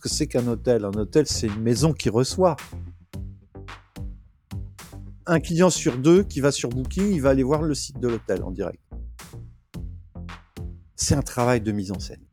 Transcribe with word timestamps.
que 0.00 0.08
c'est 0.08 0.26
qu'un 0.26 0.46
hôtel. 0.48 0.84
Un 0.84 0.92
hôtel, 0.92 1.26
c'est 1.26 1.46
une 1.46 1.60
maison 1.60 1.92
qui 1.92 2.08
reçoit. 2.08 2.56
Un 5.26 5.38
client 5.38 5.70
sur 5.70 5.96
deux 5.96 6.24
qui 6.24 6.40
va 6.40 6.50
sur 6.50 6.70
Booking, 6.70 7.12
il 7.12 7.20
va 7.20 7.30
aller 7.30 7.44
voir 7.44 7.62
le 7.62 7.74
site 7.74 8.00
de 8.00 8.08
l'hôtel 8.08 8.42
en 8.42 8.50
direct. 8.50 8.82
C'est 10.96 11.14
un 11.14 11.22
travail 11.22 11.60
de 11.60 11.70
mise 11.70 11.92
en 11.92 11.98
scène. 12.00 12.24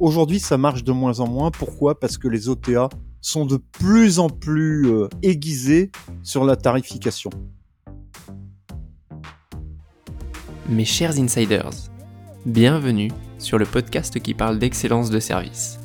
Aujourd'hui, 0.00 0.40
ça 0.40 0.56
marche 0.56 0.82
de 0.82 0.92
moins 0.92 1.20
en 1.20 1.28
moins. 1.28 1.50
Pourquoi? 1.50 1.98
Parce 2.00 2.18
que 2.18 2.28
les 2.28 2.48
OTA 2.48 2.88
sont 3.20 3.46
de 3.46 3.56
plus 3.56 4.18
en 4.18 4.28
plus 4.28 4.86
euh, 4.86 5.08
aiguisés 5.22 5.90
sur 6.22 6.44
la 6.44 6.56
tarification. 6.56 7.30
Mes 10.68 10.84
chers 10.84 11.18
insiders, 11.18 11.70
bienvenue 12.46 13.10
sur 13.44 13.58
le 13.58 13.66
podcast 13.66 14.18
qui 14.20 14.32
parle 14.32 14.58
d'excellence 14.58 15.10
de 15.10 15.20
service. 15.20 15.78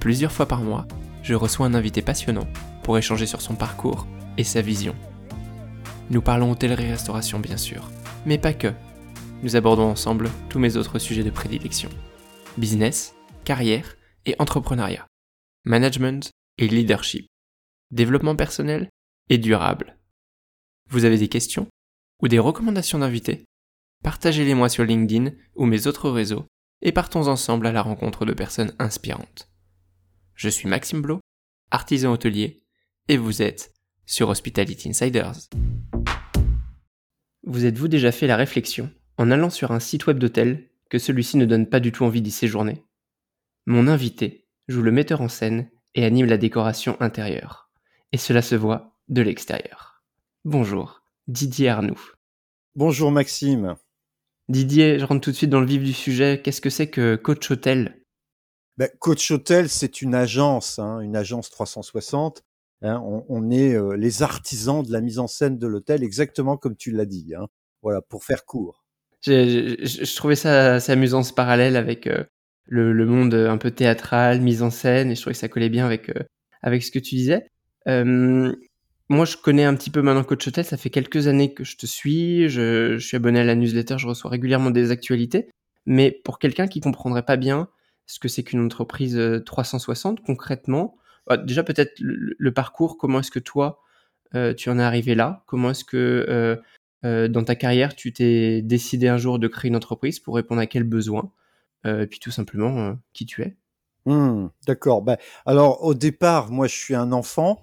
Plusieurs 0.00 0.32
fois 0.32 0.46
par 0.46 0.60
mois, 0.60 0.86
je 1.22 1.32
reçois 1.34 1.66
un 1.66 1.72
invité 1.72 2.02
passionnant 2.02 2.46
pour 2.82 2.98
échanger 2.98 3.24
sur 3.24 3.40
son 3.40 3.54
parcours 3.54 4.06
et 4.36 4.44
sa 4.44 4.60
vision. 4.60 4.94
Nous 6.10 6.20
parlons 6.20 6.52
hôtellerie-restauration 6.52 7.40
bien 7.40 7.56
sûr, 7.56 7.90
mais 8.26 8.36
pas 8.36 8.52
que. 8.52 8.72
Nous 9.42 9.56
abordons 9.56 9.88
ensemble 9.88 10.30
tous 10.50 10.58
mes 10.58 10.76
autres 10.76 10.98
sujets 10.98 11.24
de 11.24 11.30
prédilection. 11.30 11.88
Business, 12.58 13.14
carrière 13.44 13.96
et 14.26 14.36
entrepreneuriat. 14.38 15.06
Management 15.64 16.30
et 16.58 16.68
leadership. 16.68 17.26
Développement 17.92 18.36
personnel 18.36 18.90
et 19.30 19.38
durable. 19.38 19.96
Vous 20.90 21.06
avez 21.06 21.16
des 21.16 21.28
questions 21.28 21.66
ou 22.20 22.28
des 22.28 22.38
recommandations 22.38 22.98
d'invités? 22.98 23.46
Partagez-les-moi 24.02 24.68
sur 24.68 24.84
LinkedIn 24.84 25.30
ou 25.54 25.64
mes 25.64 25.86
autres 25.86 26.10
réseaux 26.10 26.44
et 26.82 26.92
partons 26.92 27.28
ensemble 27.28 27.66
à 27.66 27.72
la 27.72 27.82
rencontre 27.82 28.24
de 28.24 28.32
personnes 28.32 28.74
inspirantes. 28.78 29.50
Je 30.34 30.48
suis 30.48 30.68
Maxime 30.68 31.02
Blo, 31.02 31.20
artisan 31.70 32.12
hôtelier, 32.12 32.62
et 33.08 33.16
vous 33.16 33.42
êtes 33.42 33.72
sur 34.06 34.28
Hospitality 34.28 34.88
Insiders. 34.88 35.48
Vous 37.44 37.66
êtes-vous 37.66 37.88
déjà 37.88 38.12
fait 38.12 38.26
la 38.26 38.36
réflexion, 38.36 38.90
en 39.18 39.30
allant 39.30 39.50
sur 39.50 39.70
un 39.72 39.80
site 39.80 40.06
web 40.06 40.18
d'hôtel, 40.18 40.70
que 40.90 40.98
celui-ci 40.98 41.36
ne 41.36 41.46
donne 41.46 41.68
pas 41.68 41.80
du 41.80 41.92
tout 41.92 42.04
envie 42.04 42.22
d'y 42.22 42.30
séjourner? 42.30 42.84
Mon 43.66 43.88
invité 43.88 44.46
joue 44.68 44.82
le 44.82 44.92
metteur 44.92 45.20
en 45.20 45.28
scène 45.28 45.70
et 45.94 46.04
anime 46.04 46.26
la 46.26 46.38
décoration 46.38 46.96
intérieure. 47.00 47.70
Et 48.12 48.18
cela 48.18 48.42
se 48.42 48.54
voit 48.54 48.96
de 49.08 49.22
l'extérieur. 49.22 50.02
Bonjour, 50.44 51.02
Didier 51.26 51.68
Arnoux. 51.68 52.12
Bonjour 52.76 53.10
Maxime. 53.10 53.76
Didier, 54.48 54.98
je 54.98 55.04
rentre 55.04 55.22
tout 55.22 55.30
de 55.30 55.36
suite 55.36 55.50
dans 55.50 55.60
le 55.60 55.66
vif 55.66 55.82
du 55.82 55.92
sujet. 55.92 56.40
Qu'est-ce 56.42 56.60
que 56.60 56.70
c'est 56.70 56.88
que 56.88 57.16
Coach 57.16 57.50
Hotel? 57.50 58.02
Ben, 58.76 58.90
Coach 58.98 59.30
Hotel, 59.30 59.68
c'est 59.68 60.02
une 60.02 60.14
agence, 60.14 60.78
hein, 60.78 61.00
une 61.00 61.16
agence 61.16 61.48
360. 61.50 62.42
Hein, 62.82 63.00
on, 63.02 63.50
est 63.50 63.74
euh, 63.74 63.96
les 63.96 64.22
artisans 64.22 64.82
de 64.82 64.92
la 64.92 65.00
mise 65.00 65.18
en 65.18 65.26
scène 65.26 65.58
de 65.58 65.66
l'hôtel, 65.66 66.02
exactement 66.02 66.58
comme 66.58 66.76
tu 66.76 66.90
l'as 66.90 67.06
dit. 67.06 67.32
Hein. 67.34 67.46
Voilà, 67.80 68.02
pour 68.02 68.24
faire 68.24 68.44
court. 68.44 68.84
Je, 69.22 70.14
trouvais 70.16 70.36
ça 70.36 70.74
assez 70.74 70.92
amusant 70.92 71.22
ce 71.22 71.32
parallèle 71.32 71.76
avec 71.76 72.06
euh, 72.06 72.24
le, 72.66 73.06
monde 73.06 73.32
un 73.32 73.56
peu 73.56 73.70
théâtral, 73.70 74.42
mise 74.42 74.62
en 74.62 74.68
scène, 74.70 75.10
et 75.10 75.14
je 75.14 75.20
trouvais 75.22 75.32
que 75.32 75.40
ça 75.40 75.48
collait 75.48 75.70
bien 75.70 75.86
avec 75.86 76.10
euh, 76.10 76.24
avec 76.60 76.82
ce 76.82 76.90
que 76.90 76.98
tu 76.98 77.14
disais 77.14 77.50
moi, 79.10 79.26
je 79.26 79.36
connais 79.36 79.64
un 79.64 79.74
petit 79.74 79.90
peu 79.90 80.00
maintenant 80.00 80.24
Coach 80.24 80.48
Hotel. 80.48 80.64
Ça 80.64 80.76
fait 80.76 80.90
quelques 80.90 81.26
années 81.26 81.52
que 81.52 81.62
je 81.64 81.76
te 81.76 81.86
suis. 81.86 82.48
Je, 82.48 82.98
suis 82.98 83.16
abonné 83.16 83.40
à 83.40 83.44
la 83.44 83.54
newsletter. 83.54 83.96
Je 83.98 84.06
reçois 84.06 84.30
régulièrement 84.30 84.70
des 84.70 84.90
actualités. 84.90 85.50
Mais 85.86 86.10
pour 86.10 86.38
quelqu'un 86.38 86.66
qui 86.66 86.80
comprendrait 86.80 87.24
pas 87.24 87.36
bien 87.36 87.68
ce 88.06 88.18
que 88.18 88.28
c'est 88.28 88.42
qu'une 88.42 88.64
entreprise 88.64 89.20
360 89.44 90.18
euh, 90.18 90.22
concrètement, 90.24 90.96
bah, 91.26 91.36
déjà 91.36 91.62
peut-être 91.62 91.92
le, 92.00 92.52
parcours. 92.52 92.96
Comment 92.96 93.20
est-ce 93.20 93.30
que 93.30 93.38
toi, 93.38 93.82
euh, 94.34 94.54
tu 94.54 94.70
en 94.70 94.78
es 94.78 94.82
arrivé 94.82 95.14
là? 95.14 95.44
Comment 95.46 95.70
est-ce 95.70 95.84
que 95.84 96.56
euh, 97.04 97.28
dans 97.28 97.44
ta 97.44 97.54
carrière, 97.54 97.94
tu 97.94 98.14
t'es 98.14 98.62
décidé 98.62 99.08
un 99.08 99.18
jour 99.18 99.38
de 99.38 99.48
créer 99.48 99.68
une 99.68 99.76
entreprise 99.76 100.20
pour 100.20 100.36
répondre 100.36 100.62
à 100.62 100.66
quel 100.66 100.84
besoin 100.84 101.30
Et 101.84 102.06
puis 102.06 102.18
tout 102.18 102.30
simplement, 102.30 102.96
qui 103.12 103.26
tu 103.26 103.42
es 103.42 103.56
mmh, 104.06 104.46
D'accord. 104.66 105.02
Ben, 105.02 105.18
alors 105.44 105.84
au 105.84 105.92
départ, 105.92 106.50
moi 106.50 106.66
je 106.66 106.74
suis 106.74 106.94
un 106.94 107.12
enfant. 107.12 107.62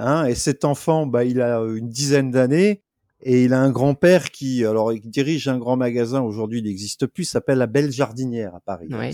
Hein, 0.00 0.26
et 0.26 0.34
cet 0.34 0.64
enfant, 0.64 1.06
bah, 1.06 1.24
il 1.24 1.40
a 1.40 1.58
une 1.60 1.88
dizaine 1.88 2.30
d'années 2.30 2.82
et 3.22 3.44
il 3.44 3.52
a 3.52 3.60
un 3.60 3.70
grand-père 3.70 4.30
qui, 4.30 4.64
alors, 4.64 4.92
il 4.92 5.00
dirige 5.10 5.46
un 5.48 5.58
grand 5.58 5.76
magasin. 5.76 6.22
Aujourd'hui, 6.22 6.60
il 6.60 6.64
n'existe 6.64 7.06
plus. 7.06 7.24
S'appelle 7.24 7.58
la 7.58 7.66
Belle 7.66 7.92
Jardinière 7.92 8.54
à 8.54 8.60
Paris. 8.60 8.88
Hein, 8.90 9.10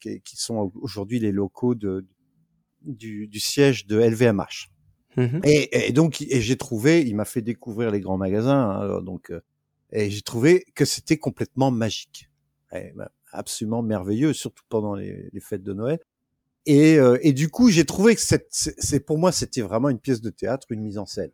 qui, 0.00 0.36
sont 0.36 0.72
aujourd'hui 0.80 1.20
les 1.20 1.32
locaux 1.32 1.74
de, 1.74 2.06
du, 2.82 3.28
siège 3.40 3.86
de 3.86 3.98
LVMH. 3.98 4.70
Mmh 5.16 5.40
et, 5.44 5.92
donc, 5.92 6.22
et 6.22 6.40
j'ai 6.40 6.56
trouvé, 6.56 7.02
il 7.02 7.14
m'a 7.14 7.26
fait 7.26 7.42
découvrir 7.42 7.90
les 7.90 8.00
grands 8.00 8.16
magasins. 8.16 8.70
Hein, 8.70 9.02
donc, 9.02 9.30
euh, 9.30 9.40
et 9.92 10.08
j'ai 10.08 10.22
trouvé 10.22 10.64
que 10.74 10.86
c'était 10.86 11.18
complètement 11.18 11.70
magique, 11.70 12.30
bah, 12.96 13.10
absolument 13.30 13.82
merveilleux, 13.82 14.32
surtout 14.32 14.64
pendant 14.70 14.94
les 14.94 15.30
fêtes 15.40 15.62
de 15.62 15.74
Noël. 15.74 16.00
Et, 16.66 16.98
euh, 16.98 17.18
et 17.22 17.32
du 17.32 17.48
coup, 17.48 17.70
j'ai 17.70 17.84
trouvé 17.84 18.14
que 18.14 18.20
c'est 18.20 19.00
pour 19.04 19.18
moi, 19.18 19.32
c'était 19.32 19.62
vraiment 19.62 19.88
une 19.88 19.98
pièce 19.98 20.20
de 20.20 20.30
théâtre, 20.30 20.66
une 20.70 20.82
mise 20.82 20.98
en 20.98 21.06
scène. 21.06 21.32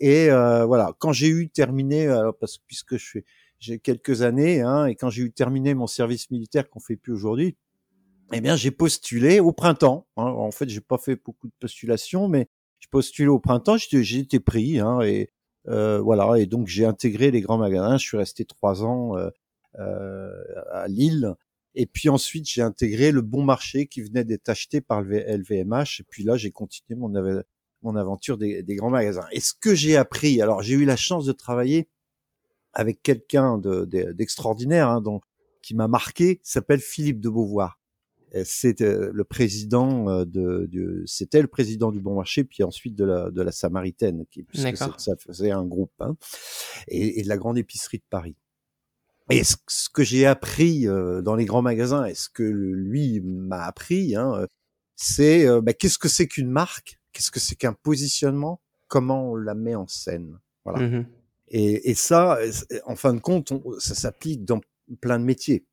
Et 0.00 0.30
euh, 0.30 0.64
voilà, 0.64 0.94
quand 0.98 1.12
j'ai 1.12 1.28
eu 1.28 1.48
terminé, 1.48 2.06
alors 2.06 2.36
parce 2.36 2.58
que 2.58 2.62
puisque 2.66 2.96
je 2.96 3.20
j'ai 3.62 3.78
quelques 3.78 4.22
années, 4.22 4.60
hein, 4.60 4.86
et 4.86 4.96
quand 4.96 5.08
j'ai 5.08 5.22
eu 5.22 5.32
terminé 5.32 5.72
mon 5.72 5.86
service 5.86 6.32
militaire 6.32 6.68
qu'on 6.68 6.80
fait 6.80 6.96
plus 6.96 7.12
aujourd'hui, 7.12 7.56
eh 8.32 8.40
bien, 8.40 8.56
j'ai 8.56 8.72
postulé 8.72 9.38
au 9.38 9.52
printemps. 9.52 10.08
Hein. 10.16 10.24
En 10.24 10.50
fait, 10.50 10.68
j'ai 10.68 10.80
pas 10.80 10.98
fait 10.98 11.16
beaucoup 11.16 11.46
de 11.46 11.52
postulations, 11.60 12.26
mais 12.26 12.48
j'ai 12.80 12.88
postulé 12.90 13.28
au 13.28 13.38
printemps. 13.38 13.76
J'ai 13.76 14.18
été 14.18 14.40
pris, 14.40 14.80
hein, 14.80 15.00
et 15.02 15.30
euh, 15.68 16.00
voilà. 16.00 16.38
Et 16.38 16.46
donc, 16.46 16.66
j'ai 16.66 16.84
intégré 16.84 17.30
les 17.30 17.40
grands 17.40 17.58
magasins. 17.58 17.98
Je 17.98 18.04
suis 18.04 18.16
resté 18.16 18.44
trois 18.44 18.84
ans 18.84 19.16
euh, 19.16 19.30
euh 19.78 20.32
à 20.72 20.88
Lille 20.88 21.34
et 21.74 21.86
puis 21.86 22.08
ensuite, 22.08 22.48
j'ai 22.48 22.62
intégré 22.62 23.12
le 23.12 23.22
bon 23.22 23.42
marché 23.42 23.86
qui 23.86 24.02
venait 24.02 24.24
d'être 24.24 24.48
acheté 24.48 24.80
par 24.80 25.02
le 25.02 25.18
LVMH. 25.18 26.00
Et 26.00 26.04
puis 26.08 26.22
là, 26.22 26.36
j'ai 26.36 26.50
continué 26.50 26.98
mon, 26.98 27.10
mon 27.82 27.96
aventure 27.96 28.36
des, 28.36 28.62
grands 28.76 28.90
magasins. 28.90 29.26
Et 29.32 29.40
ce 29.40 29.54
que 29.54 29.74
j'ai 29.74 29.96
appris, 29.96 30.42
alors 30.42 30.62
j'ai 30.62 30.74
eu 30.74 30.84
la 30.84 30.96
chance 30.96 31.24
de 31.24 31.32
travailler 31.32 31.88
avec 32.74 33.02
quelqu'un 33.02 33.58
d'extraordinaire, 33.58 34.88
hein, 34.88 35.02
qui 35.62 35.74
m'a 35.74 35.88
marqué, 35.88 36.40
s'appelle 36.42 36.80
Philippe 36.80 37.20
de 37.20 37.28
Beauvoir. 37.28 37.78
C'est 38.44 38.80
euh, 38.80 39.10
le 39.12 39.24
président 39.24 40.08
euh, 40.08 40.24
de, 40.24 41.02
c'était 41.04 41.42
le 41.42 41.48
président 41.48 41.92
du 41.92 42.00
Bon 42.00 42.14
Marché, 42.14 42.44
puis 42.44 42.62
ensuite 42.62 42.94
de 42.94 43.04
la, 43.04 43.30
de 43.30 43.42
la 43.42 43.52
Samaritaine, 43.52 44.24
qui, 44.30 44.42
puisque 44.42 44.74
ça 44.74 45.16
faisait 45.18 45.50
un 45.50 45.66
groupe, 45.66 45.92
hein, 46.00 46.16
et, 46.88 47.20
et 47.20 47.22
de 47.24 47.28
la 47.28 47.36
grande 47.36 47.58
épicerie 47.58 47.98
de 47.98 48.04
Paris. 48.08 48.34
Et 49.32 49.44
ce, 49.44 49.56
que 49.92 50.02
j'ai 50.02 50.26
appris 50.26 50.86
euh, 50.86 51.22
dans 51.22 51.34
les 51.34 51.46
grands 51.46 51.62
magasins 51.62 52.04
et 52.04 52.14
ce 52.14 52.28
que 52.28 52.42
lui 52.42 53.20
m'a 53.20 53.62
appris, 53.62 54.14
hein, 54.14 54.34
euh, 54.36 54.46
c'est 54.96 55.46
euh, 55.46 55.60
bah, 55.62 55.72
qu'est-ce 55.72 55.98
que 55.98 56.08
c'est 56.08 56.26
qu'une 56.26 56.50
marque, 56.50 57.00
qu'est-ce 57.12 57.30
que 57.30 57.40
c'est 57.40 57.54
qu'un 57.54 57.72
positionnement, 57.72 58.60
comment 58.88 59.32
on 59.32 59.34
la 59.34 59.54
met 59.54 59.74
en 59.74 59.86
scène? 59.86 60.38
Voilà. 60.64 60.86
Mmh 60.86 61.06
et, 61.54 61.90
et, 61.90 61.94
ça, 61.94 62.38
en 62.86 62.96
fin 62.96 63.12
de 63.12 63.20
compte, 63.20 63.52
ça 63.78 63.94
s'applique 63.94 64.42
dans 64.46 64.62
plein 65.02 65.18
de 65.18 65.24
métiers. 65.24 65.66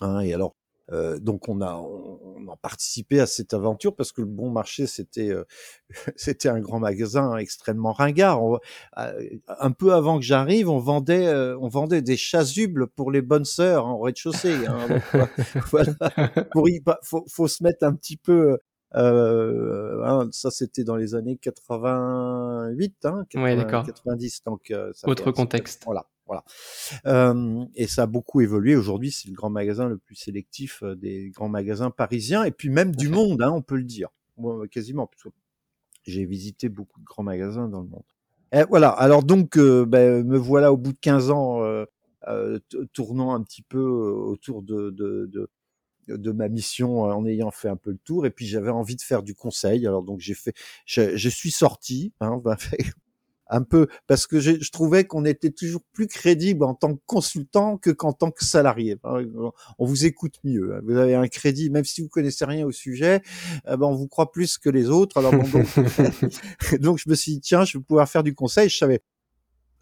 Hein, 0.00 0.20
et 0.20 0.34
alors, 0.34 0.54
euh, 0.90 1.18
donc 1.18 1.48
on 1.48 1.60
a 1.60 1.74
on, 1.74 2.48
a 2.50 2.56
participé 2.56 3.20
à 3.20 3.26
cette 3.26 3.52
aventure 3.52 3.94
parce 3.94 4.10
que 4.10 4.22
le 4.22 4.26
Bon 4.26 4.50
Marché 4.50 4.86
c'était 4.86 5.30
euh, 5.30 5.44
c'était 6.16 6.48
un 6.48 6.60
grand 6.60 6.78
magasin 6.78 7.36
extrêmement 7.36 7.92
ringard. 7.92 8.40
Euh, 8.98 9.28
un 9.46 9.70
peu 9.70 9.92
avant 9.92 10.18
que 10.18 10.24
j'arrive, 10.24 10.68
on 10.68 10.78
vendait 10.78 11.28
on 11.60 11.68
vendait 11.68 12.02
des 12.02 12.16
chasubles 12.16 12.86
pour 12.86 13.10
les 13.10 13.22
bonnes 13.22 13.44
sœurs 13.44 13.86
en 13.86 13.98
rez-de-chaussée. 13.98 14.66
Hein, 14.66 15.00
voilà, 15.70 15.92
pour 16.52 16.68
y, 16.68 16.82
faut, 17.02 17.24
faut 17.28 17.48
se 17.48 17.62
mettre 17.62 17.84
un 17.84 17.94
petit 17.94 18.16
peu. 18.16 18.58
Hein, 18.94 20.28
ça 20.32 20.50
c'était 20.50 20.84
dans 20.84 20.96
les 20.96 21.14
années 21.14 21.36
88, 21.36 23.04
hein, 23.04 23.26
90. 23.30 24.42
Donc 24.44 24.72
ça 24.94 25.08
autre 25.08 25.30
contexte. 25.32 25.82
Voilà. 25.84 26.06
Voilà. 26.28 26.44
Euh, 27.06 27.64
et 27.74 27.86
ça 27.86 28.02
a 28.02 28.06
beaucoup 28.06 28.40
évolué. 28.40 28.76
Aujourd'hui, 28.76 29.10
c'est 29.10 29.28
le 29.28 29.34
grand 29.34 29.50
magasin 29.50 29.88
le 29.88 29.98
plus 29.98 30.14
sélectif 30.14 30.84
des 30.84 31.30
grands 31.30 31.48
magasins 31.48 31.90
parisiens 31.90 32.44
et 32.44 32.52
puis 32.52 32.68
même 32.68 32.94
du 32.94 33.08
monde, 33.08 33.42
hein, 33.42 33.50
on 33.50 33.62
peut 33.62 33.76
le 33.76 33.84
dire. 33.84 34.10
Moi, 34.36 34.68
quasiment. 34.68 35.10
J'ai 36.04 36.24
visité 36.24 36.68
beaucoup 36.68 37.00
de 37.00 37.04
grands 37.04 37.24
magasins 37.24 37.68
dans 37.68 37.80
le 37.80 37.88
monde. 37.88 38.04
Et 38.52 38.64
voilà. 38.68 38.90
Alors 38.90 39.24
donc, 39.24 39.58
euh, 39.58 39.84
ben, 39.84 40.24
me 40.24 40.38
voilà 40.38 40.72
au 40.72 40.76
bout 40.76 40.92
de 40.92 40.98
15 41.00 41.30
ans 41.30 41.62
euh, 41.62 41.84
euh, 42.28 42.58
tournant 42.92 43.34
un 43.34 43.42
petit 43.42 43.62
peu 43.62 43.80
autour 43.80 44.62
de, 44.62 44.90
de, 44.90 45.26
de 45.32 45.50
de 46.08 46.32
ma 46.32 46.48
mission 46.48 47.02
en 47.02 47.26
ayant 47.26 47.50
fait 47.50 47.68
un 47.68 47.76
peu 47.76 47.90
le 47.90 47.98
tour 47.98 48.24
et 48.24 48.30
puis 48.30 48.46
j'avais 48.46 48.70
envie 48.70 48.96
de 48.96 49.02
faire 49.02 49.22
du 49.22 49.34
conseil 49.34 49.86
alors 49.86 50.02
donc 50.02 50.20
j'ai 50.20 50.32
fait 50.32 50.54
je, 50.86 51.16
je 51.18 51.28
suis 51.28 51.50
sorti 51.50 52.14
hein, 52.20 52.38
ben, 52.44 52.56
un 53.48 53.62
peu 53.62 53.88
parce 54.06 54.26
que 54.26 54.40
je, 54.40 54.60
je 54.60 54.70
trouvais 54.70 55.04
qu'on 55.04 55.24
était 55.24 55.50
toujours 55.50 55.82
plus 55.92 56.06
crédible 56.06 56.64
en 56.64 56.74
tant 56.74 56.94
que 56.94 57.00
consultant 57.06 57.78
que 57.78 57.90
qu'en 57.90 58.12
tant 58.12 58.30
que 58.30 58.44
salarié. 58.44 58.96
On 59.04 59.84
vous 59.84 60.06
écoute 60.06 60.34
mieux. 60.44 60.74
Hein. 60.74 60.80
Vous 60.84 60.96
avez 60.96 61.14
un 61.14 61.28
crédit, 61.28 61.70
même 61.70 61.84
si 61.84 62.02
vous 62.02 62.08
connaissez 62.08 62.44
rien 62.44 62.66
au 62.66 62.72
sujet, 62.72 63.22
eh 63.66 63.76
ben 63.76 63.86
on 63.86 63.94
vous 63.94 64.08
croit 64.08 64.30
plus 64.30 64.58
que 64.58 64.70
les 64.70 64.90
autres. 64.90 65.16
Alors 65.18 65.32
donc, 65.32 65.46
donc, 66.80 66.98
je 66.98 67.08
me 67.08 67.14
suis 67.14 67.32
dit 67.32 67.40
tiens, 67.40 67.64
je 67.64 67.78
vais 67.78 67.84
pouvoir 67.84 68.08
faire 68.08 68.22
du 68.22 68.34
conseil. 68.34 68.68
Je 68.68 68.76
savais 68.76 69.02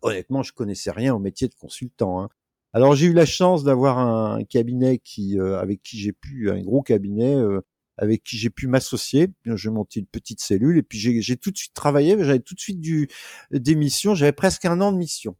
honnêtement, 0.02 0.42
je 0.42 0.52
connaissais 0.52 0.90
rien 0.90 1.14
au 1.14 1.18
métier 1.18 1.48
de 1.48 1.54
consultant. 1.54 2.22
Hein. 2.22 2.28
Alors 2.72 2.94
j'ai 2.94 3.06
eu 3.06 3.12
la 3.12 3.26
chance 3.26 3.64
d'avoir 3.64 3.98
un 3.98 4.44
cabinet 4.44 4.98
qui, 4.98 5.38
euh, 5.38 5.58
avec 5.58 5.82
qui 5.82 5.98
j'ai 5.98 6.12
pu, 6.12 6.50
un 6.50 6.60
gros 6.60 6.82
cabinet 6.82 7.34
euh, 7.34 7.60
avec 7.98 8.22
qui 8.22 8.36
j'ai 8.36 8.50
pu 8.50 8.66
m'associer. 8.66 9.28
J'ai 9.44 9.70
monté 9.70 10.00
une 10.00 10.06
petite 10.06 10.40
cellule 10.40 10.78
et 10.78 10.82
puis 10.82 10.98
j'ai 10.98 11.36
tout 11.36 11.50
de 11.50 11.56
suite 11.56 11.74
travaillé. 11.74 12.16
J'avais 12.22 12.40
tout 12.40 12.54
de 12.54 12.60
suite 12.60 12.80
du 12.80 13.08
des 13.50 13.74
missions. 13.74 14.14
J'avais 14.14 14.32
presque 14.32 14.64
un 14.64 14.80
an 14.80 14.92
de 14.92 14.98
mission 14.98 15.36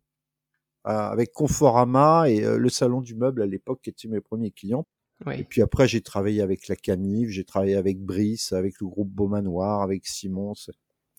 euh, 0.87 0.91
avec 0.91 1.32
Conforama 1.32 2.29
et 2.29 2.41
le 2.41 2.69
salon 2.69 3.00
du 3.00 3.14
meuble 3.14 3.43
à 3.43 3.47
l'époque 3.47 3.81
qui 3.82 3.91
étaient 3.91 4.08
mes 4.08 4.20
premiers 4.20 4.50
clients. 4.50 4.87
Et 5.32 5.44
puis 5.44 5.62
après 5.62 5.88
j'ai 5.88 6.03
travaillé 6.03 6.43
avec 6.43 6.69
la 6.69 6.76
Camif, 6.76 7.31
j'ai 7.31 7.44
travaillé 7.44 7.75
avec 7.76 7.99
Brice, 7.99 8.53
avec 8.53 8.81
le 8.81 8.87
groupe 8.87 9.08
Beaumanoir, 9.11 9.81
avec 9.81 10.06
Simons 10.06 10.53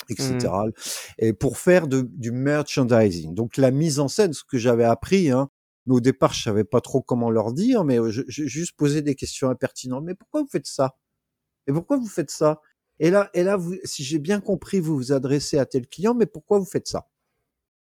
etc. 0.09 0.37
Mmh. 0.39 0.71
Et 1.19 1.33
pour 1.33 1.57
faire 1.57 1.87
de, 1.87 2.01
du 2.01 2.31
merchandising. 2.31 3.33
Donc 3.33 3.57
la 3.57 3.71
mise 3.71 3.99
en 3.99 4.07
scène, 4.07 4.33
ce 4.33 4.43
que 4.43 4.57
j'avais 4.57 4.83
appris, 4.83 5.31
hein, 5.31 5.49
mais 5.85 5.95
au 5.95 5.99
départ 5.99 6.33
je 6.33 6.43
savais 6.43 6.63
pas 6.63 6.81
trop 6.81 7.01
comment 7.01 7.29
leur 7.29 7.53
dire, 7.53 7.83
mais 7.83 7.97
j'ai 8.11 8.47
juste 8.47 8.73
posé 8.77 9.01
des 9.01 9.15
questions 9.15 9.49
impertinentes. 9.49 10.03
Mais 10.05 10.15
pourquoi 10.15 10.41
vous 10.41 10.49
faites 10.49 10.67
ça? 10.67 10.95
Et 11.67 11.73
pourquoi 11.73 11.97
vous 11.97 12.07
faites 12.07 12.31
ça? 12.31 12.61
Et 12.99 13.11
là, 13.11 13.29
et 13.33 13.43
là, 13.43 13.59
si 13.83 14.03
j'ai 14.03 14.19
bien 14.19 14.39
compris, 14.39 14.79
vous 14.79 14.95
vous 14.95 15.11
adressez 15.11 15.57
à 15.57 15.65
tel 15.65 15.87
client, 15.87 16.15
mais 16.15 16.25
pourquoi 16.25 16.59
vous 16.59 16.65
faites 16.65 16.87
ça? 16.87 17.07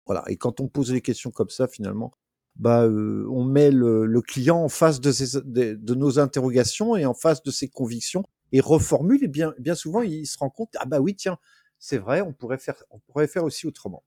Voilà. 0.06 0.24
Et 0.28 0.36
quand 0.36 0.60
on 0.60 0.68
pose 0.68 0.90
des 0.90 1.00
questions 1.00 1.30
comme 1.30 1.50
ça, 1.50 1.66
finalement, 1.68 2.12
bah, 2.56 2.84
euh, 2.84 3.26
on 3.30 3.44
met 3.44 3.70
le, 3.70 4.06
le, 4.06 4.20
client 4.22 4.58
en 4.62 4.68
face 4.68 5.00
de, 5.00 5.12
ses, 5.12 5.40
de, 5.42 5.94
nos 5.94 6.18
interrogations 6.18 6.96
et 6.96 7.06
en 7.06 7.14
face 7.14 7.42
de 7.42 7.50
ses 7.50 7.68
convictions 7.68 8.24
et 8.52 8.60
reformule. 8.60 9.24
Et 9.24 9.28
bien, 9.28 9.54
bien 9.58 9.74
souvent, 9.74 10.02
il 10.02 10.26
se 10.26 10.38
rend 10.38 10.50
compte, 10.50 10.70
ah 10.78 10.84
bah 10.84 11.00
oui, 11.00 11.14
tiens, 11.16 11.38
c'est 11.78 11.98
vrai, 11.98 12.20
on 12.20 12.32
pourrait 12.32 12.58
faire, 12.58 12.82
on 12.90 12.98
pourrait 12.98 13.28
faire 13.28 13.44
aussi 13.44 13.66
autrement. 13.66 14.04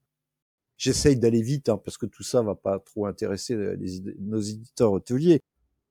J'essaye 0.77 1.17
d'aller 1.17 1.41
vite 1.41 1.69
hein, 1.69 1.77
parce 1.77 1.97
que 1.97 2.05
tout 2.05 2.23
ça 2.23 2.41
va 2.41 2.55
pas 2.55 2.79
trop 2.79 3.05
intéresser 3.05 3.55
nos 4.19 4.39
éditeurs 4.39 4.91
hôteliers. 4.91 5.41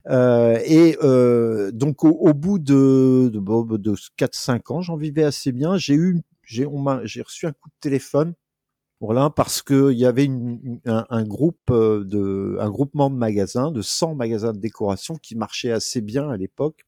Euh, 0.09 0.59
et 0.65 0.97
euh, 1.03 1.71
donc 1.73 2.05
au, 2.05 2.35
bout 2.35 2.59
de, 2.59 3.31
de, 3.33 3.77
de 3.77 3.95
4-5 4.19 4.73
ans, 4.73 4.81
j'en 4.81 4.97
vivais 4.97 5.25
assez 5.25 5.53
bien. 5.53 5.77
J'ai 5.77 5.95
eu, 5.95 6.21
j'ai, 6.43 6.67
j'ai 7.05 7.23
reçu 7.23 7.47
un 7.47 7.53
coup 7.53 7.69
de 7.69 7.75
téléphone 7.81 8.35
voilà, 9.03 9.31
parce 9.31 9.63
que 9.63 9.91
il 9.93 9.99
y 9.99 10.07
avait 10.07 10.25
une, 10.27 10.81
un, 10.87 11.05
un, 11.11 11.25
groupe 11.25 11.59
euh, 11.71 12.05
de, 12.05 12.57
un 12.61 12.71
groupement 12.71 13.11
de 13.11 13.17
magasins, 13.17 13.73
de 13.73 13.83
100 13.83 14.15
magasins 14.15 14.53
de 14.53 14.61
décoration 14.61 15.17
qui 15.17 15.35
marchait 15.35 15.73
assez 15.73 16.01
bien 16.01 16.31
à 16.31 16.37
l'époque, 16.37 16.87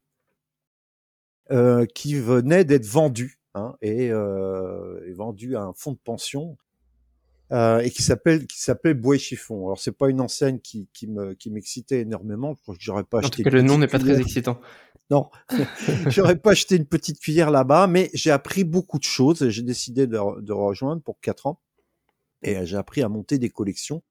euh, 1.51 1.87
qui 1.87 2.15
venait 2.15 2.65
d'être 2.65 2.87
vendus 2.87 3.39
hein, 3.55 3.75
et, 3.83 4.11
euh, 4.13 5.05
et 5.07 5.13
vendu 5.13 5.57
à 5.57 5.63
un 5.63 5.73
fonds 5.75 5.93
de 5.93 5.99
pension 6.05 6.57
euh, 7.53 7.81
et 7.81 7.91
qui 7.91 8.03
s'appelle 8.03 8.47
qui 8.47 8.61
s'appelle 8.61 8.95
Bois 8.95 9.19
Chiffon. 9.19 9.67
Alors 9.67 9.79
c'est 9.79 9.97
pas 9.97 10.09
une 10.09 10.21
enseigne 10.21 10.59
qui, 10.59 10.89
qui 10.93 11.07
me 11.07 11.35
qui 11.35 11.51
m'excitait 11.51 12.01
énormément. 12.01 12.55
Je 12.57 12.63
crois 12.63 12.75
que 12.75 12.83
j'aurais 12.83 13.05
pas 13.05 13.19
acheté. 13.19 13.43
En 13.43 13.45
tout 13.45 13.51
cas, 13.51 13.51
le 13.51 13.63
nom 13.63 13.79
n'est 13.79 13.89
pas 13.89 13.99
très 13.99 14.21
excitant. 14.21 14.61
Non, 15.11 15.29
j'aurais 16.07 16.37
pas 16.37 16.53
acheté 16.53 16.77
une 16.77 16.87
petite 16.87 17.21
cuillère 17.21 17.51
là-bas, 17.51 17.87
mais 17.87 18.11
j'ai 18.15 18.31
appris 18.31 18.65
beaucoup 18.65 18.99
de 18.99 19.05
choses. 19.05 19.49
J'ai 19.51 19.63
décidé 19.63 20.07
de, 20.07 20.19
de 20.41 20.53
rejoindre 20.53 21.03
pour 21.03 21.21
quatre 21.21 21.47
ans 21.47 21.61
et 22.45 22.65
j'ai 22.67 22.77
appris 22.77 23.03
à 23.03 23.09
monter 23.09 23.39
des 23.39 23.51
collections, 23.51 24.03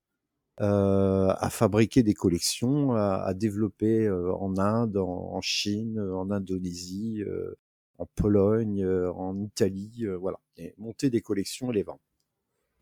euh, 0.60 1.34
à 1.38 1.50
fabriquer 1.50 2.04
des 2.04 2.14
collections, 2.14 2.94
à, 2.94 3.24
à 3.26 3.34
développer 3.34 4.06
euh, 4.06 4.34
en 4.34 4.58
Inde, 4.58 4.98
en, 4.98 5.34
en, 5.34 5.42
Chine, 5.42 6.00
en 6.00 6.32
Indonésie, 6.32 7.24
euh, 7.26 7.56
en 8.00 8.08
Pologne, 8.16 8.84
euh, 8.84 9.12
en 9.14 9.40
Italie, 9.40 10.06
voilà, 10.20 10.40
et 10.58 10.74
monter 10.78 11.10
des 11.10 11.22
collections 11.22 11.72
et 11.72 11.76
les 11.76 11.84
vendre 11.84 12.02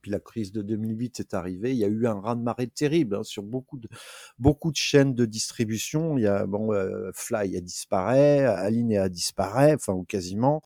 puis 0.01 0.12
la 0.12 0.19
crise 0.19 0.51
de 0.51 0.62
2008 0.62 1.19
est 1.19 1.33
arrivée, 1.33 1.71
il 1.71 1.77
y 1.77 1.86
a 1.86 1.88
eu 1.88 2.07
un 2.07 2.19
raz-de-marée 2.19 2.68
terrible 2.68 3.15
hein, 3.15 3.24
sur 3.24 3.44
beaucoup 3.44 3.77
de 3.80 3.88
beaucoup 4.39 4.71
de 4.71 4.77
chaînes 4.77 5.13
de 5.15 5.25
distribution. 5.25 6.18
Il 6.18 6.24
y 6.24 6.27
a 6.27 6.45
bon, 6.45 6.74
euh, 6.74 7.12
Fly 7.13 7.57
a 7.57 7.62
disparu, 7.62 8.18
Alinea 8.18 9.09
disparaît, 9.09 9.75
enfin 9.75 9.94
ou 9.94 10.03
quasiment. 10.03 10.62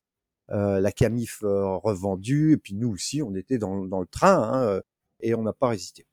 Euh, 0.52 0.80
la 0.80 0.92
Camif 0.92 1.42
euh, 1.42 1.76
revendue, 1.76 2.52
et 2.52 2.56
puis 2.56 2.74
nous 2.74 2.88
aussi, 2.88 3.20
on 3.22 3.34
était 3.34 3.58
dans, 3.58 3.84
dans 3.84 4.00
le 4.00 4.06
train 4.06 4.42
hein, 4.42 4.62
euh, 4.62 4.80
et 5.20 5.34
on 5.34 5.42
n'a 5.42 5.52
pas 5.52 5.68
résisté. 5.68 6.06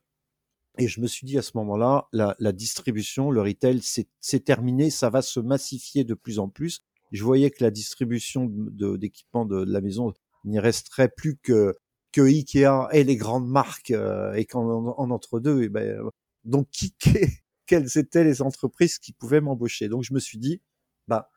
Et 0.80 0.88
je 0.88 1.02
me 1.02 1.08
suis 1.08 1.28
dit 1.28 1.38
à 1.38 1.44
ce 1.44 1.52
moment-là, 1.56 2.08
la, 2.14 2.36
la 2.40 2.52
distribution, 2.52 3.30
le 3.30 3.42
retail, 3.42 3.81
c'est 3.84 4.44
terminé, 4.44 4.90
ça 4.90 5.12
va 5.12 5.22
se 5.22 5.40
massifier 5.40 6.04
de 6.04 6.16
plus 6.16 6.40
en 6.40 6.50
plus. 6.50 6.81
Je 7.12 7.24
voyais 7.24 7.52
que 7.52 7.64
la 7.64 7.69
distribution 7.69 8.48
d'équipements 8.50 9.46
de, 9.46 9.60
de, 9.60 9.66
de 9.66 9.72
la 9.72 9.81
maison 9.81 10.14
n'y 10.46 10.60
resterait 10.60 11.10
plus 11.10 11.38
que 11.38 11.76
que 12.13 12.21
Ikea 12.21 12.88
et 12.94 13.04
les 13.04 13.18
grandes 13.18 13.50
marques 13.50 13.92
euh, 13.92 14.33
et 14.33 14.45
qu'en 14.45 14.63
en, 14.98 15.12
entre 15.12 15.42
deux, 15.42 15.63
et 15.63 15.69
ben, 15.69 16.01
donc 16.45 16.69
qui, 16.71 16.95
quelles 17.65 17.98
étaient 17.98 18.24
les 18.24 18.42
entreprises 18.42 19.00
qui 19.00 19.12
pouvaient 19.12 19.42
m'embaucher? 19.42 19.89
Donc 19.89 20.04
je 20.04 20.13
me 20.13 20.19
suis 20.19 20.38
dit, 20.38 20.62
bah 21.07 21.30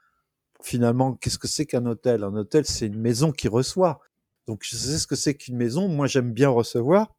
finalement, 0.63 1.15
qu'est-ce 1.15 1.39
que 1.39 1.49
c'est 1.49 1.67
qu'un 1.67 1.87
hôtel? 1.87 2.23
Un 2.23 2.35
hôtel, 2.37 2.65
c'est 2.67 2.87
une 2.87 3.01
maison 3.01 3.33
qui 3.33 3.49
reçoit. 3.49 4.01
Donc 4.47 4.63
je 4.63 4.77
sais 4.77 4.99
ce 4.99 5.07
que 5.07 5.17
c'est 5.17 5.35
qu'une 5.35 5.57
maison. 5.57 5.89
Moi, 5.89 6.07
j'aime 6.07 6.33
bien 6.33 6.51
recevoir. 6.51 7.17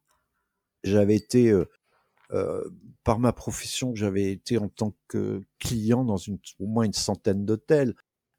J'avais 0.84 1.16
été 1.16 1.50
euh, 1.50 1.68
euh, 2.32 2.62
par 3.04 3.18
ma 3.18 3.32
profession, 3.32 3.94
j'avais 3.94 4.30
été 4.30 4.58
en 4.58 4.68
tant 4.68 4.94
que 5.08 5.40
client 5.58 6.04
dans 6.04 6.18
une, 6.18 6.38
au 6.60 6.66
moins 6.66 6.84
une 6.84 6.92
centaine 6.92 7.46
d'hôtels, 7.46 7.94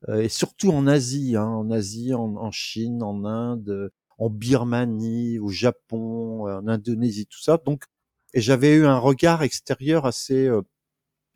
euh, 0.07 0.21
et 0.21 0.29
surtout 0.29 0.69
en 0.69 0.85
Asie, 0.85 1.35
hein, 1.35 1.47
en 1.47 1.71
Asie, 1.71 2.13
en, 2.13 2.35
en, 2.35 2.51
Chine, 2.51 3.01
en 3.01 3.25
Inde, 3.25 3.91
en 4.19 4.29
Birmanie, 4.29 5.39
au 5.39 5.49
Japon, 5.49 6.45
en 6.47 6.67
Indonésie, 6.67 7.25
tout 7.25 7.41
ça. 7.41 7.57
Donc, 7.65 7.85
et 8.33 8.41
j'avais 8.41 8.75
eu 8.75 8.85
un 8.85 8.99
regard 8.99 9.41
extérieur 9.41 10.05
assez 10.05 10.45
euh, 10.45 10.61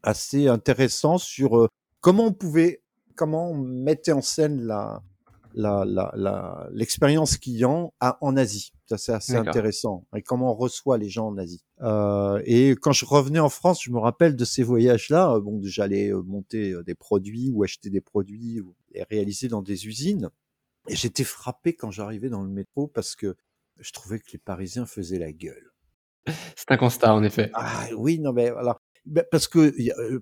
assez 0.04 0.48
intéressant 0.48 1.18
sur 1.18 1.58
euh, 1.58 1.68
comment 2.02 2.26
on 2.26 2.34
pouvait, 2.34 2.84
comment 3.16 3.52
on 3.52 3.58
mettait 3.58 4.12
en 4.12 4.22
scène 4.22 4.62
la 4.62 5.02
la 5.56 5.86
la 5.86 6.68
l'expérience 6.72 7.38
client 7.38 7.94
à, 8.00 8.18
en 8.22 8.36
Asie. 8.36 8.74
Ça 8.88 8.98
c'est 8.98 9.14
assez 9.14 9.36
intéressant. 9.36 10.06
Et 10.16 10.22
comment 10.22 10.52
on 10.52 10.56
reçoit 10.56 10.98
les 10.98 11.10
gens 11.10 11.28
en 11.28 11.38
Asie. 11.38 11.64
Euh, 11.82 12.42
et 12.46 12.72
quand 12.72 12.92
je 12.92 13.06
revenais 13.06 13.40
en 13.40 13.50
France, 13.50 13.84
je 13.84 13.92
me 13.92 14.00
rappelle 14.00 14.36
de 14.36 14.46
ces 14.46 14.64
voyages-là. 14.64 15.40
Bon, 15.40 15.62
j'allais 15.64 16.12
monter 16.12 16.76
des 16.86 16.96
produits 16.96 17.52
ou 17.54 17.64
acheter 17.64 17.90
des 17.90 18.02
produits 18.02 18.62
et 18.94 19.04
réaliser 19.04 19.48
dans 19.48 19.62
des 19.62 19.88
usines. 19.88 20.30
Et 20.88 20.96
j'étais 20.96 21.24
frappé 21.24 21.76
quand 21.76 21.92
j'arrivais 21.92 22.30
dans 22.30 22.44
le 22.44 22.50
métro 22.50 22.88
parce 22.88 23.16
que 23.16 23.36
je 23.80 23.92
trouvais 23.92 24.20
que 24.20 24.32
les 24.34 24.40
Parisiens 24.40 24.86
faisaient 24.86 25.20
la 25.20 25.32
gueule. 25.32 25.72
C'est 26.56 26.72
un 26.72 26.78
constat, 26.78 27.14
en 27.14 27.24
effet. 27.24 27.52
Ah 27.54 27.88
oui, 27.98 28.20
non, 28.20 28.34
mais 28.34 28.52
voilà. 28.52 28.78
Ben, 29.06 29.26
parce 29.30 29.48
que 29.48 29.74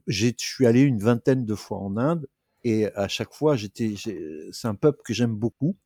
je 0.08 0.32
suis 0.38 0.66
allé 0.66 0.82
une 0.82 1.00
vingtaine 1.00 1.46
de 1.46 1.56
fois 1.56 1.78
en 1.78 1.98
Inde 1.98 2.28
et 2.64 2.88
à 2.94 3.08
chaque 3.08 3.34
fois, 3.34 3.56
j'étais, 3.56 3.96
c'est 4.52 4.68
un 4.68 4.76
peuple 4.76 5.02
que 5.04 5.14
j'aime 5.14 5.36
beaucoup. 5.36 5.78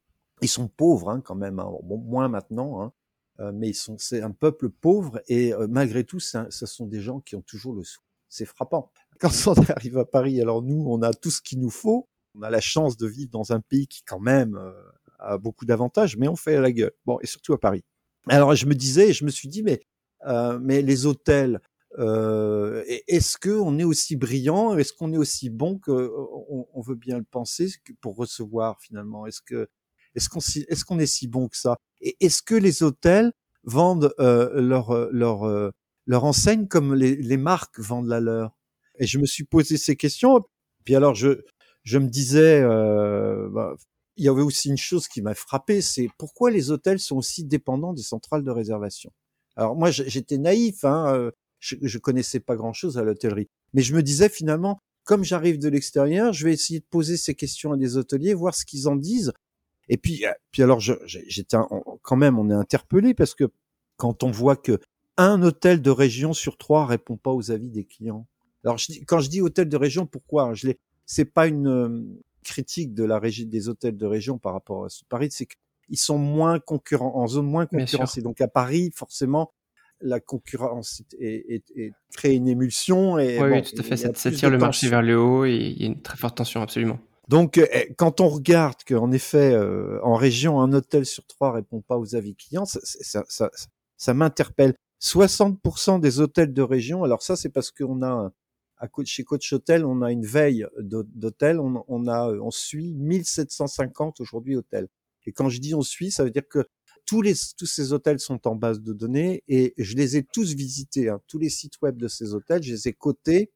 Ils 0.42 0.50
sont 0.50 0.68
pauvres 0.68 1.10
hein, 1.10 1.22
quand 1.22 1.36
même, 1.36 1.60
hein. 1.60 1.72
bon, 1.84 1.98
moins 1.98 2.28
maintenant, 2.28 2.82
hein. 2.82 2.94
Euh, 3.42 3.52
mais 3.54 3.70
ils 3.70 3.76
sont, 3.76 3.98
c'est 3.98 4.22
un 4.22 4.32
peuple 4.32 4.70
pauvre 4.70 5.22
et 5.28 5.54
euh, 5.54 5.68
malgré 5.70 6.06
tout, 6.06 6.22
ce 6.22 6.48
sont 6.50 6.86
des 6.86 7.02
gens 7.02 7.20
qui 7.20 7.36
ont 7.36 7.42
toujours 7.42 7.74
le 7.74 7.84
sou. 7.84 8.00
C'est 8.30 8.46
frappant. 8.46 8.92
Quand 9.20 9.30
on 9.48 9.54
arrive 9.72 9.98
à 9.98 10.06
Paris, 10.06 10.42
alors 10.42 10.62
nous, 10.62 10.86
on 10.88 11.02
a 11.02 11.14
tout 11.14 11.32
ce 11.32 11.42
qu'il 11.42 11.60
nous 11.60 11.70
faut, 11.70 12.08
on 12.38 12.42
a 12.42 12.50
la 12.50 12.62
chance 12.62 12.98
de 12.98 13.08
vivre 13.08 13.32
dans 13.32 13.52
un 13.52 13.62
pays 13.62 13.88
qui 13.88 14.04
quand 14.04 14.20
même 14.20 14.56
euh, 14.56 14.72
a 15.20 15.38
beaucoup 15.38 15.66
d'avantages, 15.66 16.18
mais 16.18 16.28
on 16.28 16.36
fait 16.36 16.60
la 16.60 16.72
gueule. 16.72 16.92
Bon, 17.06 17.18
et 17.22 17.28
surtout 17.28 17.54
à 17.54 17.60
Paris. 17.60 17.84
Alors 18.28 18.56
je 18.56 18.66
me 18.66 18.74
disais, 18.74 19.14
je 19.14 19.26
me 19.26 19.30
suis 19.30 19.48
dit, 19.48 19.64
mais 19.64 19.82
euh, 20.26 20.58
mais 20.60 20.82
les 20.82 21.06
hôtels, 21.06 21.60
euh, 21.98 22.84
est-ce 23.08 23.38
que 23.38 23.52
on 23.52 23.78
est 23.78 23.84
aussi 23.84 24.16
brillant, 24.16 24.78
est-ce 24.78 24.92
qu'on 24.94 25.14
est 25.14 25.18
aussi 25.18 25.50
bon 25.50 25.78
que 25.78 26.12
on, 26.50 26.68
on, 26.74 26.82
veut 26.82 26.96
bien 26.96 27.18
le 27.18 27.24
penser 27.24 27.70
pour 28.02 28.16
recevoir 28.16 28.80
finalement? 28.82 29.26
Est-ce 29.28 29.42
que 29.42 29.70
est-ce 30.16 30.86
qu'on 30.86 31.00
est 31.00 31.06
si 31.06 31.28
bon 31.28 31.48
que 31.48 31.58
ça? 31.58 31.78
Et 32.02 32.18
est-ce 32.20 32.42
que 32.42 32.56
les 32.56 32.84
hôtels 32.84 33.32
vendent 33.64 34.14
euh, 34.20 34.62
leur 34.62 35.12
leur 35.12 35.44
euh, 35.44 35.72
leur 36.06 36.26
enseigne 36.26 36.68
comme 36.68 36.94
les, 36.96 37.16
les 37.16 37.38
marques 37.38 37.80
vendent 37.80 38.08
la 38.08 38.20
leur? 38.20 38.58
Et 39.00 39.08
je 39.08 39.20
me 39.20 39.26
suis 39.26 39.46
posé 39.46 39.78
ces 39.78 39.96
questions. 39.96 40.42
Puis 40.84 40.96
alors 40.96 41.16
je 41.16 41.44
je 41.86 41.98
me 41.98 42.08
disais, 42.08 42.62
euh, 42.62 43.48
bah, 43.50 43.76
il 44.18 44.26
y 44.26 44.30
avait 44.30 44.42
aussi 44.42 44.70
une 44.70 44.78
chose 44.78 45.08
qui 45.08 45.22
m'a 45.22 45.34
frappé, 45.34 45.82
c'est 45.82 46.10
pourquoi 46.18 46.52
les 46.52 46.72
hôtels 46.72 47.00
sont 47.00 47.16
aussi 47.16 47.46
dépendants 47.46 47.94
des 47.94 48.04
centrales 48.04 48.44
de 48.44 48.52
réservation? 48.52 49.12
Alors 49.56 49.76
moi, 49.76 49.90
j'étais 49.92 50.38
naïf, 50.38 50.84
hein, 50.84 51.16
euh, 51.16 51.32
je, 51.60 51.76
je 51.82 51.98
connaissais 51.98 52.42
pas 52.42 52.58
grand-chose 52.58 52.98
à 52.98 53.04
l'hôtellerie, 53.04 53.48
mais 53.74 53.82
je 53.82 53.96
me 53.96 54.04
disais 54.04 54.28
finalement, 54.28 54.82
comme 55.06 55.24
j'arrive 55.24 55.60
de 55.60 55.70
l'extérieur, 55.70 56.34
je 56.34 56.46
vais 56.46 56.54
essayer 56.54 56.80
de 56.80 56.86
poser 56.90 57.16
ces 57.16 57.36
questions 57.36 57.72
à 57.72 57.78
des 57.78 57.96
hôteliers, 57.96 58.34
voir 58.34 58.56
ce 58.56 58.66
qu'ils 58.66 58.90
en 58.90 58.96
disent. 58.96 59.32
Et 59.88 59.98
puis, 59.98 60.26
euh, 60.26 60.32
puis 60.52 60.64
alors, 60.64 60.80
j'étais 60.80 61.58
quand 62.02 62.16
même, 62.16 62.40
on 62.40 62.50
est 62.50 62.56
interpellé 62.56 63.14
parce 63.14 63.36
que 63.36 63.46
quand 63.98 64.24
on 64.24 64.32
voit 64.32 64.56
que 64.56 64.80
un 65.18 65.42
hôtel 65.44 65.82
de 65.82 65.92
région 65.92 66.34
sur 66.34 66.58
trois 66.58 66.86
répond 66.86 67.18
pas 67.18 67.32
aux 67.32 67.52
avis 67.52 67.70
des 67.70 67.86
clients. 67.86 68.28
Alors, 68.64 68.78
je 68.78 68.92
quand 69.06 69.20
je 69.20 69.30
dis 69.30 69.42
hôtel 69.42 69.70
de 69.70 69.78
région, 69.78 70.06
pourquoi? 70.06 70.54
Je 70.54 70.68
l'ai. 70.68 70.80
C'est 71.06 71.26
pas 71.26 71.48
une 71.48 71.68
euh, 71.68 72.04
critique 72.44 72.94
de 72.94 73.04
la 73.04 73.20
régie 73.20 73.46
des 73.46 73.70
hôtels 73.70 73.98
de 73.98 74.06
région 74.06 74.38
par 74.38 74.54
rapport 74.54 74.86
à 74.86 74.88
Paris, 75.10 75.30
c'est 75.32 75.48
qu'ils 75.48 76.00
sont 76.00 76.18
moins 76.18 76.60
concurrents, 76.60 77.16
en 77.16 77.28
zone 77.28 77.48
moins 77.48 77.66
concurrencée. 77.66 78.22
Donc 78.22 78.42
à 78.42 78.48
Paris, 78.48 78.92
forcément, 78.96 79.52
la 80.02 80.20
concurrence 80.20 81.04
est, 81.20 81.64
crée 82.14 82.36
une 82.36 82.48
émulsion. 82.48 83.18
Et, 83.18 83.42
oui, 83.42 83.62
tout 83.64 83.80
à 83.80 83.84
fait. 83.84 83.98
Ça, 83.98 84.32
tire 84.32 84.50
le 84.50 84.58
marché 84.58 84.88
vers 84.88 85.02
le 85.02 85.20
haut 85.20 85.46
et 85.46 85.56
il 85.56 85.82
y 85.82 85.84
a 85.84 85.88
une 85.88 86.02
très 86.02 86.18
forte 86.18 86.38
tension, 86.38 86.62
absolument. 86.62 87.00
Donc, 87.28 87.58
eh, 87.58 87.94
quand 87.98 88.22
on 88.22 88.28
regarde 88.28 88.84
qu'en 88.88 89.12
effet, 89.12 89.52
euh, 89.54 90.00
en 90.04 90.16
région, 90.16 90.62
un 90.62 90.74
hôtel 90.74 91.06
sur 91.06 91.26
trois 91.26 91.52
répond 91.52 91.82
pas 91.82 91.98
aux 91.98 92.16
avis 92.16 92.36
clients, 92.36 92.66
ça, 92.66 92.80
ça, 92.84 93.50
ça, 93.98 94.14
m'interpelle. 94.14 94.76
60% 95.02 96.00
des 96.00 96.20
hôtels 96.20 96.54
de 96.54 96.62
région, 96.62 97.04
alors 97.04 97.24
ça, 97.24 97.36
c'est 97.36 97.50
parce 97.50 97.72
qu'on 97.72 98.04
a, 98.04 98.32
à, 98.78 98.88
chez 99.06 99.24
Coach 99.24 99.52
Hotel, 99.54 99.86
on 99.86 100.02
a 100.02 100.12
une 100.12 100.26
veille 100.26 100.66
d'hôtel, 100.80 101.60
on, 101.60 101.84
on, 101.88 102.08
a, 102.08 102.30
on 102.32 102.52
suit 102.52 102.94
1750 102.94 104.20
aujourd'hui 104.22 104.56
hôtels. 104.56 104.88
Et 105.26 105.32
quand 105.32 105.50
je 105.50 105.60
dis 105.60 105.74
on 105.74 105.82
suit, 105.82 106.12
ça 106.12 106.24
veut 106.24 106.32
dire 106.32 106.48
que 106.48 106.66
tous, 107.06 107.22
les, 107.22 107.34
tous 107.58 107.66
ces 107.66 107.94
hôtels 107.94 108.20
sont 108.20 108.48
en 108.48 108.56
base 108.56 108.82
de 108.82 108.94
données 108.94 109.44
et 109.48 109.74
je 109.78 109.96
les 109.96 110.18
ai 110.18 110.24
tous 110.24 110.54
visités. 110.54 111.10
Hein. 111.10 111.20
Tous 111.28 111.40
les 111.40 111.50
sites 111.50 111.82
web 111.82 111.98
de 111.98 112.08
ces 112.08 112.34
hôtels, 112.34 112.64
je 112.64 112.74
les 112.74 112.88
ai 112.88 112.94
cotés 112.94 113.52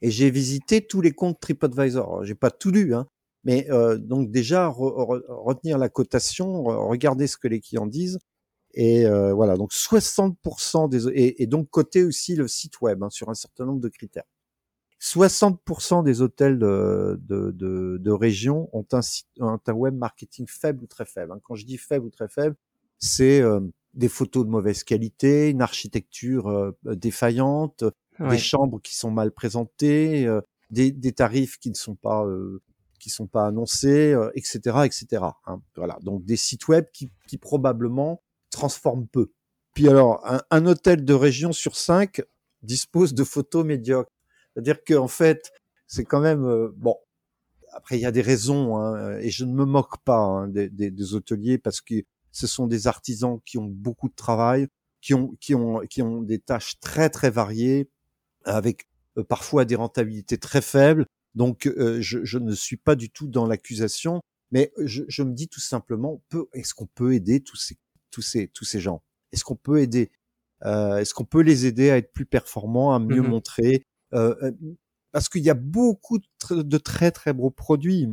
et 0.00 0.10
j'ai 0.10 0.30
visité 0.30 0.84
tous 0.86 1.00
les 1.00 1.12
comptes 1.12 1.40
TripAdvisor. 1.40 2.24
J'ai 2.24 2.34
pas 2.34 2.50
tout 2.50 2.70
lu, 2.70 2.94
hein, 2.94 3.06
mais 3.44 3.70
euh, 3.70 3.98
donc 3.98 4.30
déjà 4.30 4.68
retenir 4.68 5.78
la 5.78 5.88
cotation, 5.88 6.64
regarder 6.88 7.26
ce 7.26 7.36
que 7.36 7.48
les 7.48 7.60
clients 7.60 7.86
disent 7.86 8.18
et 8.74 9.06
euh, 9.06 9.32
voilà. 9.32 9.56
Donc 9.56 9.72
60% 9.72 10.88
des 10.88 11.08
et, 11.08 11.42
et, 11.42 11.46
donc 11.46 11.68
coter 11.70 12.04
aussi 12.04 12.36
le 12.36 12.48
site 12.48 12.80
web 12.80 13.02
hein, 13.02 13.10
sur 13.10 13.28
un 13.28 13.34
certain 13.34 13.64
nombre 13.66 13.80
de 13.80 13.88
critères. 13.88 14.24
60% 15.02 16.04
des 16.04 16.22
hôtels 16.22 16.60
de, 16.60 17.20
de, 17.26 17.50
de, 17.50 17.98
de 18.00 18.10
région 18.12 18.70
ont 18.72 18.86
un, 18.92 19.02
site, 19.02 19.26
un 19.40 19.58
web 19.72 19.96
marketing 19.96 20.46
faible 20.46 20.84
ou 20.84 20.86
très 20.86 21.04
faible. 21.04 21.32
Hein. 21.32 21.40
Quand 21.42 21.56
je 21.56 21.66
dis 21.66 21.76
faible 21.76 22.06
ou 22.06 22.10
très 22.10 22.28
faible, 22.28 22.54
c'est 23.00 23.40
euh, 23.40 23.58
des 23.94 24.08
photos 24.08 24.44
de 24.44 24.50
mauvaise 24.50 24.84
qualité, 24.84 25.50
une 25.50 25.60
architecture 25.60 26.48
euh, 26.48 26.70
défaillante, 26.84 27.82
des 28.20 28.38
chambres 28.38 28.80
qui 28.80 28.94
sont 28.94 29.10
mal 29.10 29.32
présentées, 29.32 30.24
euh, 30.24 30.40
des, 30.70 30.92
des, 30.92 31.10
tarifs 31.10 31.58
qui 31.58 31.70
ne 31.70 31.74
sont 31.74 31.96
pas 31.96 32.24
qui 33.00 33.10
sont 33.10 33.26
pas 33.26 33.48
annoncés, 33.48 34.16
etc., 34.36 34.60
etc. 34.84 35.24
Hein. 35.46 35.60
Voilà, 35.74 35.98
donc 36.02 36.24
des 36.24 36.36
sites 36.36 36.68
web 36.68 36.84
qui, 36.92 37.10
qui 37.26 37.38
probablement 37.38 38.22
transforment 38.50 39.08
peu. 39.08 39.32
Puis 39.74 39.88
alors, 39.88 40.24
un, 40.24 40.40
un, 40.52 40.66
hôtel 40.66 41.04
de 41.04 41.12
région 41.12 41.50
sur 41.50 41.74
cinq 41.74 42.22
dispose 42.62 43.14
de 43.14 43.24
photos 43.24 43.64
médiocres. 43.64 44.12
C'est-à-dire 44.54 44.82
qu'en 44.84 45.08
fait, 45.08 45.50
c'est 45.86 46.04
quand 46.04 46.20
même 46.20 46.68
bon. 46.76 46.96
Après, 47.72 47.98
il 47.98 48.02
y 48.02 48.06
a 48.06 48.12
des 48.12 48.22
raisons, 48.22 48.76
hein, 48.76 49.18
et 49.18 49.30
je 49.30 49.44
ne 49.44 49.52
me 49.54 49.64
moque 49.64 50.02
pas 50.04 50.18
hein, 50.18 50.48
des, 50.48 50.68
des, 50.68 50.90
des, 50.90 51.14
hôteliers 51.14 51.56
parce 51.58 51.80
que 51.80 51.94
ce 52.30 52.46
sont 52.46 52.66
des 52.66 52.86
artisans 52.86 53.40
qui 53.46 53.58
ont 53.58 53.66
beaucoup 53.66 54.08
de 54.08 54.14
travail, 54.14 54.68
qui 55.00 55.14
ont, 55.14 55.34
qui 55.40 55.54
ont, 55.54 55.80
qui 55.88 56.02
ont 56.02 56.22
des 56.22 56.38
tâches 56.38 56.78
très, 56.80 57.08
très 57.08 57.30
variées, 57.30 57.88
avec 58.44 58.88
euh, 59.18 59.24
parfois 59.24 59.64
des 59.64 59.74
rentabilités 59.74 60.38
très 60.38 60.62
faibles. 60.62 61.06
Donc, 61.34 61.66
euh, 61.66 62.00
je, 62.00 62.24
je, 62.24 62.38
ne 62.38 62.54
suis 62.54 62.76
pas 62.76 62.94
du 62.94 63.10
tout 63.10 63.26
dans 63.26 63.46
l'accusation, 63.46 64.20
mais 64.50 64.72
je, 64.78 65.04
je, 65.08 65.22
me 65.22 65.32
dis 65.32 65.48
tout 65.48 65.60
simplement, 65.60 66.22
est-ce 66.52 66.74
qu'on 66.74 66.86
peut 66.86 67.14
aider 67.14 67.40
tous 67.40 67.56
ces, 67.56 67.78
tous 68.10 68.22
ces, 68.22 68.48
tous 68.48 68.64
ces 68.64 68.80
gens? 68.80 69.02
Est-ce 69.32 69.44
qu'on 69.44 69.56
peut 69.56 69.80
aider? 69.80 70.10
Euh, 70.64 70.98
Est-ce 70.98 71.14
qu'on 71.14 71.24
peut 71.24 71.40
les 71.40 71.66
aider 71.66 71.90
à 71.90 71.96
être 71.96 72.12
plus 72.12 72.26
performants, 72.26 72.94
à 72.94 72.98
mieux 72.98 73.22
mmh 73.22 73.28
montrer 73.28 73.74
euh, 73.74 73.78
Parce 74.12 75.28
qu'il 75.28 75.42
y 75.42 75.50
a 75.50 75.54
beaucoup 75.54 76.18
de, 76.50 76.78
très 76.78 77.10
très 77.10 77.32
beaux 77.32 77.50
produits, 77.50 78.06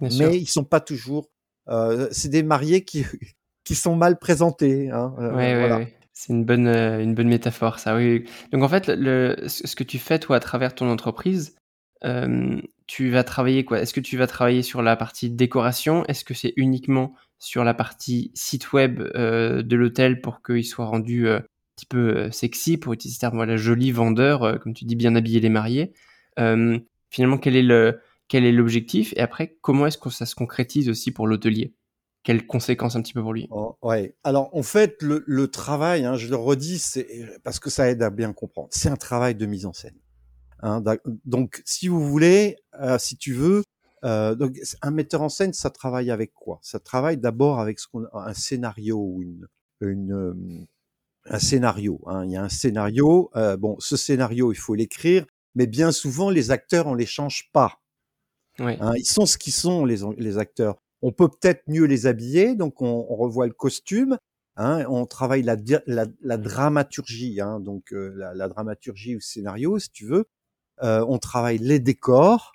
Bien 0.00 0.08
mais 0.08 0.10
sûr. 0.10 0.32
ils 0.32 0.46
sont 0.48 0.64
pas 0.64 0.80
toujours 0.80 1.28
euh, 1.68 2.08
c'est 2.10 2.28
des 2.28 2.42
mariés 2.42 2.84
qui, 2.84 3.04
qui 3.64 3.74
sont 3.74 3.96
mal 3.96 4.18
présentés. 4.18 4.90
Hein, 4.90 5.14
euh, 5.18 5.34
ouais, 5.34 5.58
voilà. 5.58 5.78
ouais, 5.78 5.96
C'est 6.12 6.32
une 6.32 6.44
bonne, 6.44 6.66
euh, 6.66 7.02
une 7.02 7.14
bonne 7.14 7.28
métaphore, 7.28 7.78
ça. 7.78 7.96
Oui. 7.96 8.24
Donc 8.52 8.62
en 8.62 8.68
fait, 8.68 8.88
le, 8.88 9.36
ce 9.46 9.76
que 9.76 9.84
tu 9.84 9.98
fais 9.98 10.18
toi 10.18 10.36
à 10.36 10.40
travers 10.40 10.74
ton 10.74 10.88
entreprise, 10.90 11.54
euh, 12.04 12.60
tu 12.86 13.10
vas 13.10 13.24
travailler 13.24 13.64
quoi? 13.64 13.80
Est-ce 13.80 13.94
que 13.94 14.00
tu 14.00 14.16
vas 14.16 14.26
travailler 14.26 14.62
sur 14.62 14.82
la 14.82 14.96
partie 14.96 15.30
décoration? 15.30 16.04
Est-ce 16.06 16.24
que 16.24 16.34
c'est 16.34 16.52
uniquement 16.56 17.14
sur 17.38 17.64
la 17.64 17.74
partie 17.74 18.30
site 18.34 18.72
web 18.72 19.00
euh, 19.14 19.62
de 19.62 19.76
l'hôtel 19.76 20.20
pour 20.20 20.42
qu'il 20.42 20.64
soit 20.64 20.86
rendu 20.86 21.28
euh, 21.28 21.40
petit 21.76 21.86
peu 21.86 22.30
sexy, 22.30 22.76
pour 22.76 22.92
utiliser 22.92 23.16
ce 23.16 23.20
terme, 23.20 23.36
voilà, 23.36 23.56
vendeur, 23.92 24.60
comme 24.60 24.74
tu 24.74 24.84
dis, 24.84 24.96
bien 24.96 25.14
habiller 25.14 25.40
les 25.40 25.48
mariés 25.48 25.92
Finalement, 27.12 27.36
quel 27.36 27.56
est 27.56 27.62
le 27.62 28.00
quel 28.28 28.46
est 28.46 28.52
l'objectif 28.52 29.12
et 29.16 29.20
après 29.20 29.58
comment 29.60 29.84
est-ce 29.86 29.98
que 29.98 30.08
ça 30.08 30.24
se 30.24 30.34
concrétise 30.34 30.88
aussi 30.88 31.10
pour 31.10 31.26
l'hôtelier? 31.26 31.74
Quelles 32.22 32.46
conséquences 32.46 32.96
un 32.96 33.02
petit 33.02 33.12
peu 33.12 33.20
pour 33.20 33.34
lui? 33.34 33.48
Oh, 33.50 33.76
Ouais. 33.82 34.14
Alors 34.24 34.48
en 34.56 34.62
fait, 34.62 35.02
le, 35.02 35.22
le 35.26 35.48
travail, 35.48 36.06
hein, 36.06 36.16
je 36.16 36.28
le 36.28 36.36
redis, 36.36 36.78
c'est 36.78 37.06
parce 37.44 37.58
que 37.58 37.68
ça 37.68 37.90
aide 37.90 38.02
à 38.02 38.08
bien 38.08 38.32
comprendre. 38.32 38.68
C'est 38.70 38.88
un 38.88 38.96
travail 38.96 39.34
de 39.34 39.44
mise 39.44 39.66
en 39.66 39.74
scène. 39.74 39.96
Hein, 40.62 40.82
donc, 41.26 41.60
si 41.66 41.88
vous 41.88 42.00
voulez, 42.08 42.56
euh, 42.80 42.96
si 42.98 43.16
tu 43.18 43.34
veux, 43.34 43.62
euh, 44.04 44.34
donc 44.34 44.56
un 44.80 44.90
metteur 44.90 45.20
en 45.20 45.28
scène, 45.28 45.52
ça 45.52 45.68
travaille 45.68 46.10
avec 46.10 46.32
quoi? 46.32 46.60
Ça 46.62 46.78
travaille 46.78 47.18
d'abord 47.18 47.60
avec 47.60 47.78
ce 47.80 47.88
qu'on 47.88 48.06
un 48.14 48.34
scénario 48.34 48.96
ou 48.98 49.22
une, 49.22 49.48
une 49.80 50.12
euh, 50.12 50.34
un 51.26 51.38
scénario. 51.38 52.00
Hein. 52.06 52.24
Il 52.24 52.32
y 52.32 52.36
a 52.36 52.42
un 52.42 52.48
scénario. 52.48 53.30
Euh, 53.36 53.56
bon, 53.56 53.76
ce 53.78 53.96
scénario, 53.96 54.52
il 54.52 54.56
faut 54.56 54.74
l'écrire, 54.74 55.26
mais 55.54 55.66
bien 55.66 55.92
souvent, 55.92 56.30
les 56.30 56.50
acteurs, 56.50 56.86
on 56.86 56.94
les 56.94 57.06
change 57.06 57.50
pas. 57.52 57.78
Hein, 58.58 58.92
ils 58.96 59.06
sont 59.06 59.26
ce 59.26 59.38
qu'ils 59.38 59.52
sont, 59.52 59.84
les, 59.84 59.98
les 60.18 60.38
acteurs. 60.38 60.76
On 61.00 61.10
peut 61.10 61.28
peut-être 61.28 61.62
mieux 61.66 61.84
les 61.84 62.06
habiller, 62.06 62.54
donc 62.54 62.80
on, 62.82 63.06
on 63.08 63.16
revoit 63.16 63.46
le 63.46 63.52
costume. 63.52 64.18
Hein, 64.56 64.84
on 64.88 65.06
travaille 65.06 65.42
la, 65.42 65.56
la, 65.86 66.06
la 66.20 66.36
dramaturgie, 66.36 67.40
hein, 67.40 67.58
donc 67.58 67.92
euh, 67.92 68.12
la, 68.14 68.34
la, 68.34 68.48
dramaturgie 68.48 69.16
ou 69.16 69.20
scénario, 69.20 69.78
si 69.78 69.90
tu 69.90 70.06
veux. 70.06 70.26
Euh, 70.82 71.04
on 71.08 71.18
travaille 71.18 71.56
les 71.56 71.78
décors 71.78 72.52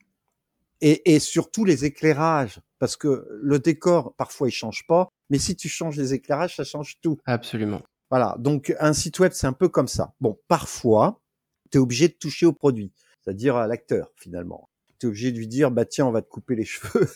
et, 0.82 1.16
et, 1.16 1.20
surtout 1.20 1.66
les 1.66 1.86
éclairages, 1.86 2.60
parce 2.78 2.98
que 2.98 3.28
le 3.42 3.58
décor, 3.58 4.14
parfois, 4.16 4.48
il 4.48 4.52
change 4.52 4.86
pas, 4.88 5.10
mais 5.32 5.40
si 5.40 5.56
tu 5.56 5.70
changes 5.70 5.98
les 5.98 6.14
éclairages, 6.14 6.56
ça 6.56 6.64
change 6.64 7.00
tout. 7.02 7.18
Absolument. 7.26 7.82
Voilà, 8.10 8.36
donc 8.40 8.76
un 8.80 8.94
site 8.94 9.20
web, 9.20 9.32
c'est 9.34 9.48
un 9.48 9.54
peu 9.54 9.70
comme 9.70 9.88
ça. 9.88 10.14
Bon, 10.22 10.40
parfois, 10.48 11.22
tu 11.72 11.78
es 11.78 11.82
obligé 11.82 12.08
de 12.08 12.14
toucher 12.14 12.46
au 12.46 12.54
produit, 12.54 12.94
c'est-à-dire 13.22 13.56
à 13.56 13.68
l'acteur, 13.68 14.12
finalement 14.16 14.70
tu 15.00 15.08
es 15.08 15.10
obligé 15.10 15.32
de 15.32 15.38
lui 15.38 15.48
dire 15.48 15.72
bah 15.72 15.86
tiens 15.86 16.06
on 16.06 16.12
va 16.12 16.22
te 16.22 16.30
couper 16.30 16.56
les 16.56 16.66
cheveux 16.66 17.08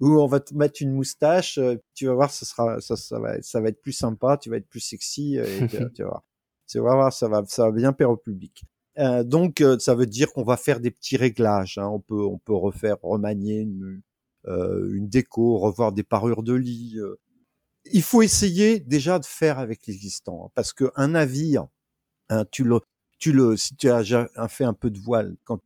ou 0.00 0.20
on 0.20 0.26
va 0.26 0.40
te 0.40 0.54
mettre 0.54 0.82
une 0.82 0.92
moustache 0.92 1.58
euh, 1.58 1.76
tu 1.94 2.06
vas 2.06 2.14
voir 2.14 2.30
ça 2.30 2.46
sera 2.46 2.80
ça, 2.80 2.96
ça 2.96 3.18
va 3.18 3.40
ça 3.42 3.60
va 3.60 3.68
être 3.68 3.80
plus 3.80 3.92
sympa 3.92 4.36
tu 4.36 4.50
vas 4.50 4.56
être 4.56 4.68
plus 4.68 4.80
sexy 4.80 5.38
euh, 5.38 5.44
et 5.44 5.68
tu, 5.68 5.78
tu 5.94 6.02
vas 6.02 6.08
voir 6.08 6.24
tu 6.66 6.78
vas 6.78 6.94
voir 6.94 7.12
ça 7.12 7.28
va 7.28 7.44
ça 7.46 7.66
va 7.66 7.72
bien 7.72 7.92
plaire 7.92 8.10
au 8.10 8.16
public 8.16 8.64
euh, 8.98 9.24
donc 9.24 9.60
euh, 9.60 9.78
ça 9.78 9.94
veut 9.94 10.06
dire 10.06 10.32
qu'on 10.32 10.44
va 10.44 10.56
faire 10.56 10.80
des 10.80 10.90
petits 10.90 11.16
réglages 11.16 11.78
hein. 11.78 11.88
on 11.88 12.00
peut 12.00 12.22
on 12.24 12.38
peut 12.38 12.54
refaire 12.54 12.96
remanier 13.02 13.60
une, 13.60 14.02
euh, 14.46 14.92
une 14.94 15.08
déco 15.08 15.58
revoir 15.58 15.92
des 15.92 16.04
parures 16.04 16.42
de 16.42 16.54
lit 16.54 16.98
il 17.92 18.02
faut 18.02 18.22
essayer 18.22 18.80
déjà 18.80 19.18
de 19.18 19.26
faire 19.26 19.58
avec 19.58 19.86
l'existant 19.86 20.46
hein, 20.46 20.50
parce 20.54 20.72
que 20.72 20.90
un 20.96 21.08
navire 21.08 21.66
hein, 22.30 22.44
tu 22.50 22.64
le 22.64 22.80
tu 23.18 23.32
le 23.32 23.56
si 23.56 23.76
tu 23.76 23.90
as 23.90 24.48
fait 24.48 24.64
un 24.64 24.74
peu 24.74 24.90
de 24.90 24.98
voile 24.98 25.36
quand 25.44 25.60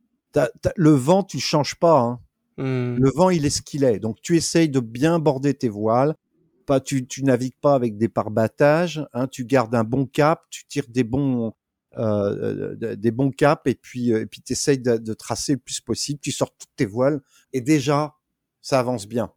le 0.75 0.91
vent, 0.91 1.23
tu 1.23 1.39
changes 1.39 1.75
pas. 1.75 1.99
Hein. 1.99 2.19
Mmh. 2.57 2.97
Le 2.97 3.09
vent, 3.11 3.29
il 3.29 3.45
est 3.45 3.49
ce 3.49 3.61
qu'il 3.61 3.83
est. 3.83 3.99
Donc, 3.99 4.21
tu 4.21 4.35
essayes 4.35 4.69
de 4.69 4.79
bien 4.79 5.19
border 5.19 5.53
tes 5.53 5.69
voiles. 5.69 6.15
Pas, 6.65 6.79
tu, 6.79 7.07
tu 7.07 7.23
navigues 7.23 7.57
pas 7.61 7.73
avec 7.73 7.97
des 7.97 8.09
parbattages. 8.09 9.05
Hein, 9.13 9.27
tu 9.27 9.45
gardes 9.45 9.73
un 9.75 9.83
bon 9.83 10.05
cap. 10.05 10.43
Tu 10.49 10.65
tires 10.67 10.87
des 10.89 11.03
bons, 11.03 11.53
euh, 11.97 12.75
des 12.95 13.11
bons 13.11 13.31
caps 13.31 13.61
et 13.65 13.75
puis, 13.75 14.13
euh, 14.13 14.21
et 14.21 14.25
puis, 14.25 14.41
t'essayes 14.41 14.79
de, 14.79 14.97
de 14.97 15.13
tracer 15.13 15.53
le 15.53 15.59
plus 15.59 15.79
possible. 15.81 16.19
Tu 16.19 16.31
sors 16.31 16.55
toutes 16.55 16.75
tes 16.75 16.85
voiles 16.85 17.21
et 17.53 17.61
déjà, 17.61 18.15
ça 18.61 18.79
avance 18.79 19.07
bien. 19.07 19.31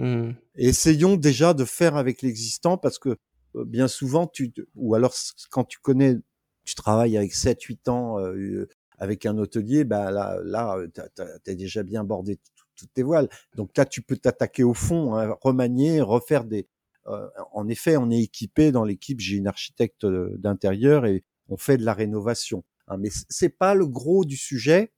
Mmh. 0.00 0.32
essayons 0.54 1.16
déjà 1.16 1.52
de 1.52 1.66
faire 1.66 1.94
avec 1.96 2.22
l'existant 2.22 2.78
parce 2.78 2.98
que 2.98 3.18
euh, 3.56 3.64
bien 3.66 3.86
souvent, 3.86 4.26
tu, 4.26 4.50
ou 4.74 4.94
alors 4.94 5.12
quand 5.50 5.64
tu 5.64 5.78
connais, 5.78 6.16
tu 6.64 6.74
travailles 6.74 7.18
avec 7.18 7.34
7, 7.34 7.62
8 7.62 7.88
ans, 7.88 8.18
euh, 8.18 8.66
avec 8.98 9.26
un 9.26 9.36
hôtelier, 9.38 9.84
bah 9.84 10.10
là, 10.10 10.38
là, 10.44 10.78
t'as 11.14 11.54
déjà 11.54 11.82
bien 11.82 12.04
bordé 12.04 12.38
toutes 12.76 12.92
tes 12.94 13.02
voiles. 13.02 13.28
Donc 13.56 13.76
là, 13.76 13.84
tu 13.84 14.02
peux 14.02 14.16
t'attaquer 14.16 14.62
au 14.62 14.74
fond, 14.74 15.14
hein, 15.16 15.36
remanier, 15.40 16.00
refaire 16.00 16.44
des. 16.44 16.68
Euh, 17.06 17.28
en 17.52 17.68
effet, 17.68 17.96
on 17.96 18.10
est 18.10 18.20
équipé 18.22 18.72
dans 18.72 18.84
l'équipe. 18.84 19.20
J'ai 19.20 19.36
une 19.36 19.46
architecte 19.46 20.04
euh, 20.04 20.36
d'intérieur 20.38 21.06
et 21.06 21.24
on 21.48 21.56
fait 21.56 21.78
de 21.78 21.84
la 21.84 21.94
rénovation. 21.94 22.64
Hein, 22.88 22.98
mais 22.98 23.10
c'est 23.28 23.48
pas 23.48 23.74
le 23.74 23.86
gros 23.86 24.24
du 24.24 24.36
sujet. 24.36 24.92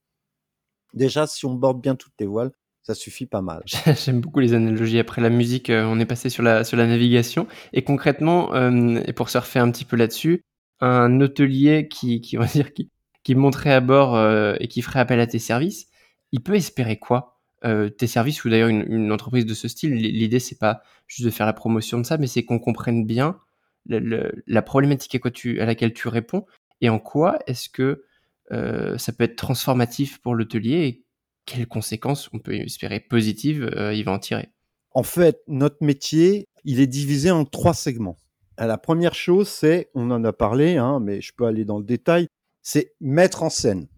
Déjà, 0.95 1.27
si 1.27 1.47
on 1.47 1.55
borde 1.55 1.81
bien 1.81 1.95
toutes 1.97 2.17
tes 2.17 2.27
voiles, 2.27 2.53
Ça 2.83 2.95
suffit 2.95 3.27
pas 3.27 3.43
mal. 3.43 3.63
J'aime 4.05 4.21
beaucoup 4.21 4.41
les 4.41 4.55
analogies. 4.55 4.99
Après 4.99 5.23
la 5.23 5.31
musique, 5.31 5.71
euh, 5.71 5.85
on 5.85 6.01
est 6.01 6.07
passé 6.07 6.29
sur 6.31 6.43
la, 6.43 6.65
sur 6.65 6.77
la 6.77 6.87
navigation. 6.87 7.47
Et 7.73 7.83
concrètement, 7.83 8.55
euh, 8.55 9.01
et 9.07 9.13
pour 9.13 9.31
surfer 9.31 9.61
un 9.61 9.71
petit 9.71 9.85
peu 9.85 9.97
là-dessus, 9.97 10.43
un 10.81 11.21
hôtelier 11.21 11.87
qui, 11.89 12.21
qui, 12.21 12.37
on 12.37 12.41
va 12.41 12.47
dire, 12.47 12.73
qui, 12.73 12.91
qui 13.23 13.37
monterait 13.37 13.73
à 13.73 13.81
bord 13.81 14.17
euh, 14.17 14.57
et 14.59 14.67
qui 14.67 14.83
ferait 14.83 14.99
appel 14.99 15.21
à 15.21 15.29
tes 15.29 15.39
services, 15.39 15.87
il 16.33 16.43
peut 16.43 16.57
espérer 16.57 16.99
quoi 16.99 17.39
Tes 17.63 18.07
services 18.09 18.45
ou 18.45 18.51
d'ailleurs 18.51 18.69
une, 18.69 19.13
entreprise 19.13 19.47
de 19.47 19.55
ce 19.55 19.69
style, 19.69 19.93
l'idée 19.95 20.41
c'est 20.41 20.59
pas 20.59 20.83
juste 21.07 21.25
de 21.25 21.31
faire 21.31 21.47
la 21.47 21.53
promotion 21.53 21.99
de 21.99 22.05
ça, 22.05 22.17
mais 22.17 22.27
c'est 22.27 22.43
qu'on 22.43 22.59
comprenne 22.59 23.05
bien 23.05 23.39
la 23.87 24.63
problématique 24.63 25.25
à, 25.25 25.31
tu, 25.31 25.61
à 25.61 25.67
laquelle 25.67 25.93
tu 25.93 26.09
réponds 26.09 26.47
et 26.81 26.89
en 26.89 26.99
quoi 26.99 27.39
est-ce 27.47 27.69
que 27.69 28.05
ça 28.51 29.13
peut 29.13 29.25
être 29.25 29.37
transformatif 29.37 30.23
pour 30.23 30.35
l'hôtelier 30.35 31.05
quelles 31.47 31.67
conséquences 31.67 32.31
on 32.33 32.39
peut 32.39 32.55
espérer 32.55 33.01
positives 33.01 33.69
euh, 33.77 33.95
il 33.95 34.05
va 34.05 34.13
en 34.13 34.19
tirer? 34.19 34.49
En 34.93 35.03
fait, 35.03 35.41
notre 35.49 35.79
métier, 35.81 36.49
il 36.65 36.81
est 36.81 36.87
divisé 36.87 37.31
en 37.31 37.45
trois 37.45 37.75
segments. 37.75 38.19
La 38.59 38.79
première 38.79 39.15
chose, 39.15 39.49
c'est, 39.49 39.91
on 39.95 40.11
en 40.11 40.23
a 40.25 40.33
parlé, 40.33 40.77
hein, 40.77 41.01
mais 41.01 41.21
je 41.21 41.33
peux 41.35 41.47
aller 41.47 41.65
dans 41.65 41.79
le 41.79 41.85
détail, 41.85 42.29
c'est 42.61 42.95
mettre 43.01 43.43
en 43.43 43.51
scène. 43.51 43.89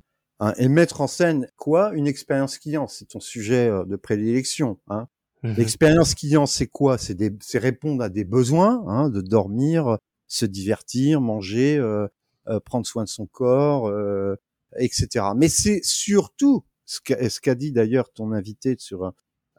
Hein, 0.41 0.55
et 0.57 0.69
mettre 0.69 1.01
en 1.01 1.07
scène 1.07 1.49
quoi? 1.57 1.93
Une 1.95 2.07
expérience 2.07 2.59
client, 2.59 2.87
c'est 2.87 3.07
ton 3.07 3.21
sujet 3.21 3.69
euh, 3.69 3.85
de 3.85 3.97
prédilection. 3.97 4.79
Hein. 4.89 5.09
Mmh 5.43 5.55
L'expérience 5.59 6.15
client, 6.15 6.47
c'est 6.47 6.67
quoi? 6.67 6.97
C'est 6.99 7.59
répondre 7.59 8.03
à 8.03 8.09
des 8.09 8.25
besoins, 8.25 8.83
hein, 8.89 9.11
de 9.11 9.21
dormir, 9.21 9.99
se 10.27 10.47
divertir, 10.47 11.21
manger, 11.21 11.77
euh, 11.77 12.09
euh, 12.49 12.61
prendre 12.61 12.87
soin 12.87 13.05
de 13.05 13.09
son 13.09 13.27
corps, 13.27 13.89
euh, 13.89 14.37
etc. 14.79 15.27
Mais 15.37 15.49
c'est 15.49 15.81
surtout 15.83 16.65
ce 16.87 17.01
qu'a 17.41 17.55
dit 17.55 17.73
d'ailleurs 17.73 18.13
ton 18.13 18.33
invité 18.33 18.77
sur 18.79 19.13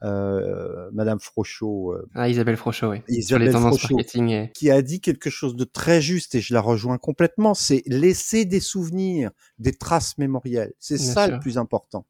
euh, 0.03 0.89
Madame 0.91 1.20
Frochot. 1.20 1.94
Euh, 1.94 2.08
ah, 2.15 2.29
Isabelle 2.29 2.58
Frochot, 2.58 2.91
oui. 2.91 3.01
Isabelle 3.08 3.25
sur 3.25 3.39
les 3.39 3.51
tendances 3.51 3.89
marketing. 3.89 4.50
Qui 4.53 4.70
a 4.70 4.82
dit 4.82 5.00
quelque 5.00 5.29
chose 5.29 5.55
de 5.55 5.63
très 5.63 6.01
juste 6.01 6.36
et 6.36 6.41
je 6.41 6.53
la 6.53 6.62
rejoins 6.62 6.98
complètement. 6.98 7.53
C'est 7.53 7.82
laisser 7.86 8.46
des 8.46 8.60
souvenirs, 8.60 9.32
des 9.58 9.74
traces 9.74 10.17
mémorielles. 10.17 10.74
C'est 10.79 10.98
ça 10.98 11.27
le 11.27 11.39
plus 11.39 11.58
important. 11.58 12.05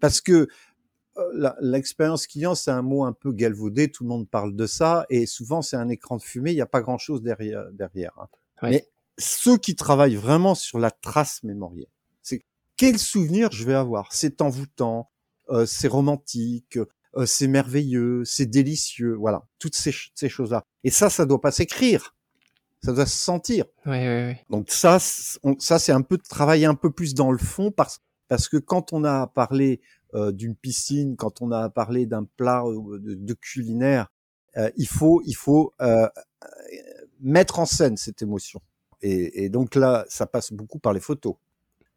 Parce 0.00 0.20
que 0.20 0.48
euh, 1.18 1.50
l'expérience 1.60 2.26
client, 2.26 2.54
c'est 2.54 2.70
un 2.70 2.82
mot 2.82 3.04
un 3.04 3.12
peu 3.12 3.32
galvaudé. 3.32 3.90
Tout 3.90 4.04
le 4.04 4.08
monde 4.08 4.28
parle 4.28 4.54
de 4.54 4.66
ça 4.66 5.06
et 5.10 5.26
souvent 5.26 5.62
c'est 5.62 5.76
un 5.76 5.88
écran 5.88 6.16
de 6.16 6.22
fumée. 6.22 6.52
Il 6.52 6.56
n'y 6.56 6.60
a 6.60 6.66
pas 6.66 6.80
grand 6.80 6.98
chose 6.98 7.22
derrière. 7.22 7.64
derrière 7.72 8.12
hein. 8.18 8.28
Mais 8.62 8.88
ceux 9.18 9.56
qui 9.56 9.74
travaillent 9.74 10.16
vraiment 10.16 10.54
sur 10.54 10.78
la 10.78 10.90
trace 10.90 11.42
mémorielle, 11.42 11.88
quel 12.76 12.98
souvenir 12.98 13.50
je 13.52 13.64
vais 13.64 13.74
avoir? 13.74 14.12
C'est 14.12 14.42
envoûtant, 14.42 15.10
euh, 15.50 15.66
c'est 15.66 15.88
romantique, 15.88 16.78
euh, 17.16 17.26
c'est 17.26 17.46
merveilleux, 17.46 18.24
c'est 18.24 18.46
délicieux, 18.46 19.14
voilà, 19.14 19.42
toutes 19.58 19.74
ces, 19.76 19.94
ces 20.14 20.28
choses-là. 20.28 20.64
Et 20.84 20.90
ça, 20.90 21.10
ça 21.10 21.26
doit 21.26 21.40
pas 21.40 21.52
s'écrire, 21.52 22.14
ça 22.82 22.92
doit 22.92 23.06
se 23.06 23.18
sentir. 23.18 23.66
Oui, 23.86 23.98
oui, 23.98 24.26
oui. 24.28 24.34
Donc 24.50 24.70
ça, 24.70 24.98
ça 24.98 25.78
c'est 25.78 25.92
un 25.92 26.02
peu 26.02 26.16
de 26.16 26.22
travailler 26.22 26.66
un 26.66 26.74
peu 26.74 26.90
plus 26.90 27.14
dans 27.14 27.30
le 27.30 27.38
fond 27.38 27.70
parce 27.70 28.00
parce 28.28 28.48
que 28.48 28.56
quand 28.56 28.94
on 28.94 29.04
a 29.04 29.26
parlé 29.26 29.82
euh, 30.14 30.32
d'une 30.32 30.56
piscine, 30.56 31.16
quand 31.16 31.42
on 31.42 31.52
a 31.52 31.68
parlé 31.68 32.06
d'un 32.06 32.24
plat 32.24 32.64
de, 32.64 33.14
de 33.14 33.34
culinaire, 33.34 34.06
euh, 34.56 34.70
il 34.76 34.88
faut 34.88 35.20
il 35.26 35.34
faut 35.34 35.74
euh, 35.82 36.08
mettre 37.20 37.58
en 37.58 37.66
scène 37.66 37.98
cette 37.98 38.22
émotion. 38.22 38.60
Et, 39.02 39.44
et 39.44 39.48
donc 39.50 39.74
là, 39.74 40.06
ça 40.08 40.26
passe 40.26 40.52
beaucoup 40.52 40.78
par 40.78 40.94
les 40.94 41.00
photos. 41.00 41.34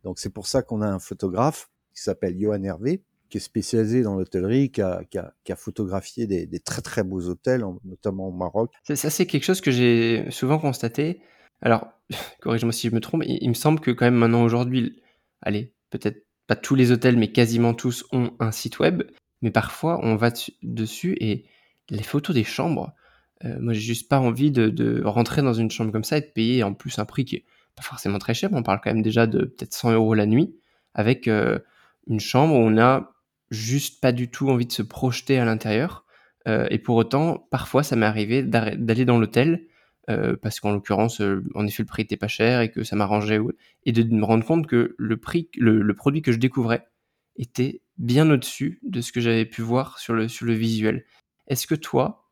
Donc 0.06 0.20
c'est 0.20 0.30
pour 0.30 0.48
ça 0.48 0.62
qu'on 0.62 0.82
a 0.82 0.88
un 0.88 1.00
photographe 1.00 1.70
qui 1.94 2.02
s'appelle 2.02 2.40
Johan 2.40 2.64
Hervé, 2.64 3.04
qui 3.30 3.38
est 3.38 3.42
spécialisé 3.42 4.04
dans 4.04 4.16
l'hôtellerie, 4.16 4.72
qui 4.72 4.82
a, 4.82 5.56
photographié 5.58 6.28
des, 6.28 6.60
très 6.60 6.84
très 6.84 7.04
beaux 7.04 7.28
hôtels, 7.28 7.66
notamment 7.84 8.28
au 8.28 8.32
Maroc. 8.32 8.72
Ça, 8.84 9.10
c'est 9.10 9.26
quelque 9.26 9.44
chose 9.44 9.62
que 9.62 9.72
j'ai 9.72 10.30
souvent 10.30 10.60
constaté. 10.60 11.22
Alors, 11.62 11.88
corrige-moi 12.42 12.72
si 12.72 12.88
je 12.88 12.94
me 12.94 13.00
trompe, 13.02 13.24
il, 13.26 13.50
me 13.50 13.56
semble 13.56 13.80
que 13.80 13.90
quand 13.90 14.06
même 14.06 14.16
maintenant 14.16 14.44
aujourd'hui, 14.44 15.02
allez, 15.42 15.74
peut-être 15.90 16.24
pas 16.46 16.56
tous 16.56 16.76
les 16.76 16.92
hôtels, 16.92 17.18
mais 17.18 17.32
quasiment 17.32 17.74
tous 17.74 18.06
ont 18.12 18.34
un 18.40 18.52
site 18.52 18.78
web. 18.78 19.04
Mais 19.42 19.50
parfois, 19.50 20.00
on 20.04 20.16
va 20.16 20.32
dessus 20.62 21.18
et 21.20 21.46
les 21.90 22.04
photos 22.04 22.36
des 22.36 22.44
chambres, 22.44 22.94
euh, 23.44 23.58
moi 23.60 23.74
j'ai 23.74 23.82
juste 23.82 24.08
pas 24.08 24.20
envie 24.20 24.52
de, 24.52 24.70
de, 24.70 25.04
rentrer 25.04 25.42
dans 25.42 25.54
une 25.54 25.70
chambre 25.70 25.92
comme 25.92 26.04
ça 26.04 26.18
et 26.18 26.22
de 26.22 26.28
payer 26.28 26.64
en 26.64 26.74
plus 26.74 27.00
un 27.00 27.06
prix 27.06 27.26
qui 27.26 27.38
est 27.38 27.46
pas 27.76 27.84
forcément 27.84 28.20
très 28.20 28.34
cher, 28.34 28.50
mais 28.52 28.58
on 28.58 28.64
parle 28.64 28.80
quand 28.84 28.92
même 28.92 29.02
déjà 29.02 29.28
de 29.28 29.40
peut-être 29.46 29.74
100 29.74 29.94
euros 29.94 30.14
la 30.14 30.26
nuit, 30.26 30.56
avec 30.94 31.28
euh, 31.28 31.60
une 32.08 32.20
chambre 32.20 32.56
où 32.56 32.58
on 32.58 32.78
a 32.78 33.12
juste 33.52 34.02
pas 34.02 34.12
du 34.12 34.30
tout 34.30 34.50
envie 34.50 34.66
de 34.66 34.72
se 34.72 34.82
projeter 34.82 35.38
à 35.38 35.46
l'intérieur. 35.46 36.06
Euh, 36.48 36.68
et 36.70 36.80
pour 36.80 36.96
autant, 36.96 37.48
parfois, 37.52 37.84
ça 37.84 37.96
m'est 37.96 38.06
arrivé 38.06 38.44
d'aller 38.44 39.06
dans 39.06 39.20
l'hôtel, 39.20 39.68
euh, 40.10 40.36
parce 40.42 40.60
qu'en 40.60 40.72
l'occurrence, 40.72 41.22
en 41.56 41.68
effet, 41.68 41.84
le 41.84 41.88
prix 41.88 42.04
était 42.04 42.18
pas 42.18 42.28
cher 42.28 42.62
et 42.62 42.72
que 42.72 42.84
ça 42.84 42.96
m'arrangeait, 42.96 43.40
et 43.84 43.92
de 43.92 44.04
me 44.04 44.24
rendre 44.24 44.46
compte 44.46 44.68
que 44.68 44.96
le 44.98 45.18
prix, 45.18 45.50
le, 45.58 45.94
produit 45.94 46.22
que 46.22 46.32
je 46.32 46.38
découvrais 46.38 46.88
était 47.36 47.82
bien 47.98 48.30
au-dessus 48.30 48.80
de 48.84 49.02
ce 49.02 49.12
que 49.12 49.20
j'avais 49.20 49.46
pu 49.46 49.62
voir 49.62 50.00
sur 50.00 50.14
le, 50.14 50.28
sur 50.28 50.46
le 50.46 50.54
visuel. 50.54 51.06
Est-ce 51.48 51.68
que 51.68 51.76
toi, 51.76 52.30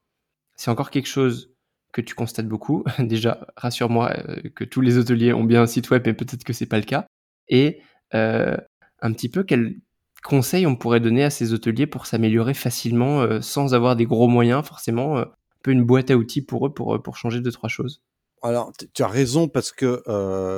c'est 0.55 0.71
encore 0.71 0.91
quelque 0.91 1.07
chose 1.07 1.52
que 1.93 2.01
tu 2.01 2.15
constates 2.15 2.47
beaucoup. 2.47 2.83
Déjà, 2.99 3.47
rassure-moi 3.55 4.11
euh, 4.11 4.49
que 4.53 4.65
tous 4.65 4.81
les 4.81 4.97
hôteliers 4.97 5.31
ont 5.31 5.45
bien 5.45 5.61
un 5.61 5.67
site 5.67 5.89
web, 5.91 6.03
mais 6.05 6.13
peut-être 6.13 6.43
que 6.43 6.51
c'est 6.51 6.65
pas 6.65 6.79
le 6.79 6.83
cas. 6.83 7.07
Et 7.47 7.81
euh, 8.13 8.57
un 8.99 9.13
petit 9.13 9.29
peu 9.29 9.43
quels 9.43 9.77
conseils 10.23 10.65
on 10.65 10.75
pourrait 10.75 10.99
donner 10.99 11.23
à 11.23 11.29
ces 11.29 11.53
hôteliers 11.53 11.87
pour 11.87 12.05
s'améliorer 12.05 12.53
facilement 12.53 13.21
euh, 13.21 13.41
sans 13.41 13.73
avoir 13.73 13.95
des 13.95 14.05
gros 14.05 14.27
moyens, 14.27 14.65
forcément, 14.65 15.17
un 15.19 15.27
peu 15.61 15.71
une 15.71 15.83
boîte 15.83 16.11
à 16.11 16.17
outils 16.17 16.41
pour 16.41 16.67
eux 16.67 16.73
pour, 16.73 17.01
pour 17.01 17.15
changer 17.15 17.39
deux, 17.39 17.51
trois 17.51 17.69
choses? 17.69 18.01
Alors, 18.41 18.73
tu 18.93 19.03
as 19.03 19.07
raison 19.07 19.47
parce 19.47 19.71
que 19.71 20.03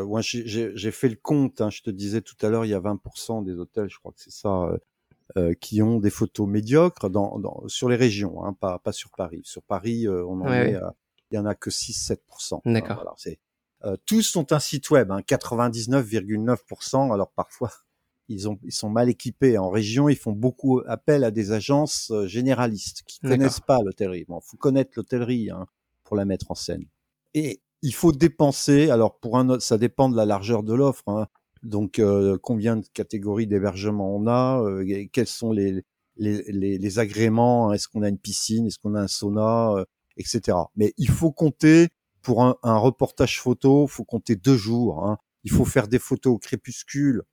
moi 0.03 0.21
j'ai 0.21 0.91
fait 0.91 1.09
le 1.09 1.17
compte. 1.21 1.61
Hein, 1.61 1.69
je 1.69 1.83
te 1.83 1.91
disais 1.91 2.21
tout 2.21 2.35
à 2.41 2.49
l'heure, 2.49 2.65
il 2.65 2.69
y 2.69 2.73
a 2.73 2.79
20% 2.79 3.43
des 3.43 3.53
hôtels, 3.53 3.89
je 3.91 3.99
crois 3.99 4.11
que 4.11 4.19
c'est 4.19 4.31
ça, 4.31 4.71
qui 5.61 5.83
ont 5.83 5.99
des 5.99 6.09
photos 6.09 6.47
médiocres 6.47 7.11
dans, 7.11 7.37
dans, 7.37 7.61
sur 7.67 7.87
les 7.87 7.95
régions, 7.95 8.43
hein, 8.43 8.53
pas, 8.59 8.79
pas 8.79 8.91
sur 8.91 9.11
Paris. 9.11 9.41
Sur 9.43 9.61
Paris, 9.61 10.07
on 10.07 10.41
en 10.41 10.51
est 10.51 10.73
à 10.73 10.95
il 11.35 11.37
y 11.37 11.39
en 11.39 11.45
a 11.45 11.55
que 11.55 11.69
6-7%. 11.69 12.61
D'accord. 12.65 13.13
C'est, 13.17 13.39
euh, 13.83 13.97
tous 14.05 14.21
sont 14.21 14.53
un 14.53 14.59
site 14.59 14.89
web, 14.89 15.11
hein, 15.11 15.19
99,9%. 15.19 17.13
Alors 17.13 17.31
parfois, 17.31 17.71
ils, 18.29 18.49
ont, 18.49 18.57
ils 18.63 18.71
sont 18.73 18.89
mal 18.89 19.09
équipés. 19.09 19.57
En 19.57 19.69
région, 19.69 20.09
ils 20.09 20.15
font 20.15 20.31
beaucoup 20.31 20.81
appel 20.87 21.23
à 21.23 21.31
des 21.31 21.51
agences 21.51 22.11
euh, 22.11 22.25
généralistes 22.27 23.03
qui 23.05 23.19
connaissent 23.19 23.59
pas 23.59 23.81
l'hôtellerie. 23.83 24.25
Bon, 24.27 24.39
faut 24.41 24.57
connaître 24.57 24.91
l'hôtellerie 24.95 25.51
hein, 25.51 25.67
pour 26.03 26.15
la 26.15 26.25
mettre 26.25 26.51
en 26.51 26.55
scène. 26.55 26.85
Et 27.33 27.61
il 27.81 27.93
faut 27.93 28.11
dépenser. 28.11 28.89
Alors 28.89 29.19
pour 29.19 29.37
un, 29.37 29.59
ça 29.59 29.77
dépend 29.77 30.09
de 30.09 30.15
la 30.15 30.25
largeur 30.25 30.63
de 30.63 30.73
l'offre. 30.73 31.07
Hein. 31.07 31.27
Donc 31.63 31.99
euh, 31.99 32.37
combien 32.41 32.77
de 32.77 32.85
catégories 32.93 33.47
d'hébergement 33.47 34.15
on 34.15 34.27
a, 34.27 34.61
euh, 34.61 35.05
quels 35.11 35.27
sont 35.27 35.51
les 35.51 35.83
les, 36.17 36.43
les, 36.47 36.77
les 36.77 36.99
agréments, 36.99 37.73
est-ce 37.73 37.89
qu'on 37.89 38.01
a 38.01 38.07
une 38.07 38.17
piscine, 38.17 38.67
est-ce 38.67 38.79
qu'on 38.79 38.95
a 38.95 39.01
un 39.01 39.07
sauna, 39.09 39.85
etc. 40.17 40.57
Mais 40.75 40.93
il 40.97 41.09
faut 41.09 41.31
compter 41.31 41.89
pour 42.21 42.43
un, 42.43 42.57
un 42.63 42.77
reportage 42.77 43.39
photo, 43.39 43.87
faut 43.87 44.03
compter 44.03 44.35
deux 44.35 44.57
jours. 44.57 45.05
Hein. 45.05 45.17
Il 45.43 45.51
faut 45.51 45.65
faire 45.65 45.87
des 45.87 45.99
photos 45.99 46.33
au 46.35 46.39
crépuscule. 46.39 47.23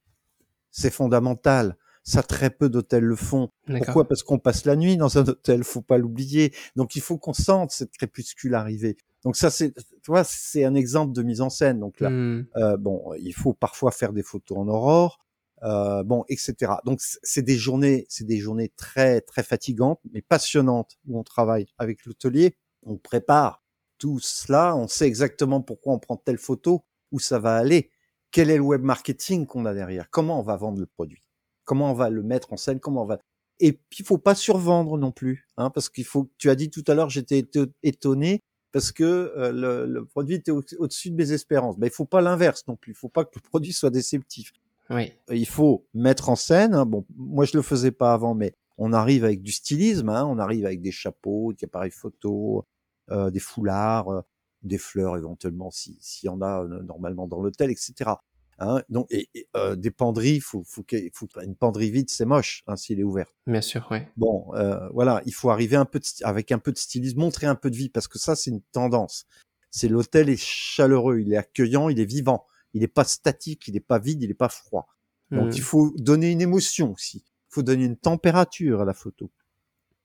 C'est 0.70 0.90
fondamental. 0.90 1.76
Ça, 2.04 2.22
très 2.22 2.50
peu 2.50 2.68
d'hôtels 2.68 3.04
le 3.04 3.16
font. 3.16 3.50
Pourquoi? 3.66 4.08
Parce 4.08 4.22
qu'on 4.22 4.38
passe 4.38 4.64
la 4.64 4.74
nuit 4.74 4.96
dans 4.96 5.18
un 5.18 5.26
hôtel, 5.26 5.62
faut 5.62 5.82
pas 5.82 5.98
l'oublier. 5.98 6.52
Donc, 6.74 6.96
il 6.96 7.00
faut 7.00 7.16
qu'on 7.16 7.32
sente 7.32 7.70
cette 7.70 7.92
crépuscule 7.92 8.54
arriver. 8.54 8.96
Donc 9.22 9.36
ça, 9.36 9.50
c'est, 9.50 9.72
tu 9.74 10.08
vois, 10.08 10.24
c'est 10.24 10.64
un 10.64 10.74
exemple 10.74 11.12
de 11.12 11.22
mise 11.22 11.40
en 11.40 11.50
scène. 11.50 11.78
Donc 11.78 12.00
là, 12.00 12.10
mmh. 12.10 12.46
euh, 12.56 12.76
bon, 12.76 13.14
il 13.20 13.32
faut 13.32 13.54
parfois 13.54 13.92
faire 13.92 14.12
des 14.12 14.22
photos 14.22 14.58
en 14.58 14.68
aurore, 14.68 15.20
euh, 15.62 16.02
bon, 16.02 16.24
etc. 16.28 16.72
Donc 16.84 17.00
c'est 17.00 17.42
des 17.42 17.56
journées, 17.56 18.04
c'est 18.08 18.26
des 18.26 18.38
journées 18.38 18.72
très 18.76 19.20
très 19.20 19.44
fatigantes, 19.44 20.00
mais 20.12 20.22
passionnantes 20.22 20.98
où 21.06 21.18
on 21.18 21.22
travaille 21.22 21.66
avec 21.78 22.04
l'hôtelier 22.04 22.56
on 22.82 22.96
prépare 22.96 23.62
tout 23.98 24.18
cela, 24.18 24.74
on 24.76 24.88
sait 24.88 25.06
exactement 25.06 25.60
pourquoi 25.60 25.94
on 25.94 25.98
prend 25.98 26.16
telle 26.16 26.38
photo, 26.38 26.84
où 27.12 27.20
ça 27.20 27.38
va 27.38 27.56
aller, 27.56 27.90
quel 28.30 28.50
est 28.50 28.56
le 28.56 28.62
web 28.62 28.82
marketing 28.82 29.46
qu'on 29.46 29.64
a 29.66 29.74
derrière, 29.74 30.10
comment 30.10 30.40
on 30.40 30.42
va 30.42 30.56
vendre 30.56 30.80
le 30.80 30.86
produit, 30.86 31.22
comment 31.64 31.90
on 31.90 31.94
va 31.94 32.10
le 32.10 32.22
mettre 32.22 32.52
en 32.52 32.56
scène, 32.56 32.80
comment 32.80 33.02
on 33.02 33.06
va. 33.06 33.18
Et 33.60 33.72
puis 33.72 34.00
il 34.00 34.04
faut 34.04 34.18
pas 34.18 34.34
survendre 34.34 34.98
non 34.98 35.12
plus, 35.12 35.46
hein, 35.56 35.70
parce 35.70 35.88
qu'il 35.88 36.04
faut. 36.04 36.28
Tu 36.38 36.50
as 36.50 36.56
dit 36.56 36.70
tout 36.70 36.82
à 36.88 36.94
l'heure, 36.94 37.10
j'étais 37.10 37.46
étonné 37.82 38.42
parce 38.72 38.90
que 38.90 39.32
euh, 39.36 39.86
le, 39.86 40.04
produit 40.04 40.36
était 40.36 40.50
au-dessus 40.50 41.10
de 41.10 41.14
mes 41.14 41.30
espérances. 41.32 41.78
Ben 41.78 41.86
il 41.86 41.92
faut 41.92 42.06
pas 42.06 42.22
l'inverse 42.22 42.66
non 42.66 42.74
plus. 42.74 42.92
Il 42.92 42.96
faut 42.96 43.10
pas 43.10 43.24
que 43.24 43.30
le 43.36 43.40
produit 43.40 43.72
soit 43.72 43.90
déceptif. 43.90 44.52
Oui. 44.90 45.12
Il 45.30 45.46
faut 45.46 45.86
mettre 45.94 46.28
en 46.30 46.36
scène. 46.36 46.74
Hein, 46.74 46.86
bon, 46.86 47.04
moi 47.14 47.44
je 47.44 47.56
le 47.56 47.62
faisais 47.62 47.92
pas 47.92 48.14
avant, 48.14 48.34
mais 48.34 48.54
on 48.84 48.92
arrive 48.92 49.24
avec 49.24 49.42
du 49.42 49.52
stylisme. 49.52 50.08
Hein, 50.08 50.24
on 50.26 50.38
arrive 50.38 50.66
avec 50.66 50.82
des 50.82 50.90
chapeaux, 50.90 51.52
des 51.52 51.64
appareils 51.64 51.92
photo, 51.92 52.66
euh, 53.10 53.30
des 53.30 53.38
foulards, 53.38 54.08
euh, 54.08 54.20
des 54.62 54.78
fleurs 54.78 55.16
éventuellement 55.16 55.70
s'il 55.70 55.96
y 56.24 56.28
en 56.28 56.40
a 56.40 56.64
euh, 56.64 56.82
normalement 56.82 57.28
dans 57.28 57.40
l'hôtel, 57.40 57.70
etc. 57.70 58.10
Hein, 58.58 58.82
donc, 58.88 59.06
et, 59.10 59.28
euh, 59.56 59.76
des 59.76 59.90
penderies, 59.90 60.40
faut, 60.40 60.64
faut, 60.66 60.84
faut, 61.14 61.28
une 61.42 61.54
penderie 61.54 61.90
vide, 61.90 62.10
c'est 62.10 62.24
moche 62.24 62.64
hein, 62.66 62.76
s'il 62.76 62.98
est 62.98 63.04
ouvert. 63.04 63.26
Bien 63.46 63.60
sûr, 63.60 63.86
oui. 63.90 63.98
Bon, 64.16 64.52
euh, 64.54 64.88
voilà, 64.90 65.22
il 65.26 65.34
faut 65.34 65.50
arriver 65.50 65.76
un 65.76 65.84
peu 65.84 66.00
de, 66.00 66.04
avec 66.24 66.52
un 66.52 66.58
peu 66.58 66.72
de 66.72 66.78
stylisme, 66.78 67.20
montrer 67.20 67.46
un 67.46 67.54
peu 67.54 67.70
de 67.70 67.76
vie, 67.76 67.88
parce 67.88 68.08
que 68.08 68.18
ça, 68.18 68.36
c'est 68.36 68.50
une 68.50 68.62
tendance. 68.72 69.26
C'est 69.70 69.88
l'hôtel 69.88 70.28
est 70.28 70.40
chaleureux, 70.40 71.20
il 71.20 71.32
est 71.32 71.36
accueillant, 71.36 71.88
il 71.88 71.98
est 71.98 72.04
vivant, 72.04 72.46
il 72.74 72.82
n'est 72.82 72.88
pas 72.88 73.04
statique, 73.04 73.68
il 73.68 73.74
n'est 73.74 73.80
pas 73.80 73.98
vide, 73.98 74.22
il 74.22 74.28
n'est 74.28 74.34
pas 74.34 74.50
froid. 74.50 74.88
Donc, 75.30 75.48
mmh. 75.48 75.56
il 75.56 75.62
faut 75.62 75.94
donner 75.96 76.30
une 76.30 76.42
émotion 76.42 76.92
aussi. 76.92 77.24
Faut 77.52 77.62
donner 77.62 77.84
une 77.84 77.96
température 77.96 78.80
à 78.80 78.84
la 78.84 78.94
photo, 78.94 79.30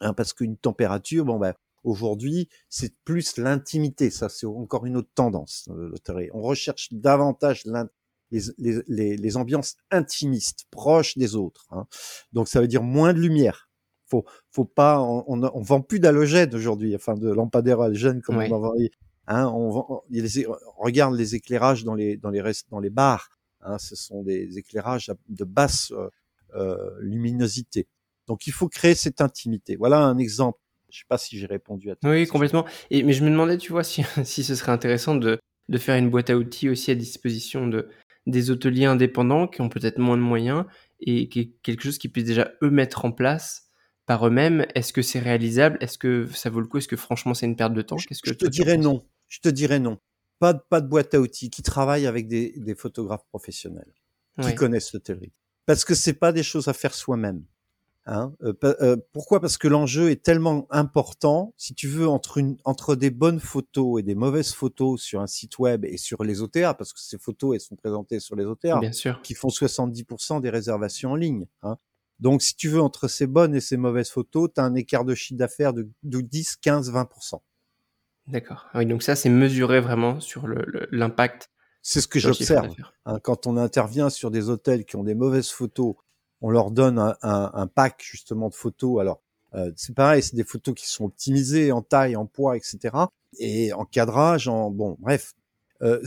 hein, 0.01 0.13
parce 0.13 0.33
qu'une 0.33 0.57
température, 0.57 1.25
bon 1.25 1.39
ben, 1.39 1.53
Aujourd'hui, 1.88 2.49
c'est 2.67 2.93
plus 3.05 3.38
l'intimité. 3.38 4.10
Ça, 4.10 4.27
c'est 4.27 4.45
encore 4.45 4.86
une 4.86 4.97
autre 4.97 5.10
tendance. 5.15 5.69
On 6.33 6.41
recherche 6.41 6.89
davantage 6.91 7.63
les, 8.29 8.41
les, 8.57 9.15
les, 9.15 9.38
ambiances 9.38 9.77
intimistes, 9.89 10.65
proches 10.69 11.17
des 11.17 11.38
autres. 11.38 11.65
Hein. 11.71 11.88
Donc, 12.33 12.49
ça 12.49 12.60
veut 12.60 12.67
dire 12.67 12.83
moins 12.83 13.13
de 13.13 13.19
lumière. 13.19 13.69
Faut, 14.05 14.25
faut 14.51 14.65
pas, 14.65 15.01
on, 15.01 15.23
on, 15.27 15.62
vend 15.62 15.79
plus 15.81 16.01
d'halogènes 16.01 16.53
aujourd'hui, 16.53 16.93
enfin 16.93 17.15
de 17.15 17.29
lampadaires 17.29 17.79
halogènes 17.79 18.21
comme 18.21 18.38
on 18.38 18.51
en 18.51 18.60
vend. 18.60 18.73
Hein, 19.27 19.47
on, 19.47 19.69
vend, 19.69 20.03
regarde 20.77 21.15
les 21.15 21.36
éclairages 21.36 21.86
dans 21.86 21.95
les 21.95 22.17
dans 22.17 22.29
les 22.29 22.41
restes, 22.41 22.69
dans 22.69 22.79
les 22.79 22.89
bars. 22.89 23.29
Hein, 23.62 23.77
ce 23.77 23.95
sont 23.95 24.23
des 24.23 24.57
éclairages 24.57 25.12
de 25.29 25.43
basse 25.45 25.91
euh, 25.91 25.95
euh 26.05 26.10
luminosité. 27.00 27.88
Donc, 28.28 28.48
il 28.48 28.54
faut 28.54 28.67
créer 28.67 28.96
cette 28.96 29.22
intimité. 29.22 29.76
Voilà 29.76 30.00
un 30.00 30.17
exemple 30.17 30.60
je 30.89 31.00
sais 31.00 31.06
pas 31.08 31.17
si 31.17 31.38
j'ai 31.38 31.46
répondu 31.46 31.91
à 31.91 31.96
tout. 31.96 32.08
Oui, 32.08 32.28
complètement. 32.28 32.65
Et, 32.89 33.04
mais 33.04 33.13
je 33.13 33.24
me 33.24 33.30
demandais, 33.30 33.58
tu 33.58 33.72
vois, 33.72 33.84
si, 33.84 34.04
si 34.24 34.43
ce 34.43 34.56
serait 34.56 34.72
intéressant 34.72 35.15
de, 35.15 35.39
de 35.70 35.78
faire 35.78 35.96
une 35.96 36.10
boîte 36.10 36.30
à 36.30 36.38
outils 36.38 36.70
aussi 36.70 36.91
à 36.91 36.96
disposition 36.96 37.67
de, 37.67 37.89
des 38.26 38.52
hôteliers 38.52 38.86
indépendants 38.86 39.48
qui 39.48 39.62
ont 39.62 39.70
peut-être 39.70 40.00
moins 40.00 40.17
de 40.17 40.22
moyens 40.22 40.65
et 41.00 41.30
qui, 41.30 41.56
quelque 41.63 41.84
chose 41.84 41.98
qu'ils 41.98 42.12
puissent 42.12 42.26
déjà 42.26 42.52
eux 42.62 42.70
mettre 42.70 43.06
en 43.06 43.12
place 43.12 43.70
par 44.06 44.26
eux-mêmes. 44.26 44.65
Est-ce 44.76 44.93
que 44.93 45.02
c'est 45.02 45.20
réalisable? 45.20 45.78
Est-ce 45.82 45.98
que 45.98 46.28
ça 46.28 46.50
vaut 46.50 46.62
le 46.62 46.67
coup? 46.67 46.78
Est-ce 46.78 46.88
que 46.88 46.96
franchement 46.96 47.34
c'est 47.34 47.46
une 47.46 47.56
perte 47.56 47.74
de 47.74 47.82
temps? 47.82 47.98
Qu'est-ce 47.98 48.22
que 48.22 48.30
je 48.30 48.36
te 48.36 48.48
dirais 48.48 48.78
non. 48.78 49.06
Je 49.28 49.39
te 49.39 49.50
dirais 49.50 49.80
non. 49.80 49.98
Pas 50.39 50.54
de, 50.54 50.60
pas 50.70 50.82
de 50.82 50.88
boîte 50.88 51.13
à 51.13 51.20
outils 51.20 51.50
qui 51.50 51.63
travaillent 51.63 52.08
avec 52.08 52.28
des, 52.28 52.54
des 52.58 52.76
photographes 52.76 53.26
professionnels 53.30 53.91
qui 54.41 54.54
connaissent 54.54 54.93
l'hôtellerie. 54.93 55.34
Parce 55.67 55.86
que 55.86 55.93
c'est 55.93 56.13
pas 56.13 56.32
des 56.32 56.43
choses 56.43 56.69
à 56.69 56.73
faire 56.73 56.95
soi-même. 56.95 57.43
Hein 58.06 58.34
euh, 58.41 58.53
euh, 58.63 58.95
pourquoi? 59.12 59.41
Parce 59.41 59.58
que 59.58 59.67
l'enjeu 59.67 60.10
est 60.10 60.23
tellement 60.23 60.65
important. 60.69 61.53
Si 61.58 61.75
tu 61.75 61.89
veux, 61.89 62.08
entre, 62.08 62.38
une, 62.38 62.58
entre 62.63 62.95
des 62.95 63.10
bonnes 63.12 63.41
photos 63.41 63.99
et 63.99 64.03
des 64.03 64.15
mauvaises 64.15 64.53
photos 64.53 65.01
sur 65.01 65.19
un 65.19 65.27
site 65.27 65.60
web 65.60 65.84
et 65.84 65.97
sur 65.97 66.23
les 66.23 66.41
OTA, 66.41 66.73
parce 66.73 66.93
que 66.93 67.01
ces 67.01 67.17
photos, 67.17 67.56
elles 67.56 67.62
sont 67.62 67.75
présentées 67.75 68.21
sur 68.21 68.38
les 68.38 68.45
OTA, 68.45 68.80
Bien 68.80 68.93
sûr. 68.93 69.21
qui 69.21 69.34
font 69.34 69.49
70% 69.49 70.39
des 70.39 70.49
réservations 70.49 71.12
en 71.12 71.15
ligne. 71.15 71.47
Hein. 71.63 71.77
Donc, 72.21 72.41
si 72.41 72.56
tu 72.56 72.69
veux, 72.69 72.82
entre 72.82 73.10
ces 73.10 73.27
bonnes 73.27 73.53
et 73.53 73.60
ces 73.60 73.75
mauvaises 73.75 74.10
photos, 74.10 74.49
tu 74.56 74.62
as 74.62 74.63
un 74.63 74.73
écart 74.73 75.03
de 75.03 75.13
chiffre 75.13 75.38
d'affaires 75.38 75.73
de, 75.73 75.89
de 76.03 76.21
10, 76.21 76.56
15, 76.56 76.93
20%. 76.93 77.41
D'accord. 78.27 78.67
Ah 78.71 78.80
oui, 78.80 78.86
donc 78.86 79.03
ça, 79.03 79.17
c'est 79.17 79.30
mesuré 79.30 79.82
vraiment 79.82 80.21
sur 80.21 80.47
l'impact. 80.91 81.49
C'est 81.82 82.02
ce 82.02 82.08
que 82.08 82.20
j'observe. 82.20 82.74
Hein, 83.06 83.20
quand 83.20 83.48
on 83.48 83.58
intervient 83.58 84.10
sur 84.10 84.32
des 84.32 84.50
hôtels 84.50 84.86
qui 84.86 84.96
ont 84.96 85.04
des 85.04 85.16
mauvaises 85.16 85.50
photos 85.50 85.96
on 86.42 86.50
leur 86.50 86.72
donne 86.72 87.00
un, 87.00 87.16
un, 87.22 87.68
pack 87.68 88.02
justement 88.04 88.50
de 88.50 88.56
photos. 88.56 89.02
Alors 89.02 89.22
euh, 89.54 89.72
c'est 89.76 89.96
pareil, 89.96 90.22
c'est 90.22 90.36
des 90.36 90.44
photos 90.44 90.76
qui 90.76 90.88
sont 90.88 91.06
optimisées 91.06 91.72
en 91.72 91.82
taille, 91.82 92.16
en 92.16 92.26
poids, 92.26 92.58
etc. 92.58 92.96
Et 93.40 93.74
en 93.74 93.86
cadrage, 93.86 94.48
en 94.48 94.70
bon, 94.70 94.98
bref. 95.00 95.34
Euh, 95.84 96.02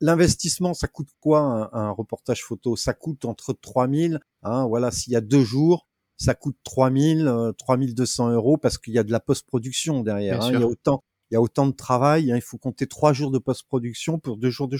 L'investissement, 0.00 0.74
ça 0.74 0.88
coûte 0.88 1.10
quoi 1.20 1.70
un, 1.72 1.90
reportage 1.90 2.44
photo? 2.44 2.74
Ça 2.76 2.92
coûte 2.92 3.24
entre 3.24 3.52
3000, 3.52 4.20
hein, 4.42 4.66
voilà, 4.66 4.90
s'il 4.90 5.12
y 5.12 5.16
a 5.16 5.20
deux 5.20 5.44
jours, 5.44 5.86
ça 6.16 6.34
coûte 6.34 6.56
3000, 6.64 7.28
euh, 7.28 7.52
3200 7.52 8.30
euros 8.30 8.56
parce 8.56 8.78
qu'il 8.78 8.92
y 8.92 8.98
a 8.98 9.04
de 9.04 9.12
la 9.12 9.20
post-production 9.20 10.02
derrière. 10.02 10.42
Hein, 10.42 10.50
il 10.52 10.60
y 10.60 10.62
a 10.62 10.66
autant, 10.66 11.04
il 11.30 11.34
y 11.34 11.36
a 11.36 11.40
autant 11.40 11.66
de 11.66 11.72
travail. 11.72 12.32
Hein, 12.32 12.36
il 12.36 12.42
faut 12.42 12.58
compter 12.58 12.86
trois 12.86 13.12
jours 13.12 13.30
de 13.30 13.38
post-production 13.38 14.18
pour 14.18 14.36
deux 14.36 14.50
jours 14.50 14.68
de, 14.68 14.78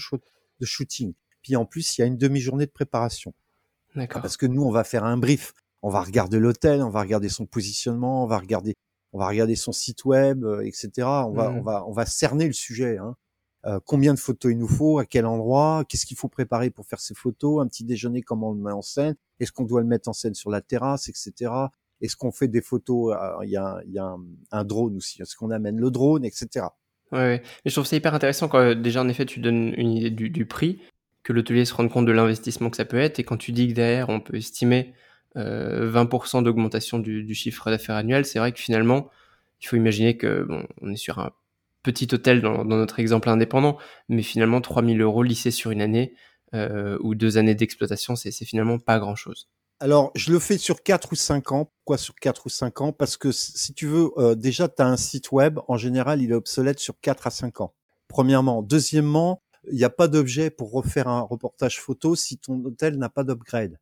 de 0.59 0.65
shooting. 0.65 1.13
Puis 1.41 1.55
en 1.55 1.65
plus, 1.65 1.97
il 1.97 2.01
y 2.01 2.03
a 2.03 2.07
une 2.07 2.17
demi-journée 2.17 2.65
de 2.65 2.71
préparation. 2.71 3.33
Parce 4.21 4.37
que 4.37 4.45
nous, 4.45 4.63
on 4.63 4.71
va 4.71 4.83
faire 4.83 5.03
un 5.03 5.17
brief. 5.17 5.53
On 5.81 5.89
va 5.89 6.01
regarder 6.01 6.39
l'hôtel, 6.39 6.81
on 6.83 6.89
va 6.89 7.01
regarder 7.01 7.29
son 7.29 7.45
positionnement, 7.45 8.23
on 8.23 8.27
va 8.27 8.37
regarder, 8.37 8.75
on 9.13 9.19
va 9.19 9.27
regarder 9.27 9.55
son 9.55 9.71
site 9.71 10.05
web, 10.05 10.43
euh, 10.43 10.61
etc. 10.61 10.89
On 10.99 11.31
va, 11.31 11.51
on 11.51 11.61
va, 11.61 11.85
on 11.87 11.91
va 11.91 12.05
cerner 12.05 12.45
le 12.45 12.53
sujet. 12.53 12.99
Hein. 12.99 13.15
Euh, 13.65 13.79
combien 13.85 14.13
de 14.13 14.19
photos 14.19 14.51
il 14.51 14.57
nous 14.57 14.67
faut, 14.67 14.97
à 14.97 15.05
quel 15.05 15.25
endroit, 15.25 15.83
qu'est-ce 15.87 16.05
qu'il 16.05 16.17
faut 16.17 16.29
préparer 16.29 16.71
pour 16.71 16.85
faire 16.85 16.99
ces 16.99 17.13
photos, 17.13 17.61
un 17.61 17.67
petit 17.67 17.83
déjeuner, 17.83 18.21
comment 18.21 18.49
on 18.49 18.53
le 18.53 18.61
met 18.61 18.71
en 18.71 18.81
scène, 18.81 19.15
est-ce 19.39 19.51
qu'on 19.51 19.65
doit 19.65 19.81
le 19.81 19.87
mettre 19.87 20.09
en 20.09 20.13
scène 20.13 20.33
sur 20.33 20.49
la 20.49 20.61
terrasse, 20.61 21.09
etc. 21.09 21.51
Est-ce 22.01 22.15
qu'on 22.15 22.31
fait 22.31 22.47
des 22.47 22.61
photos, 22.61 23.15
euh, 23.15 23.45
il 23.45 23.49
y 23.49 23.57
a, 23.57 24.15
un, 24.51 24.63
drone 24.63 24.97
aussi, 24.97 25.21
est-ce 25.21 25.35
qu'on 25.35 25.51
amène 25.51 25.79
le 25.79 25.91
drone, 25.91 26.25
etc. 26.25 26.65
Ouais. 27.11 27.41
Mais 27.43 27.69
je 27.69 27.73
trouve 27.73 27.85
ça 27.85 27.95
hyper 27.95 28.13
intéressant 28.13 28.47
quand 28.47 28.73
déjà 28.73 29.01
en 29.01 29.09
effet 29.09 29.25
tu 29.25 29.39
donnes 29.39 29.73
une 29.75 29.91
idée 29.91 30.09
du, 30.09 30.45
prix, 30.45 30.81
que 31.23 31.33
l'hôtelier 31.33 31.65
se 31.65 31.73
rende 31.73 31.89
compte 31.89 32.05
de 32.05 32.11
l'investissement 32.11 32.69
que 32.69 32.77
ça 32.77 32.85
peut 32.85 32.99
être. 32.99 33.19
Et 33.19 33.23
quand 33.23 33.37
tu 33.37 33.51
dis 33.51 33.67
que 33.67 33.73
derrière, 33.73 34.09
on 34.09 34.19
peut 34.19 34.37
estimer 34.37 34.93
euh, 35.37 35.91
20% 35.91 36.43
d'augmentation 36.43 36.99
du, 36.99 37.33
chiffre 37.35 37.69
d'affaires 37.69 37.95
annuel, 37.95 38.25
c'est 38.25 38.39
vrai 38.39 38.51
que 38.51 38.59
finalement, 38.59 39.09
il 39.61 39.67
faut 39.67 39.75
imaginer 39.75 40.17
que 40.17 40.43
bon, 40.43 40.65
on 40.81 40.91
est 40.91 40.97
sur 40.97 41.19
un 41.19 41.31
petit 41.83 42.07
hôtel 42.13 42.41
dans, 42.41 42.63
notre 42.65 42.99
exemple 42.99 43.29
indépendant, 43.29 43.77
mais 44.09 44.23
finalement 44.23 44.61
3000 44.61 45.01
euros 45.01 45.23
lissés 45.23 45.51
sur 45.51 45.71
une 45.71 45.81
année 45.81 46.13
euh, 46.53 46.97
ou 47.01 47.15
deux 47.15 47.37
années 47.37 47.55
d'exploitation, 47.55 48.15
c'est 48.15 48.31
finalement 48.45 48.79
pas 48.79 48.99
grand-chose. 48.99 49.49
Alors, 49.81 50.11
je 50.13 50.31
le 50.31 50.37
fais 50.37 50.59
sur 50.59 50.83
4 50.83 51.11
ou 51.11 51.15
5 51.15 51.51
ans. 51.53 51.65
Pourquoi 51.65 51.97
sur 51.97 52.13
4 52.13 52.45
ou 52.45 52.49
5 52.49 52.81
ans? 52.81 52.93
Parce 52.93 53.17
que 53.17 53.31
si 53.31 53.73
tu 53.73 53.87
veux, 53.87 54.11
euh, 54.17 54.35
déjà, 54.35 54.67
tu 54.69 54.79
as 54.79 54.85
un 54.85 54.95
site 54.95 55.31
web, 55.31 55.59
en 55.67 55.75
général, 55.75 56.21
il 56.21 56.29
est 56.29 56.35
obsolète 56.35 56.77
sur 56.77 56.99
4 57.01 57.25
à 57.25 57.31
5 57.31 57.61
ans. 57.61 57.73
Premièrement. 58.07 58.61
Deuxièmement, 58.61 59.41
il 59.71 59.77
n'y 59.77 59.83
a 59.83 59.89
pas 59.89 60.07
d'objet 60.07 60.51
pour 60.51 60.71
refaire 60.71 61.07
un 61.07 61.21
reportage 61.21 61.81
photo 61.81 62.15
si 62.15 62.37
ton 62.37 62.63
hôtel 62.63 62.99
n'a 62.99 63.09
pas 63.09 63.23
d'upgrade. 63.23 63.79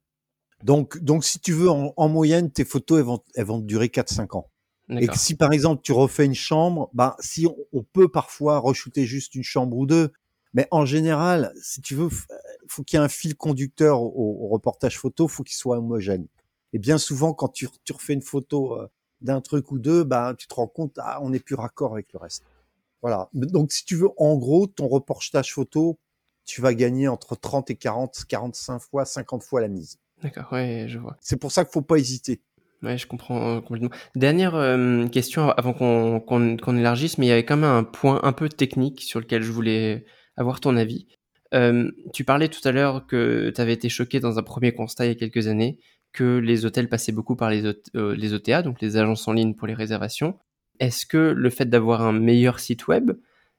Donc, 0.64 0.98
donc, 1.00 1.26
si 1.26 1.42
tu 1.42 1.52
veux, 1.52 1.70
en, 1.70 2.08
moyenne, 2.08 2.50
tes 2.50 2.64
photos, 2.64 3.00
elles 3.00 3.06
vont, 3.06 3.20
elles 3.36 3.46
vont 3.46 3.60
durer 3.60 3.88
4-5 3.88 4.38
ans. 4.38 4.50
Et 4.90 5.08
si 5.14 5.36
par 5.36 5.52
exemple 5.52 5.84
tu 5.84 5.92
refais 5.92 6.26
une 6.26 6.34
chambre, 6.34 6.90
bah 6.94 7.16
si 7.20 7.46
on, 7.74 7.84
peut 7.84 8.10
parfois 8.10 8.58
re-shooter 8.58 9.06
juste 9.06 9.36
une 9.36 9.44
chambre 9.44 9.78
ou 9.78 9.86
deux, 9.86 10.12
mais 10.54 10.68
en 10.72 10.86
général, 10.86 11.54
si 11.62 11.82
tu 11.82 11.96
veux, 11.96 12.10
faut 12.68 12.84
qu'il 12.84 12.98
y 12.98 13.02
ait 13.02 13.06
un 13.06 13.10
fil 13.10 13.36
conducteur 13.36 14.02
au, 14.02 14.48
reportage 14.48 14.98
photo, 14.98 15.28
faut 15.28 15.44
qu'il 15.44 15.56
soit 15.56 15.78
homogène. 15.78 16.28
Et 16.74 16.80
bien 16.80 16.98
souvent, 16.98 17.34
quand 17.34 17.50
tu, 17.50 17.68
tu 17.84 17.94
refais 17.94 18.14
une 18.14 18.22
photo 18.22 18.74
euh, 18.80 18.88
d'un 19.22 19.42
truc 19.42 19.72
ou 19.72 19.80
deux, 19.80 20.04
bah 20.04 20.34
tu 20.38 20.48
te 20.48 20.54
rends 20.54 20.68
compte, 20.68 20.98
ah, 20.98 21.20
on 21.22 21.30
n'est 21.30 21.40
plus 21.40 21.56
raccord 21.56 21.94
avec 21.94 22.12
le 22.14 22.20
reste. 22.20 22.44
Voilà. 23.02 23.30
Donc, 23.34 23.72
si 23.72 23.86
tu 23.86 23.96
veux, 23.96 24.10
en 24.18 24.38
gros, 24.38 24.68
ton 24.68 24.88
reportage 24.88 25.54
photo, 25.54 25.98
tu 26.46 26.62
vas 26.62 26.74
gagner 26.74 27.08
entre 27.08 27.36
30 27.36 27.70
et 27.70 27.76
40, 27.76 28.26
45 28.28 28.80
fois, 28.80 29.06
50 29.06 29.44
fois 29.44 29.62
la 29.62 29.68
mise. 29.68 30.00
D'accord, 30.22 30.52
ouais, 30.52 30.86
je 30.90 31.00
vois. 31.00 31.16
C'est 31.22 31.38
pour 31.38 31.52
ça 31.52 31.64
qu'il 31.64 31.72
faut 31.72 31.82
pas 31.82 31.98
hésiter. 31.98 32.42
Ouais, 32.82 32.98
je 32.98 33.08
comprends 33.08 33.58
euh, 33.58 33.62
complètement. 33.62 33.90
Dernière 34.16 34.56
euh, 34.56 35.08
question 35.08 35.50
avant 35.50 35.74
qu'on 35.74 36.78
élargisse, 36.78 37.18
mais 37.18 37.26
il 37.26 37.30
y 37.30 37.32
avait 37.32 37.46
quand 37.46 37.58
même 37.58 37.70
un 37.70 37.84
point 37.84 38.20
un 38.24 38.32
peu 38.32 38.50
technique 38.50 39.02
sur 39.02 39.20
lequel 39.20 39.44
je 39.44 39.52
voulais 39.52 40.06
avoir 40.40 40.60
ton 40.60 40.78
avis. 40.78 41.06
Euh, 41.54 41.92
tu 42.14 42.24
parlais 42.24 42.48
tout 42.48 42.66
à 42.68 42.72
l'heure 42.72 43.06
que 43.06 43.52
tu 43.54 43.62
avais 43.62 43.74
été 43.74 43.90
choqué 43.90 44.20
dans 44.20 44.40
un 44.40 44.44
premier 44.44 44.72
constat 44.72 45.06
il 45.06 45.10
y 45.10 45.12
a 45.12 45.16
quelques 45.16 45.48
années 45.48 45.80
que 46.12 46.38
les 46.38 46.66
hôtels 46.66 46.90
passaient 46.90 47.12
beaucoup 47.12 47.36
par 47.36 47.52
les, 47.52 47.62
les 47.94 48.34
OTA, 48.34 48.64
donc 48.64 48.82
les 48.82 48.98
agences 48.98 49.28
en 49.28 49.34
ligne 49.34 49.54
pour 49.54 49.68
les 49.68 49.76
réservations, 49.76 50.40
est-ce 50.80 51.06
que 51.06 51.18
le 51.18 51.50
fait 51.50 51.66
d'avoir 51.66 52.02
un 52.02 52.14
meilleur 52.14 52.60
site 52.60 52.88
web, 52.88 53.12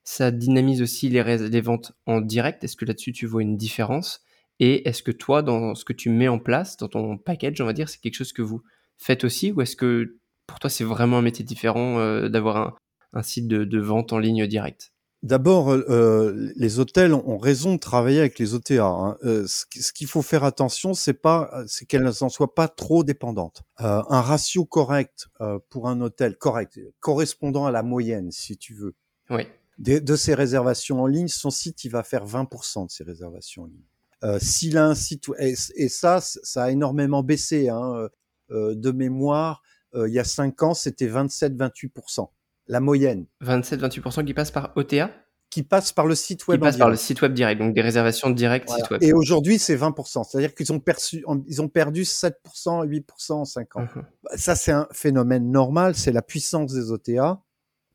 ça 0.03 0.31
dynamise 0.31 0.83
aussi 0.83 1.09
les, 1.09 1.61
ventes 1.61 1.93
en 2.07 2.21
direct? 2.21 2.65
Est-ce 2.65 2.77
que 2.77 2.85
là-dessus 2.85 3.13
tu 3.13 3.27
vois 3.27 3.43
une 3.43 3.57
différence? 3.57 4.23
Et 4.59 4.89
est-ce 4.89 5.03
que 5.03 5.13
toi, 5.13 5.43
dans 5.43 5.75
ce 5.75 5.85
que 5.85 5.93
tu 5.93 6.11
mets 6.11 6.29
en 6.29 6.39
place, 6.39 6.77
dans 6.77 6.89
ton 6.89 7.19
package, 7.19 7.61
on 7.61 7.67
va 7.67 7.73
dire, 7.73 7.89
c'est 7.89 8.01
quelque 8.01 8.17
chose 8.17 8.33
que 8.33 8.43
vous 8.43 8.63
faites 8.99 9.25
aussi 9.25 9.53
Ou 9.53 9.61
est-ce 9.61 9.77
que 9.77 10.19
pour 10.47 10.59
toi 10.59 10.69
c'est 10.71 10.85
vraiment 10.85 11.19
un 11.19 11.23
métier 11.23 11.45
différent 11.45 11.99
euh, 11.99 12.29
d'avoir 12.29 12.79
un, 13.13 13.23
site 13.23 13.49
de 13.49 13.79
vente 13.79 14.13
en 14.13 14.19
ligne 14.19 14.47
direct? 14.47 14.93
D'abord, 15.23 15.71
euh, 15.71 15.85
euh, 15.91 16.53
les 16.57 16.79
hôtels 16.79 17.13
ont 17.13 17.37
raison 17.37 17.75
de 17.75 17.79
travailler 17.79 18.21
avec 18.21 18.39
les 18.39 18.55
OTA. 18.55 18.87
Hein. 18.87 19.19
Euh, 19.23 19.47
ce 19.47 19.93
qu'il 19.93 20.07
faut 20.07 20.23
faire 20.23 20.45
attention, 20.45 20.95
c'est 20.95 21.13
pas, 21.13 21.63
c'est 21.67 21.85
qu'elles 21.85 22.05
n'en 22.05 22.31
soient 22.31 22.55
pas 22.55 22.69
trop 22.69 23.05
dépendantes. 23.05 23.63
Euh, 23.81 24.03
un 24.09 24.21
ratio 24.23 24.65
correct 24.65 25.29
euh, 25.43 25.59
pour 25.69 25.89
un 25.89 26.01
hôtel 26.01 26.39
correct, 26.39 26.81
correspondant 27.01 27.67
à 27.67 27.71
la 27.71 27.83
moyenne, 27.83 28.31
si 28.31 28.57
tu 28.57 28.73
veux. 28.75 28.95
Oui. 29.29 29.47
De, 29.79 29.99
de 29.99 30.17
ses 30.17 30.35
réservations 30.35 31.03
en 31.03 31.07
ligne, 31.07 31.29
son 31.29 31.51
site, 31.51 31.85
il 31.85 31.91
va 31.91 32.03
faire 32.03 32.25
20% 32.25 32.87
de 32.87 32.91
ses 32.91 33.05
réservations 33.05 33.65
en 33.65 33.67
ligne. 33.67 34.39
S'il 34.39 34.77
a 34.77 34.87
un 34.87 34.95
site, 34.95 35.31
et, 35.39 35.55
et, 35.77 35.89
ça, 35.89 36.21
ça 36.21 36.65
a 36.65 36.71
énormément 36.71 37.23
baissé. 37.23 37.71
Hein, 37.71 38.09
de 38.51 38.91
mémoire, 38.91 39.63
il 39.95 40.13
y 40.13 40.19
a 40.19 40.25
5 40.25 40.63
ans, 40.63 40.75
c'était 40.75 41.09
27-28% 41.09 42.29
la 42.71 42.81
moyenne. 42.81 43.27
27-28% 43.43 44.25
qui 44.25 44.35
passent 44.35 44.51
par 44.51 44.73
OTA 44.77 45.11
qui 45.51 45.65
passent 45.65 45.91
par 45.91 46.07
le 46.07 46.15
site 46.15 46.45
Qui 46.45 46.51
web. 46.53 46.63
en 46.63 46.67
passent 46.67 46.77
par 46.77 46.89
le 46.91 46.95
site 46.95 47.21
web 47.23 47.33
direct, 47.35 47.61
donc 47.61 47.75
des 47.75 47.81
réservations 47.81 48.31
directes 48.31 48.69
Voilà. 48.69 48.85
site 48.85 48.91
web. 48.93 49.03
Et 49.03 49.13
aujourd'hui, 49.13 49.59
c'est 49.59 49.75
20%. 49.75 50.23
C'est-à-dire 50.23 50.55
qu'ils 50.55 50.73
ont 50.73 50.79
perçu, 50.79 51.25
en- 51.27 51.43
ils 51.49 51.61
ont 51.61 51.67
perdu 51.69 52.05
7%, 52.05 52.85
8% 52.85 53.41
en 53.41 53.45
5 53.45 53.75
ans. 53.75 53.81
Mhm. 53.81 54.05
Bah, 54.23 54.31
Ça, 54.37 54.55
c'est 54.55 54.71
un 54.71 54.87
phénomène 54.93 55.51
normal. 55.51 55.97
C'est 55.97 56.13
la 56.13 56.23
puissance 56.23 56.73
des 56.73 56.93
OTA. 56.93 57.43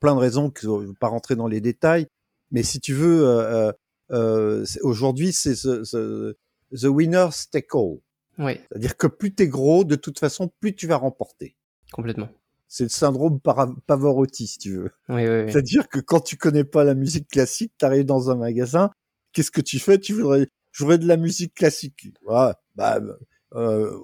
Plein 0.00 0.14
de 0.14 0.20
raisons 0.20 0.50
que 0.50 0.60
je 0.60 0.68
ne 0.68 0.86
vais 0.88 0.92
pas 1.00 1.08
rentrer 1.08 1.34
dans 1.34 1.46
les 1.48 1.62
détails. 1.62 2.06
Mais 2.50 2.62
si 2.62 2.78
tu 2.78 2.92
veux, 2.92 3.26
euh, 3.26 3.70
euh, 3.70 3.72
euh, 4.12 4.66
aujourd'hui, 4.82 5.32
c'est 5.32 5.54
the, 5.54 6.84
winner's 6.84 7.48
take 7.48 7.68
all. 7.72 8.00
Oui, 8.38 8.60
C'est-à-dire 8.68 8.98
que 8.98 9.06
plus 9.06 9.34
t'es 9.34 9.48
gros, 9.48 9.84
de 9.84 9.96
toute 9.96 10.18
façon, 10.18 10.52
plus 10.60 10.74
tu 10.74 10.86
vas 10.86 10.96
remporter. 10.96 11.56
complètement. 11.90 12.28
C'est 12.68 12.84
le 12.84 12.88
syndrome 12.88 13.38
Pavarotti, 13.86 14.46
si 14.46 14.58
tu 14.58 14.72
veux. 14.76 14.90
Oui, 15.08 15.26
oui, 15.26 15.42
oui. 15.44 15.52
C'est-à-dire 15.52 15.88
que 15.88 16.00
quand 16.00 16.20
tu 16.20 16.36
connais 16.36 16.64
pas 16.64 16.84
la 16.84 16.94
musique 16.94 17.28
classique, 17.28 17.72
tu 17.78 17.84
arrives 17.84 18.04
dans 18.04 18.30
un 18.30 18.36
magasin, 18.36 18.90
qu'est-ce 19.32 19.50
que 19.50 19.60
tu 19.60 19.78
fais? 19.78 19.98
Tu 19.98 20.14
voudrais, 20.14 20.48
je 20.72 20.82
voudrais 20.84 20.98
de 20.98 21.06
la 21.06 21.16
musique 21.16 21.54
classique. 21.54 22.08
Voilà, 22.24 22.60
bah, 22.74 23.00
euh, 23.54 23.96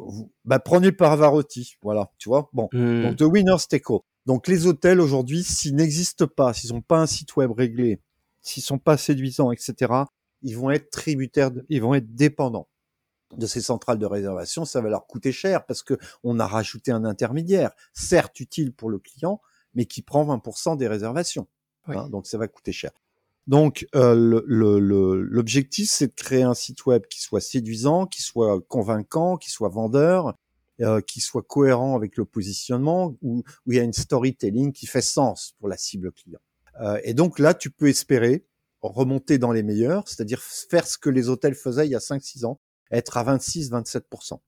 bah, 0.44 0.58
prenez 0.60 0.92
Pavarotti. 0.92 1.74
Voilà, 1.82 2.10
tu 2.18 2.28
vois. 2.28 2.48
Bon, 2.52 2.68
Hmm. 2.72 3.02
donc 3.02 3.16
the 3.16 3.22
winner's 3.22 3.66
take. 3.68 3.84
Donc 4.26 4.46
les 4.46 4.66
hôtels 4.66 5.00
aujourd'hui, 5.00 5.42
s'ils 5.42 5.74
n'existent 5.74 6.28
pas, 6.28 6.52
s'ils 6.54 6.72
n'ont 6.72 6.80
pas 6.82 7.00
un 7.00 7.06
site 7.06 7.34
web 7.36 7.50
réglé, 7.50 8.00
s'ils 8.40 8.62
sont 8.62 8.78
pas 8.78 8.96
séduisants, 8.96 9.50
etc., 9.50 9.92
ils 10.42 10.56
vont 10.56 10.70
être 10.70 10.90
tributaires, 10.90 11.50
de- 11.50 11.64
ils 11.68 11.82
vont 11.82 11.94
être 11.94 12.14
dépendants 12.14 12.68
de 13.36 13.46
ces 13.46 13.60
centrales 13.60 13.98
de 13.98 14.06
réservation. 14.06 14.64
Ça 14.64 14.80
va 14.80 14.88
leur 14.88 15.06
coûter 15.06 15.32
cher 15.32 15.64
parce 15.66 15.82
que 15.82 15.98
on 16.22 16.38
a 16.40 16.46
rajouté 16.46 16.92
un 16.92 17.04
intermédiaire, 17.04 17.72
certes 17.92 18.40
utile 18.40 18.72
pour 18.72 18.90
le 18.90 18.98
client, 18.98 19.40
mais 19.74 19.86
qui 19.86 20.02
prend 20.02 20.24
20% 20.24 20.76
des 20.76 20.88
réservations. 20.88 21.46
Oui. 21.88 21.96
hein, 21.96 22.08
donc 22.08 22.26
ça 22.26 22.38
va 22.38 22.48
coûter 22.48 22.72
cher. 22.72 22.90
Donc 23.46 23.86
euh, 23.94 24.14
l'objectif, 24.14 25.90
c'est 25.90 26.08
de 26.08 26.12
créer 26.12 26.42
un 26.42 26.54
site 26.54 26.86
web 26.86 27.06
qui 27.08 27.20
soit 27.20 27.40
séduisant, 27.40 28.06
qui 28.06 28.22
soit 28.22 28.60
convaincant, 28.68 29.36
qui 29.36 29.50
soit 29.50 29.68
vendeur, 29.68 30.34
euh, 30.80 31.00
qui 31.00 31.20
soit 31.20 31.42
cohérent 31.42 31.96
avec 31.96 32.16
le 32.16 32.24
positionnement, 32.24 33.16
où, 33.20 33.42
où 33.66 33.72
il 33.72 33.76
y 33.76 33.80
a 33.80 33.82
une 33.82 33.92
storytelling 33.92 34.72
qui 34.72 34.86
fait 34.86 35.02
sens 35.02 35.54
pour 35.58 35.68
la 35.68 35.76
cible 35.76 36.12
client. 36.12 36.40
Euh, 36.80 37.00
et 37.04 37.14
donc 37.14 37.38
là, 37.38 37.52
tu 37.52 37.70
peux 37.70 37.88
espérer 37.88 38.46
remonter 38.80 39.38
dans 39.38 39.52
les 39.52 39.62
meilleurs, 39.62 40.08
c'est-à-dire 40.08 40.42
faire 40.42 40.86
ce 40.86 40.98
que 40.98 41.08
les 41.08 41.28
hôtels 41.28 41.54
faisaient 41.54 41.86
il 41.86 41.90
y 41.90 41.94
a 41.94 42.00
5-6 42.00 42.44
ans, 42.46 42.58
être 42.92 43.16
à 43.16 43.24
26-27% 43.24 44.40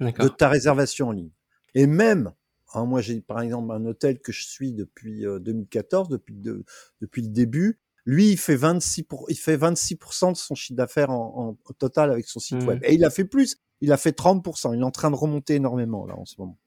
de 0.00 0.28
ta 0.28 0.48
réservation 0.48 1.08
en 1.08 1.12
ligne. 1.12 1.30
Et 1.74 1.86
même, 1.86 2.32
hein, 2.74 2.84
moi 2.86 3.00
j'ai 3.00 3.20
par 3.20 3.40
exemple 3.40 3.72
un 3.72 3.84
hôtel 3.84 4.20
que 4.20 4.32
je 4.32 4.44
suis 4.46 4.72
depuis 4.72 5.26
euh, 5.26 5.38
2014, 5.38 6.08
depuis, 6.08 6.34
de- 6.34 6.64
depuis 7.00 7.22
le 7.22 7.28
début, 7.28 7.78
lui 8.06 8.30
il 8.30 8.38
fait 8.38 8.56
26 8.56 9.02
pour, 9.02 9.26
il 9.28 9.36
fait 9.36 9.56
26% 9.56 10.32
de 10.32 10.36
son 10.36 10.54
chiffre 10.54 10.76
d'affaires 10.76 11.10
en, 11.10 11.56
total 11.78 12.10
avec 12.10 12.26
son 12.26 12.40
site 12.40 12.62
Mhm. 12.62 12.68
web. 12.68 12.78
Et 12.84 12.94
il 12.94 13.04
a 13.04 13.10
fait 13.10 13.24
plus, 13.24 13.56
il 13.80 13.92
a 13.92 13.96
fait 13.96 14.12
30%. 14.12 14.72
Il 14.72 14.80
est 14.80 14.84
en 14.84 14.90
train 14.90 15.10
de 15.10 15.16
remonter 15.16 15.54
énormément 15.56 16.06
là 16.06 16.14
en 16.16 16.24
ce 16.24 16.34
moment. 16.38 16.58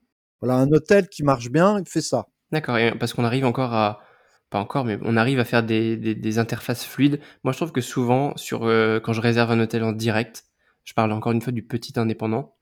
Voilà 0.41 0.55
un 0.55 0.71
hôtel 0.71 1.07
qui 1.07 1.23
marche 1.23 1.49
bien, 1.49 1.79
il 1.79 1.87
fait 1.87 2.01
ça. 2.01 2.27
D'accord, 2.51 2.77
parce 2.99 3.13
qu'on 3.13 3.23
arrive 3.23 3.45
encore 3.45 3.73
à, 3.73 4.01
pas 4.49 4.59
encore, 4.59 4.83
mais 4.85 4.99
on 5.03 5.15
arrive 5.15 5.39
à 5.39 5.45
faire 5.45 5.63
des, 5.63 5.95
des, 5.97 6.15
des 6.15 6.39
interfaces 6.39 6.83
fluides. 6.83 7.19
Moi, 7.43 7.53
je 7.53 7.57
trouve 7.57 7.71
que 7.71 7.79
souvent, 7.81 8.35
sur, 8.37 8.65
euh, 8.65 8.99
quand 8.99 9.13
je 9.13 9.21
réserve 9.21 9.51
un 9.51 9.59
hôtel 9.59 9.83
en 9.83 9.93
direct, 9.93 10.43
je 10.83 10.93
parle 10.93 11.11
encore 11.11 11.31
une 11.31 11.41
fois 11.41 11.53
du 11.53 11.63
petit 11.63 11.99
indépendant, 11.99 12.55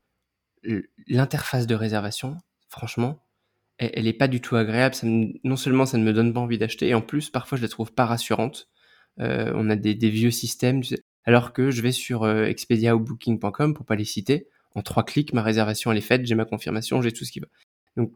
l'interface 1.08 1.68
de 1.68 1.76
réservation, 1.76 2.38
franchement, 2.68 3.26
elle, 3.78 3.92
elle 3.94 4.08
est 4.08 4.14
pas 4.14 4.28
du 4.28 4.42
tout 4.42 4.56
agréable. 4.56 4.96
Non 5.04 5.56
seulement 5.56 5.86
ça 5.86 5.98
ne 5.98 6.04
me 6.04 6.14
donne 6.14 6.34
pas 6.34 6.40
envie 6.40 6.58
d'acheter, 6.58 6.90
et 6.90 6.94
en 6.94 7.02
plus, 7.02 7.30
parfois, 7.30 7.58
je 7.58 7.64
la 7.64 7.70
trouve 7.70 7.94
pas 7.94 8.06
rassurante. 8.06 8.70
Euh, 9.20 9.52
on 9.56 9.70
a 9.70 9.76
des, 9.76 9.94
vieux 10.10 10.32
systèmes, 10.32 10.82
alors 11.26 11.54
que 11.54 11.72
je 11.72 11.82
vais 11.82 11.92
sur 11.92 12.24
euh, 12.24 12.46
Expedia 12.46 12.96
ou 12.96 13.00
Booking.com, 13.00 13.74
pour 13.74 13.86
pas 13.86 13.96
les 13.96 14.06
citer, 14.06 14.48
en 14.76 14.82
trois 14.82 15.04
clics, 15.04 15.34
ma 15.34 15.42
réservation 15.42 15.92
elle 15.92 15.98
est 15.98 16.02
faite, 16.02 16.26
j'ai 16.26 16.36
ma 16.36 16.46
confirmation, 16.46 17.02
j'ai 17.02 17.12
tout 17.12 17.26
ce 17.26 17.32
qui 17.32 17.40
va. 17.40 17.48
Donc 17.98 18.14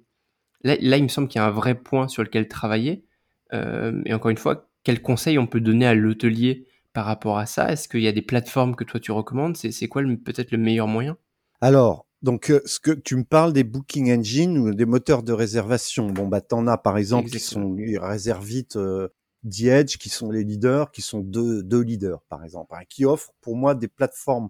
là, 0.64 0.78
là, 0.80 0.98
il 0.98 1.04
me 1.04 1.08
semble 1.10 1.28
qu'il 1.28 1.40
y 1.40 1.42
a 1.42 1.48
un 1.48 1.52
vrai 1.52 1.76
point 1.76 2.08
sur 2.08 2.24
lequel 2.24 2.48
travailler. 2.48 3.06
Euh, 3.54 4.02
et 4.06 4.14
encore 4.14 4.32
une 4.32 4.38
fois, 4.38 4.70
quels 4.84 5.02
conseils 5.02 5.38
on 5.40 5.48
peut 5.48 5.62
donner 5.62 5.86
à 5.86 5.94
l'hôtelier 5.94 6.68
par 6.94 7.06
rapport 7.06 7.38
à 7.38 7.46
ça? 7.46 7.72
Est-ce 7.72 7.88
qu'il 7.88 8.02
y 8.02 8.08
a 8.08 8.12
des 8.12 8.22
plateformes 8.22 8.76
que 8.76 8.84
toi 8.84 9.00
tu 9.00 9.12
recommandes? 9.12 9.58
C'est 9.58 9.72
c'est 9.72 9.88
quoi 9.88 10.02
le- 10.02 10.18
peut-être 10.18 10.52
le 10.52 10.58
meilleur 10.58 10.88
moyen? 10.88 11.18
Alors, 11.62 12.06
donc, 12.22 12.52
euh, 12.52 12.62
ce 12.66 12.80
que 12.80 12.92
tu 12.92 13.16
me 13.16 13.24
parles 13.24 13.54
des 13.54 13.64
booking 13.64 14.12
engines 14.18 14.58
ou 14.58 14.74
des 14.74 14.86
moteurs 14.86 15.24
de 15.24 15.34
réservation. 15.34 16.08
Bon, 16.08 16.28
bah, 16.28 16.42
t'en 16.42 16.68
as 16.68 16.78
par 16.78 16.98
exemple 16.98 17.30
qui 17.30 17.40
sont 17.40 17.76
Réservite, 18.02 18.76
euh, 18.78 19.10
The 19.50 19.64
Edge, 19.64 19.98
qui 19.98 20.10
sont 20.10 20.32
les 20.32 20.44
leaders, 20.44 20.92
qui 20.92 21.02
sont 21.02 21.20
deux, 21.20 21.64
deux 21.64 21.82
leaders 21.82 22.22
par 22.30 22.44
exemple, 22.44 22.76
hein, 22.76 22.84
qui 22.90 23.06
offrent 23.06 23.34
pour 23.42 23.56
moi 23.58 23.76
des 23.76 23.90
plateformes 23.90 24.50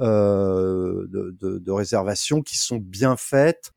euh, 0.00 1.06
de, 1.08 1.36
de, 1.40 1.58
de 1.58 1.70
réservation 1.70 2.42
qui 2.42 2.56
sont 2.56 2.78
bien 2.78 3.16
faites 3.16 3.72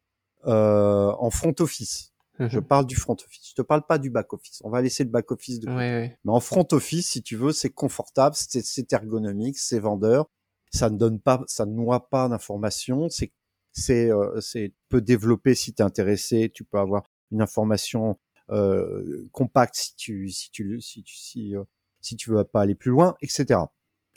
euh, 0.47 1.12
en 1.19 1.30
front 1.30 1.54
office. 1.60 2.13
Je 2.39 2.60
Mhm. 2.60 2.65
parle 2.65 2.86
du 2.86 2.95
front 2.95 3.13
office. 3.24 3.50
Je 3.50 3.54
te 3.56 3.62
parle 3.62 3.86
pas 3.88 3.98
du 3.98 4.10
back 4.10 4.34
office. 4.34 4.62
On 4.63 4.69
va 4.69 4.82
laisser 4.82 5.04
le 5.04 5.10
back 5.10 5.32
office 5.32 5.60
de 5.60 5.65
côté. 5.67 5.78
ouais. 5.78 6.17
Mais 6.26 6.32
en 6.32 6.39
front 6.39 6.67
office, 6.71 7.10
si 7.12 7.21
tu 7.24 7.36
veux, 7.36 7.52
c'est 7.54 7.69
confortable, 7.69 8.36
c'est 8.36 8.91
ergonomique, 8.93 9.58
c'est 9.58 9.80
vendeur. 9.80 10.26
Ça 10.71 10.89
ne 10.89 10.98
donne 10.98 11.19
pas, 11.21 11.41
ça 11.48 11.65
ne 11.65 11.71
noie 11.74 12.10
pas 12.10 12.28
d'informations. 12.28 13.08
C'est, 13.10 13.32
c'est, 13.71 14.12
euh, 14.12 14.39
c'est 14.41 14.74
peut 14.89 15.02
développer 15.02 15.56
si 15.56 15.74
tu 15.74 15.82
es 15.82 15.86
intéressé. 15.86 16.52
Tu 16.54 16.63
peux 16.65 16.78
avoir 16.80 17.04
une 17.32 17.41
information 17.41 18.17
euh, 18.52 19.28
compacte 19.32 19.76
si 19.76 19.95
tu, 19.95 20.30
si 20.30 20.52
tu, 20.52 20.80
si 20.82 21.04
tu, 21.04 21.15
si, 21.15 21.56
euh, 21.56 21.63
si 22.02 22.15
tu 22.15 22.30
veux 22.32 22.43
pas 22.43 22.62
aller 22.62 22.76
plus 22.76 22.91
loin, 22.91 23.15
etc. 23.21 23.60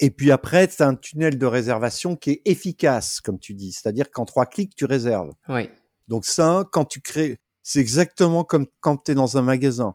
Et 0.01 0.11
puis 0.11 0.31
après, 0.31 0.69
c'est 0.69 0.83
un 0.83 0.95
tunnel 0.95 1.39
de 1.39 1.47
réservation 1.47 2.15
qui 2.15 2.31
est 2.33 2.43
efficace, 2.45 3.21
comme 3.21 3.39
tu 3.39 3.55
dis. 3.55 3.73
C'est-à-dire 3.73 4.11
qu'en 4.11 4.25
trois 4.27 4.47
clics, 4.47 4.75
tu 4.77 4.85
réserves. 4.85 5.33
Ouais. 5.49 5.71
Donc 6.09 6.25
ça, 6.25 6.69
quand 6.73 6.85
tu 6.85 7.01
crées, 7.01 7.39
c'est 7.71 7.81
exactement 7.81 8.45
comme 8.45 8.67
quand 8.81 8.97
tu 9.05 9.13
es 9.13 9.15
dans 9.15 9.37
un 9.37 9.43
magasin. 9.43 9.95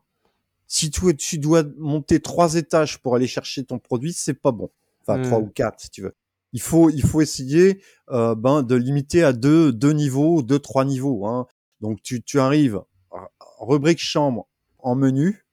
Si 0.67 0.91
tu, 0.91 1.15
tu 1.17 1.39
dois 1.39 1.63
monter 1.79 2.19
trois 2.19 2.53
étages 2.53 2.99
pour 2.99 3.15
aller 3.15 3.25
chercher 3.25 3.63
ton 3.65 3.79
produit, 3.79 4.13
c'est 4.13 4.35
pas 4.35 4.51
bon. 4.51 4.69
Enfin, 5.01 5.17
Hmm. 5.17 5.23
trois 5.23 5.39
ou 5.39 5.47
quatre, 5.47 5.79
si 5.79 5.89
tu 5.89 6.03
veux. 6.03 6.15
Il 6.51 6.61
faut, 6.61 6.91
il 6.91 7.01
faut 7.01 7.19
essayer 7.21 7.81
euh, 8.11 8.35
ben, 8.35 8.61
de 8.61 8.75
limiter 8.75 9.23
à 9.23 9.33
deux, 9.33 9.73
deux 9.73 9.91
niveaux, 9.93 10.43
deux, 10.43 10.59
trois 10.59 10.85
niveaux. 10.85 11.25
Hein. 11.25 11.47
Donc 11.81 12.03
tu, 12.03 12.21
tu 12.21 12.39
arrives, 12.39 12.79
à- 13.11 13.27
rubrique 13.59 13.99
chambre 13.99 14.47
en 14.77 14.93
menu. 14.93 15.43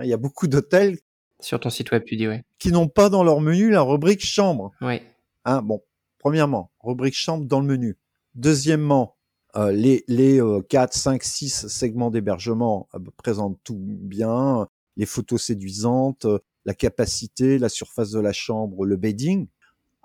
Il 0.00 0.06
y 0.06 0.12
a 0.12 0.16
beaucoup 0.16 0.48
d'hôtels 0.48 0.98
Sur 1.38 1.60
ton 1.60 1.70
site 1.70 1.92
web, 1.92 2.02
tu 2.04 2.16
dis 2.16 2.26
ouais. 2.26 2.44
qui 2.58 2.72
n'ont 2.72 2.88
pas 2.88 3.08
dans 3.08 3.22
leur 3.22 3.40
menu 3.40 3.70
la 3.70 3.82
rubrique 3.82 4.24
chambre. 4.26 4.72
Ouais. 4.80 5.02
Hein, 5.44 5.62
bon, 5.62 5.80
premièrement, 6.18 6.72
rubrique 6.82 7.14
chambre 7.14 7.44
dans 7.46 7.60
le 7.60 7.66
menu. 7.66 7.96
Deuxièmement, 8.34 9.14
euh, 9.56 9.72
les, 9.72 10.04
les 10.08 10.40
euh, 10.40 10.60
4, 10.60 10.92
5, 10.92 11.22
6 11.22 11.68
segments 11.68 12.10
d'hébergement 12.10 12.88
euh, 12.94 12.98
présentent 13.16 13.58
tout 13.64 13.78
bien, 13.78 14.68
les 14.96 15.06
photos 15.06 15.42
séduisantes, 15.42 16.26
euh, 16.26 16.38
la 16.64 16.74
capacité, 16.74 17.58
la 17.58 17.68
surface 17.68 18.10
de 18.10 18.20
la 18.20 18.32
chambre, 18.32 18.84
le 18.84 18.96
bedding. 18.96 19.48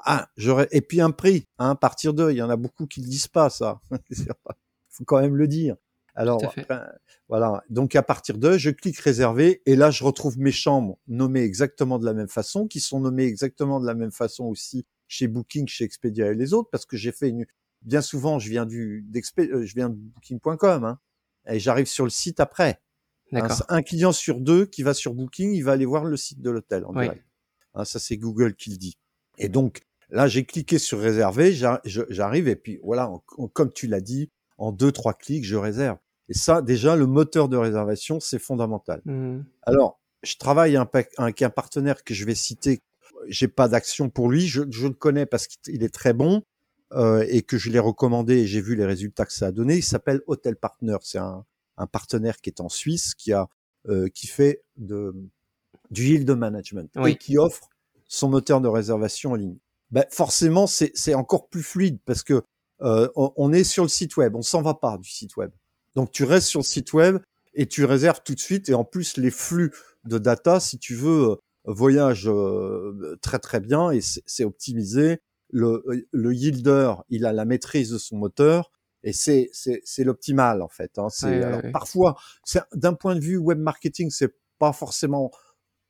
Ah, 0.05 0.29
j'aurais 0.37 0.67
et 0.71 0.81
puis 0.81 1.01
un 1.01 1.11
prix, 1.11 1.47
hein, 1.59 1.71
à 1.71 1.75
partir 1.75 2.13
d'eux, 2.13 2.31
il 2.31 2.37
y 2.37 2.41
en 2.41 2.49
a 2.49 2.55
beaucoup 2.55 2.87
qui 2.87 3.01
ne 3.01 3.07
disent 3.07 3.27
pas 3.27 3.49
ça. 3.49 3.81
Faut 4.89 5.05
quand 5.05 5.19
même 5.19 5.35
le 5.35 5.47
dire. 5.47 5.75
Alors 6.15 6.41
voilà, 7.27 7.63
donc 7.69 7.95
à 7.95 8.03
partir 8.03 8.37
d'eux, 8.37 8.57
je 8.57 8.69
clique 8.69 8.99
réserver 8.99 9.63
et 9.65 9.75
là 9.75 9.89
je 9.89 10.03
retrouve 10.03 10.37
mes 10.37 10.51
chambres 10.51 10.99
nommées 11.07 11.41
exactement 11.41 11.97
de 11.97 12.05
la 12.05 12.13
même 12.13 12.27
façon, 12.27 12.67
qui 12.67 12.79
sont 12.79 12.99
nommées 12.99 13.25
exactement 13.25 13.79
de 13.79 13.87
la 13.87 13.95
même 13.95 14.11
façon 14.11 14.45
aussi 14.45 14.85
chez 15.07 15.27
Booking, 15.27 15.67
chez 15.67 15.85
Expedia 15.85 16.31
et 16.31 16.35
les 16.35 16.53
autres, 16.53 16.69
parce 16.71 16.85
que 16.85 16.97
j'ai 16.97 17.11
fait 17.11 17.29
une. 17.29 17.45
Bien 17.83 18.01
souvent, 18.01 18.39
je 18.39 18.49
viens 18.49 18.65
du 18.65 19.05
euh, 19.39 19.65
je 19.65 19.73
viens 19.75 19.89
de 19.89 19.95
Booking.com, 19.95 20.83
hein, 20.85 20.99
et 21.47 21.59
j'arrive 21.59 21.87
sur 21.87 22.03
le 22.05 22.09
site 22.09 22.39
après. 22.39 22.79
Hein, 23.33 23.47
un 23.69 23.81
client 23.81 24.11
sur 24.11 24.39
deux 24.39 24.65
qui 24.65 24.83
va 24.83 24.93
sur 24.93 25.13
Booking, 25.13 25.51
il 25.53 25.61
va 25.63 25.71
aller 25.71 25.85
voir 25.85 26.05
le 26.05 26.15
site 26.17 26.41
de 26.41 26.49
l'hôtel 26.51 26.85
en 26.85 26.95
Oui. 26.95 27.03
direct. 27.05 27.25
Hein, 27.73 27.83
ça 27.85 27.99
c'est 27.99 28.17
Google 28.17 28.55
qui 28.55 28.69
le 28.69 28.77
dit. 28.77 28.95
Et 29.39 29.49
donc 29.49 29.81
là, 30.09 30.27
j'ai 30.27 30.45
cliqué 30.45 30.77
sur 30.77 30.99
réserver, 30.99 31.51
j'arrive 31.53 32.47
et 32.47 32.55
puis 32.55 32.79
voilà, 32.83 33.09
en- 33.09 33.23
en- 33.37 33.47
comme 33.47 33.73
tu 33.73 33.87
l'as 33.87 34.01
dit, 34.01 34.29
en 34.59 34.71
deux 34.71 34.91
trois 34.91 35.13
clics, 35.15 35.43
je 35.45 35.55
réserve. 35.55 35.97
Et 36.29 36.35
ça, 36.35 36.61
déjà, 36.61 36.95
le 36.95 37.07
moteur 37.07 37.49
de 37.49 37.57
réservation, 37.57 38.19
c'est 38.19 38.39
fondamental. 38.39 39.01
Mhm. 39.05 39.43
Alors, 39.63 39.99
je 40.21 40.35
travaille 40.37 40.77
avec 41.17 41.41
un 41.41 41.49
partenaire 41.49 42.03
que 42.03 42.13
je 42.13 42.23
vais 42.25 42.35
citer. 42.35 42.81
J'ai 43.27 43.47
pas 43.47 43.67
d'action 43.67 44.09
pour 44.09 44.29
lui. 44.29 44.47
Je, 44.47 44.61
je 44.69 44.87
le 44.87 44.93
connais 44.93 45.25
parce 45.25 45.47
qu'il 45.47 45.83
est 45.83 45.93
très 45.93 46.13
bon 46.13 46.43
euh, 46.95 47.25
et 47.29 47.41
que 47.41 47.57
je 47.57 47.69
l'ai 47.69 47.79
recommandé 47.79 48.35
et 48.39 48.47
j'ai 48.47 48.61
vu 48.61 48.75
les 48.75 48.85
résultats 48.85 49.25
que 49.25 49.33
ça 49.33 49.47
a 49.47 49.51
donné. 49.51 49.77
Il 49.77 49.83
s'appelle 49.83 50.21
Hotel 50.27 50.55
Partner. 50.55 50.97
C'est 51.01 51.17
un, 51.17 51.45
un 51.77 51.87
partenaire 51.87 52.37
qui 52.41 52.49
est 52.49 52.61
en 52.61 52.69
Suisse, 52.69 53.15
qui 53.15 53.33
a 53.33 53.47
euh, 53.89 54.07
qui 54.09 54.27
fait 54.27 54.63
de 54.77 55.13
du 55.91 56.05
yield 56.05 56.29
management 56.31 56.89
Oui. 56.95 57.11
et 57.11 57.15
qui 57.17 57.37
offre 57.37 57.69
son 58.07 58.29
moteur 58.29 58.61
de 58.61 58.67
réservation 58.67 59.31
en 59.31 59.35
ligne. 59.35 59.57
Ben, 59.91 60.05
forcément, 60.09 60.67
c'est 60.67 60.91
c'est 60.95 61.13
encore 61.13 61.49
plus 61.49 61.63
fluide 61.63 61.99
parce 62.05 62.23
que 62.23 62.41
euh, 62.81 63.09
on, 63.15 63.31
on 63.35 63.53
est 63.53 63.63
sur 63.63 63.83
le 63.83 63.89
site 63.89 64.17
web. 64.17 64.35
On 64.35 64.41
s'en 64.41 64.61
va 64.61 64.73
pas 64.73 64.97
du 64.97 65.09
site 65.09 65.35
web. 65.37 65.51
Donc 65.95 66.11
tu 66.11 66.23
restes 66.23 66.47
sur 66.47 66.59
le 66.61 66.65
site 66.65 66.93
web 66.93 67.19
et 67.53 67.67
tu 67.67 67.85
réserves 67.85 68.21
tout 68.23 68.33
de 68.35 68.39
suite. 68.39 68.69
Et 68.69 68.73
en 68.73 68.83
plus, 68.83 69.17
les 69.17 69.31
flux 69.31 69.71
de 70.05 70.17
data, 70.17 70.59
si 70.59 70.79
tu 70.79 70.95
veux, 70.95 71.37
voyage 71.65 72.27
euh, 72.27 73.17
très 73.21 73.39
très 73.39 73.59
bien 73.59 73.91
et 73.91 74.01
c'est 74.01 74.43
optimisé. 74.43 75.19
Le, 75.55 76.07
le 76.11 76.33
yielder, 76.33 76.93
il 77.09 77.25
a 77.25 77.33
la 77.33 77.45
maîtrise 77.45 77.91
de 77.91 77.97
son 77.97 78.17
moteur 78.17 78.71
et 79.03 79.13
c'est 79.13 79.49
c'est 79.53 80.03
l'optimal 80.03 80.61
en 80.61 80.67
fait. 80.67 80.97
Hein. 80.97 81.09
C'est 81.09 81.43
alors 81.43 81.61
parfois, 81.71 82.17
d'un 82.73 82.93
point 82.93 83.15
de 83.15 83.19
vue 83.19 83.37
web 83.37 83.59
marketing, 83.59 84.09
c'est 84.09 84.33
pas 84.57 84.73
forcément 84.73 85.31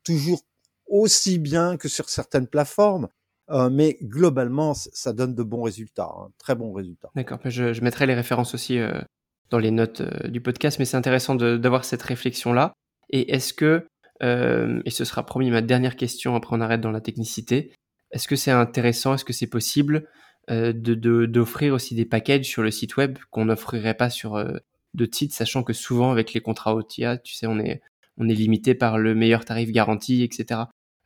toujours 0.03 0.41
aussi 0.87 1.39
bien 1.39 1.77
que 1.77 1.87
sur 1.87 2.09
certaines 2.09 2.47
plateformes, 2.47 3.07
euh, 3.49 3.69
mais 3.69 3.97
globalement, 4.01 4.73
ça 4.73 5.13
donne 5.13 5.33
de 5.33 5.43
bons 5.43 5.63
résultats, 5.63 6.11
hein, 6.13 6.29
très 6.37 6.55
bons 6.55 6.73
résultats. 6.73 7.09
D'accord. 7.15 7.39
Je, 7.45 7.73
je, 7.73 7.81
mettrai 7.81 8.05
les 8.05 8.13
références 8.15 8.53
aussi 8.53 8.79
euh, 8.79 9.01
dans 9.49 9.59
les 9.59 9.71
notes 9.71 10.01
euh, 10.01 10.27
du 10.27 10.41
podcast, 10.41 10.77
mais 10.79 10.85
c'est 10.85 10.97
intéressant 10.97 11.35
d'avoir 11.35 11.85
cette 11.85 12.01
réflexion 12.01 12.51
là. 12.51 12.73
Et 13.09 13.33
est-ce 13.33 13.53
que 13.53 13.87
euh, 14.21 14.81
et 14.85 14.89
ce 14.89 15.05
sera 15.05 15.25
promis 15.25 15.49
ma 15.49 15.61
dernière 15.61 15.95
question, 15.95 16.35
après 16.35 16.55
on 16.55 16.61
arrête 16.61 16.81
dans 16.81 16.91
la 16.91 17.01
technicité. 17.01 17.73
Est-ce 18.13 18.27
que 18.27 18.35
c'est 18.35 18.51
intéressant, 18.51 19.15
est-ce 19.15 19.25
que 19.25 19.33
c'est 19.33 19.47
possible 19.47 20.07
euh, 20.49 20.73
de 20.73 21.25
d'offrir 21.25 21.73
aussi 21.73 21.95
des 21.95 22.05
packages 22.05 22.45
sur 22.45 22.63
le 22.63 22.71
site 22.71 22.97
web 22.97 23.17
qu'on 23.31 23.45
n'offrirait 23.45 23.93
pas 23.93 24.09
sur 24.09 24.35
euh, 24.35 24.57
d'autres 24.93 25.15
sites, 25.15 25.33
sachant 25.33 25.63
que 25.63 25.73
souvent 25.73 26.11
avec 26.11 26.33
les 26.33 26.41
contrats 26.41 26.75
OTA, 26.75 27.17
tu 27.17 27.33
sais, 27.33 27.47
on 27.47 27.59
est 27.59 27.81
on 28.17 28.29
est 28.29 28.33
limité 28.35 28.75
par 28.75 28.97
le 28.97 29.15
meilleur 29.15 29.43
tarif 29.45 29.71
garanti, 29.71 30.23
etc. 30.23 30.61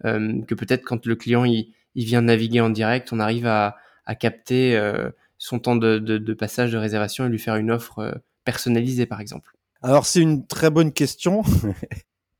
Euh, 0.05 0.41
que 0.43 0.55
peut-être 0.55 0.83
quand 0.83 1.05
le 1.05 1.15
client 1.15 1.45
il, 1.45 1.73
il, 1.95 2.05
vient 2.05 2.21
naviguer 2.21 2.61
en 2.61 2.69
direct, 2.69 3.13
on 3.13 3.19
arrive 3.19 3.47
à, 3.47 3.77
à 4.05 4.15
capter 4.15 4.75
euh, 4.75 5.09
son 5.37 5.59
temps 5.59 5.75
de, 5.75 5.99
de, 5.99 6.17
de, 6.17 6.33
passage 6.33 6.71
de 6.71 6.77
réservation 6.77 7.25
et 7.25 7.29
lui 7.29 7.39
faire 7.39 7.55
une 7.55 7.71
offre 7.71 8.21
personnalisée, 8.43 9.05
par 9.05 9.21
exemple. 9.21 9.53
Alors 9.81 10.05
c'est 10.05 10.21
une 10.21 10.45
très 10.45 10.69
bonne 10.69 10.91
question. 10.91 11.43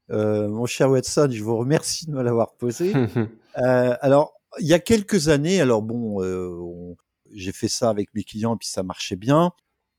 Euh, 0.09 0.47
mon 0.47 0.65
cher 0.65 0.89
Watson, 0.89 1.27
je 1.31 1.43
vous 1.43 1.57
remercie 1.57 2.07
de 2.07 2.11
me 2.11 2.21
l'avoir 2.21 2.53
posé. 2.53 2.93
euh, 3.57 3.95
alors, 3.99 4.36
il 4.59 4.67
y 4.67 4.73
a 4.73 4.79
quelques 4.79 5.29
années, 5.29 5.61
alors 5.61 5.81
bon, 5.81 6.21
euh, 6.23 6.95
j'ai 7.33 7.51
fait 7.51 7.67
ça 7.67 7.89
avec 7.89 8.13
mes 8.13 8.23
clients 8.23 8.55
et 8.55 8.57
puis 8.57 8.67
ça 8.67 8.83
marchait 8.83 9.15
bien. 9.15 9.51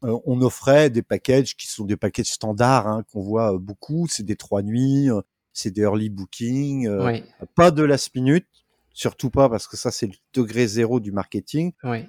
Euh, 0.04 0.18
on 0.26 0.40
offrait 0.42 0.90
des 0.90 1.02
packages 1.02 1.56
qui 1.56 1.66
sont 1.66 1.84
des 1.84 1.96
packages 1.96 2.26
standards 2.26 2.86
hein, 2.86 3.04
qu'on 3.12 3.22
voit 3.22 3.58
beaucoup. 3.58 4.06
C'est 4.08 4.22
des 4.22 4.36
trois 4.36 4.62
nuits, 4.62 5.10
euh, 5.10 5.20
c'est 5.52 5.72
des 5.72 5.82
early 5.82 6.08
booking, 6.08 6.86
euh, 6.86 7.04
oui. 7.04 7.24
pas 7.56 7.70
de 7.70 7.82
last 7.82 8.14
minute, 8.14 8.46
surtout 8.92 9.30
pas 9.30 9.48
parce 9.48 9.66
que 9.66 9.76
ça 9.76 9.90
c'est 9.90 10.06
le 10.06 10.14
degré 10.32 10.66
zéro 10.66 11.00
du 11.00 11.10
marketing. 11.12 11.72
Oui. 11.82 12.04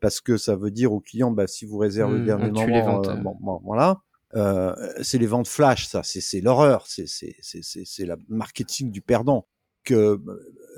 parce 0.00 0.20
que 0.20 0.36
ça 0.36 0.54
veut 0.54 0.70
dire 0.70 0.92
au 0.92 1.00
client, 1.00 1.30
bah, 1.30 1.46
si 1.46 1.64
vous 1.64 1.78
réservez 1.78 2.18
mmh, 2.18 2.24
dernier 2.26 2.50
moment, 2.50 3.00
bon, 3.00 3.36
bon, 3.40 3.60
voilà. 3.64 4.02
Euh, 4.34 4.74
c'est 5.02 5.18
les 5.18 5.26
ventes 5.26 5.48
flash, 5.48 5.86
ça, 5.86 6.02
c'est 6.02 6.40
l'horreur, 6.40 6.86
c'est 6.86 7.06
c'est 7.06 8.06
la 8.06 8.16
marketing 8.28 8.90
du 8.90 9.00
perdant. 9.00 9.46
Que, 9.84 10.20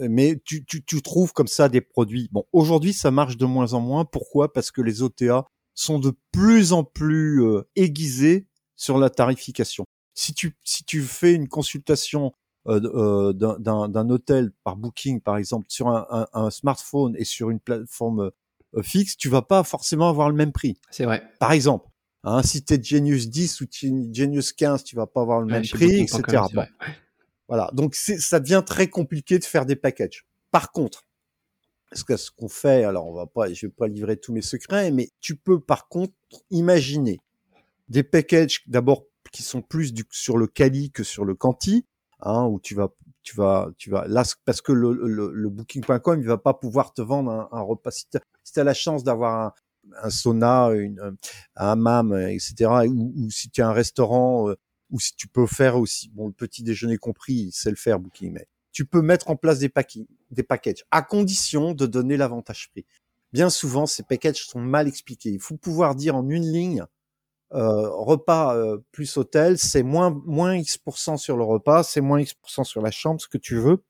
mais 0.00 0.40
tu, 0.44 0.64
tu, 0.64 0.84
tu 0.84 1.02
trouves 1.02 1.32
comme 1.32 1.46
ça 1.46 1.68
des 1.68 1.80
produits. 1.80 2.28
Bon, 2.32 2.44
aujourd'hui, 2.52 2.92
ça 2.92 3.10
marche 3.10 3.36
de 3.36 3.44
moins 3.46 3.74
en 3.74 3.80
moins. 3.80 4.04
Pourquoi? 4.04 4.52
Parce 4.52 4.70
que 4.70 4.80
les 4.80 5.02
OTA 5.02 5.46
sont 5.74 5.98
de 5.98 6.12
plus 6.32 6.72
en 6.72 6.84
plus 6.84 7.42
euh, 7.42 7.62
aiguisés 7.76 8.46
sur 8.76 8.98
la 8.98 9.10
tarification. 9.10 9.84
Si 10.14 10.34
tu 10.34 10.56
si 10.62 10.84
tu 10.84 11.02
fais 11.02 11.34
une 11.34 11.48
consultation 11.48 12.32
euh, 12.68 12.80
euh 12.94 13.32
d'un 13.32 14.10
hôtel 14.10 14.52
par 14.62 14.76
Booking, 14.76 15.20
par 15.20 15.36
exemple, 15.36 15.66
sur 15.68 15.88
un, 15.88 16.06
un, 16.10 16.26
un, 16.32 16.50
smartphone 16.50 17.14
et 17.18 17.24
sur 17.24 17.50
une 17.50 17.60
plateforme 17.60 18.30
euh, 18.76 18.82
fixe, 18.82 19.16
tu 19.16 19.28
vas 19.28 19.42
pas 19.42 19.64
forcément 19.64 20.08
avoir 20.08 20.28
le 20.30 20.36
même 20.36 20.52
prix. 20.52 20.78
C'est 20.90 21.04
vrai. 21.04 21.22
Par 21.40 21.52
exemple, 21.52 21.88
Hein, 22.26 22.42
si 22.42 22.64
tu 22.64 22.72
es 22.72 22.82
Genius 22.82 23.28
10 23.28 23.60
ou 23.60 23.66
Genius 23.70 24.52
15, 24.52 24.82
tu 24.82 24.96
vas 24.96 25.06
pas 25.06 25.20
avoir 25.20 25.40
le 25.40 25.46
ouais, 25.46 25.52
même 25.52 25.66
prix, 25.66 26.00
etc. 26.00 26.22
Bon. 26.54 26.64
Voilà, 27.48 27.70
donc 27.72 27.94
ça 27.94 28.40
devient 28.40 28.62
très 28.64 28.88
compliqué 28.88 29.38
de 29.38 29.44
faire 29.44 29.66
des 29.66 29.76
packages. 29.76 30.26
Par 30.50 30.72
contre, 30.72 31.04
ce 31.92 32.30
qu'on 32.30 32.48
fait, 32.48 32.84
alors 32.84 33.06
on 33.06 33.14
va 33.14 33.26
pas, 33.26 33.52
je 33.52 33.66
vais 33.66 33.72
pas 33.72 33.86
livrer 33.86 34.16
tous 34.16 34.32
mes 34.32 34.42
secrets, 34.42 34.90
mais 34.90 35.10
tu 35.20 35.36
peux 35.36 35.60
par 35.60 35.88
contre 35.88 36.14
imaginer 36.50 37.20
des 37.88 38.02
packages 38.02 38.62
d'abord 38.66 39.04
qui 39.32 39.42
sont 39.42 39.62
plus 39.62 39.92
du, 39.92 40.04
sur 40.10 40.38
le 40.38 40.46
quali 40.46 40.90
que 40.90 41.02
sur 41.04 41.24
le 41.24 41.34
quanti, 41.34 41.86
hein, 42.20 42.46
où 42.46 42.60
tu 42.60 42.74
vas, 42.74 42.88
tu 43.22 43.36
vas, 43.36 43.70
tu 43.76 43.90
vas 43.90 44.06
là 44.06 44.24
parce 44.44 44.60
que 44.60 44.72
le, 44.72 44.92
le, 44.92 45.30
le 45.32 45.48
Booking.com 45.48 46.20
il 46.20 46.26
va 46.26 46.38
pas 46.38 46.54
pouvoir 46.54 46.92
te 46.92 47.02
vendre 47.02 47.30
un, 47.30 47.48
un 47.52 47.60
repas. 47.60 47.90
Si 47.90 48.06
tu 48.08 48.60
as 48.60 48.64
la 48.64 48.74
chance 48.74 49.04
d'avoir 49.04 49.40
un, 49.40 49.52
un 50.02 50.10
sauna, 50.10 50.70
une, 50.70 51.00
un 51.00 51.16
hammam, 51.56 52.12
etc. 52.28 52.54
Ou, 52.88 53.12
ou 53.16 53.30
si 53.30 53.50
tu 53.50 53.62
as 53.62 53.68
un 53.68 53.72
restaurant, 53.72 54.48
euh, 54.50 54.56
ou 54.90 55.00
si 55.00 55.14
tu 55.16 55.28
peux 55.28 55.46
faire 55.46 55.76
aussi, 55.76 56.10
bon, 56.10 56.26
le 56.28 56.32
petit 56.32 56.62
déjeuner 56.62 56.96
compris, 56.96 57.50
c'est 57.52 57.70
le 57.70 57.76
faire 57.76 57.98
Booking, 57.98 58.32
mais 58.32 58.46
tu 58.72 58.84
peux 58.84 59.02
mettre 59.02 59.30
en 59.30 59.36
place 59.36 59.58
des, 59.60 59.68
packing, 59.68 60.06
des 60.30 60.42
packages 60.42 60.84
à 60.90 61.02
condition 61.02 61.72
de 61.72 61.86
donner 61.86 62.16
l'avantage 62.16 62.70
prix. 62.70 62.84
Bien 63.32 63.50
souvent, 63.50 63.86
ces 63.86 64.02
packages 64.02 64.46
sont 64.46 64.60
mal 64.60 64.86
expliqués. 64.88 65.30
Il 65.30 65.40
faut 65.40 65.56
pouvoir 65.56 65.94
dire 65.94 66.16
en 66.16 66.28
une 66.28 66.50
ligne, 66.50 66.84
euh, 67.52 67.88
repas 67.90 68.56
euh, 68.56 68.78
plus 68.92 69.16
hôtel, 69.16 69.58
c'est 69.58 69.82
moins 69.82 70.10
moins 70.26 70.56
X% 70.56 71.16
sur 71.16 71.36
le 71.36 71.44
repas, 71.44 71.82
c'est 71.84 72.00
moins 72.00 72.20
X% 72.20 72.64
sur 72.64 72.82
la 72.82 72.90
chambre, 72.90 73.20
ce 73.20 73.28
que 73.28 73.38
tu 73.38 73.56
veux 73.56 73.82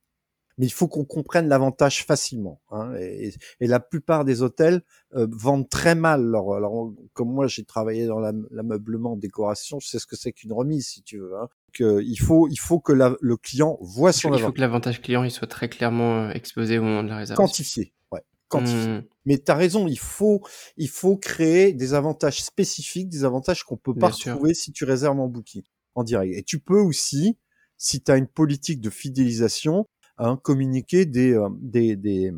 mais 0.59 0.67
il 0.67 0.73
faut 0.73 0.89
qu'on 0.89 1.05
comprenne 1.05 1.49
l'avantage 1.49 2.05
facilement. 2.05 2.61
Hein, 2.71 2.95
et, 2.99 3.35
et, 3.61 3.67
la 3.67 3.81
plupart 3.81 4.25
des 4.25 4.43
hôtels 4.43 4.83
euh, 5.15 5.27
vendent 5.31 5.69
très 5.69 5.95
mal 5.95 6.23
leur. 6.23 6.53
Alors, 6.53 6.93
comme 7.13 7.33
moi, 7.33 7.47
j'ai 7.47 7.65
travaillé 7.65 8.07
dans 8.07 8.21
l'ameublement, 8.21 9.17
décoration, 9.17 9.81
je 9.81 9.89
sais 9.89 9.99
ce 9.99 10.07
que 10.07 10.17
c'est 10.17 10.33
qu'une 10.33 10.53
remise, 10.53 10.87
si 10.87 11.03
tu 11.03 11.19
veux. 11.19 11.37
Hein. 11.37 11.49
Que 11.73 12.01
il 12.03 12.17
faut, 12.17 12.47
il 12.49 12.59
faut 12.59 12.79
que 12.79 12.93
la, 12.93 13.17
le 13.21 13.37
client 13.37 13.79
voit 13.81 14.13
son 14.13 14.29
avantage. 14.29 14.41
Il 14.41 14.47
faut 14.47 14.53
que 14.53 14.61
l'avantage 14.61 15.03
client 15.03 15.25
il 15.25 15.31
soit 15.31 15.49
très 15.49 15.69
clairement 15.69 16.27
euh, 16.27 16.31
exposé 16.31 16.79
au 16.79 16.83
moment 16.83 17.03
de 17.03 17.09
la 17.09 17.17
réservation. 17.17 17.45
Quantifié, 17.45 17.93
ouais. 18.13 18.23
Quantifié. 18.49 18.89
Mmh. 18.89 19.05
Mais 19.25 19.39
tu 19.39 19.51
as 19.51 19.57
raison, 19.57 19.89
il 19.89 19.99
faut, 19.99 20.41
il 20.77 20.89
faut 20.89 21.17
créer 21.17 21.73
des 21.73 21.95
avantages 21.95 22.45
spécifiques, 22.45 23.09
des 23.09 23.25
avantages 23.25 23.65
qu'on 23.65 23.77
peut 23.77 23.95
pas 23.95 24.11
Bien 24.11 24.33
retrouver 24.33 24.55
sûr. 24.55 24.65
si 24.65 24.73
tu 24.73 24.85
réserves 24.85 25.19
en 25.19 25.27
booking, 25.27 25.63
en 25.97 26.05
direct. 26.05 26.37
Et 26.37 26.45
tu 26.45 26.61
peux 26.61 26.79
aussi, 26.79 27.39
si 27.77 28.01
tu 28.01 28.13
as 28.13 28.17
une 28.17 28.29
politique 28.29 28.81
de 28.81 28.91
fidélisation, 28.91 29.89
hein, 30.19 30.39
communiquer 30.43 31.07
des, 31.07 31.35
euh, 31.35 31.49
des, 31.61 31.97
des, 31.97 32.33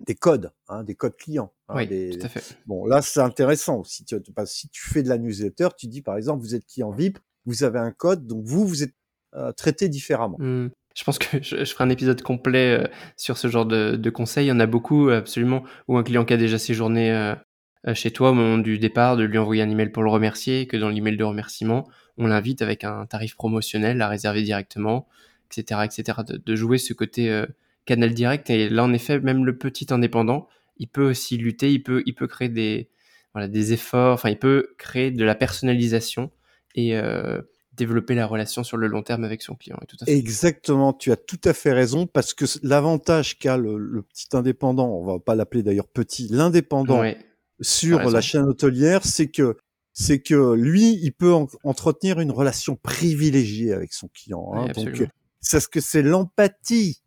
des 0.00 0.14
codes, 0.14 0.52
hein, 0.68 0.84
des 0.84 0.94
codes 0.94 1.16
clients. 1.16 1.52
Hein, 1.68 1.74
oui, 1.76 1.86
des... 1.86 2.18
tout 2.18 2.26
à 2.26 2.28
fait. 2.28 2.56
Bon, 2.66 2.86
là, 2.86 3.02
c'est 3.02 3.20
intéressant. 3.20 3.84
Si 3.84 4.04
tu, 4.04 4.16
si 4.46 4.68
tu 4.68 4.82
fais 4.82 5.02
de 5.02 5.08
la 5.08 5.18
newsletter, 5.18 5.68
tu 5.76 5.86
dis 5.86 6.02
par 6.02 6.16
exemple, 6.16 6.42
vous 6.42 6.54
êtes 6.54 6.66
client 6.66 6.90
VIP, 6.90 7.18
vous 7.46 7.64
avez 7.64 7.78
un 7.78 7.92
code, 7.92 8.26
donc 8.26 8.44
vous, 8.44 8.66
vous 8.66 8.82
êtes 8.82 8.94
euh, 9.34 9.52
traité 9.52 9.88
différemment. 9.88 10.36
Mmh. 10.38 10.68
Je 10.94 11.04
pense 11.04 11.18
que 11.18 11.38
je, 11.42 11.64
je, 11.64 11.72
ferai 11.72 11.84
un 11.84 11.90
épisode 11.90 12.22
complet 12.22 12.78
euh, 12.78 12.86
sur 13.16 13.38
ce 13.38 13.48
genre 13.48 13.66
de, 13.66 13.96
de 13.96 14.10
conseils. 14.10 14.46
Il 14.46 14.48
y 14.50 14.52
en 14.52 14.60
a 14.60 14.66
beaucoup, 14.66 15.08
absolument, 15.08 15.64
où 15.88 15.96
un 15.96 16.02
client 16.02 16.24
qui 16.24 16.34
a 16.34 16.36
déjà 16.36 16.58
séjourné 16.58 17.12
euh, 17.12 17.94
chez 17.94 18.10
toi 18.10 18.30
au 18.30 18.34
moment 18.34 18.58
du 18.58 18.78
départ, 18.78 19.16
de 19.16 19.24
lui 19.24 19.38
envoyer 19.38 19.62
un 19.62 19.70
email 19.70 19.90
pour 19.90 20.02
le 20.02 20.10
remercier, 20.10 20.66
que 20.66 20.76
dans 20.76 20.88
l'email 20.88 21.16
de 21.16 21.24
remerciement, 21.24 21.88
on 22.16 22.26
l'invite 22.26 22.62
avec 22.62 22.84
un 22.84 23.06
tarif 23.06 23.34
promotionnel 23.34 24.00
à 24.02 24.08
réserver 24.08 24.42
directement 24.42 25.08
etc., 25.56 25.80
etc., 25.84 26.18
de, 26.26 26.36
de 26.36 26.56
jouer 26.56 26.78
ce 26.78 26.92
côté 26.92 27.30
euh, 27.30 27.46
canal 27.84 28.14
direct. 28.14 28.50
Et 28.50 28.68
là, 28.68 28.84
en 28.84 28.92
effet, 28.92 29.20
même 29.20 29.44
le 29.44 29.56
petit 29.56 29.86
indépendant, 29.92 30.48
il 30.78 30.88
peut 30.88 31.10
aussi 31.10 31.36
lutter, 31.36 31.72
il 31.72 31.82
peut, 31.82 32.02
il 32.06 32.14
peut 32.14 32.26
créer 32.26 32.48
des, 32.48 32.88
voilà, 33.34 33.48
des 33.48 33.72
efforts, 33.72 34.14
enfin, 34.14 34.30
il 34.30 34.38
peut 34.38 34.74
créer 34.78 35.10
de 35.10 35.24
la 35.24 35.34
personnalisation 35.34 36.30
et 36.74 36.96
euh, 36.96 37.40
développer 37.74 38.14
la 38.14 38.26
relation 38.26 38.64
sur 38.64 38.76
le 38.76 38.86
long 38.86 39.02
terme 39.02 39.24
avec 39.24 39.42
son 39.42 39.54
client. 39.54 39.78
Tout 39.88 39.96
à 40.00 40.04
fait. 40.04 40.16
Exactement, 40.16 40.92
tu 40.92 41.12
as 41.12 41.16
tout 41.16 41.40
à 41.44 41.52
fait 41.52 41.72
raison, 41.72 42.06
parce 42.06 42.34
que 42.34 42.44
l'avantage 42.62 43.38
qu'a 43.38 43.56
le, 43.56 43.78
le, 43.78 44.02
petit 44.02 44.28
indépendant, 44.32 44.88
on 44.88 45.04
va 45.04 45.18
pas 45.18 45.34
l'appeler 45.34 45.62
d'ailleurs 45.62 45.88
petit, 45.88 46.28
l'indépendant 46.28 47.00
ouais, 47.00 47.18
sur 47.60 48.10
la 48.10 48.20
chaîne 48.20 48.44
hôtelière, 48.44 49.04
c'est 49.04 49.28
que 49.28 49.56
c'est 49.94 50.20
que 50.20 50.54
lui, 50.54 50.98
il 51.02 51.12
peut 51.12 51.34
en, 51.34 51.48
entretenir 51.64 52.18
une 52.20 52.30
relation 52.30 52.76
privilégiée 52.76 53.72
avec 53.72 53.92
son 53.92 54.08
client. 54.08 54.50
Hein, 54.54 54.72
oui, 54.76 54.84
donc, 54.84 55.08
c'est 55.42 55.60
ce 55.60 55.68
que 55.68 55.80
c'est 55.80 56.02
l'empathie 56.02 57.02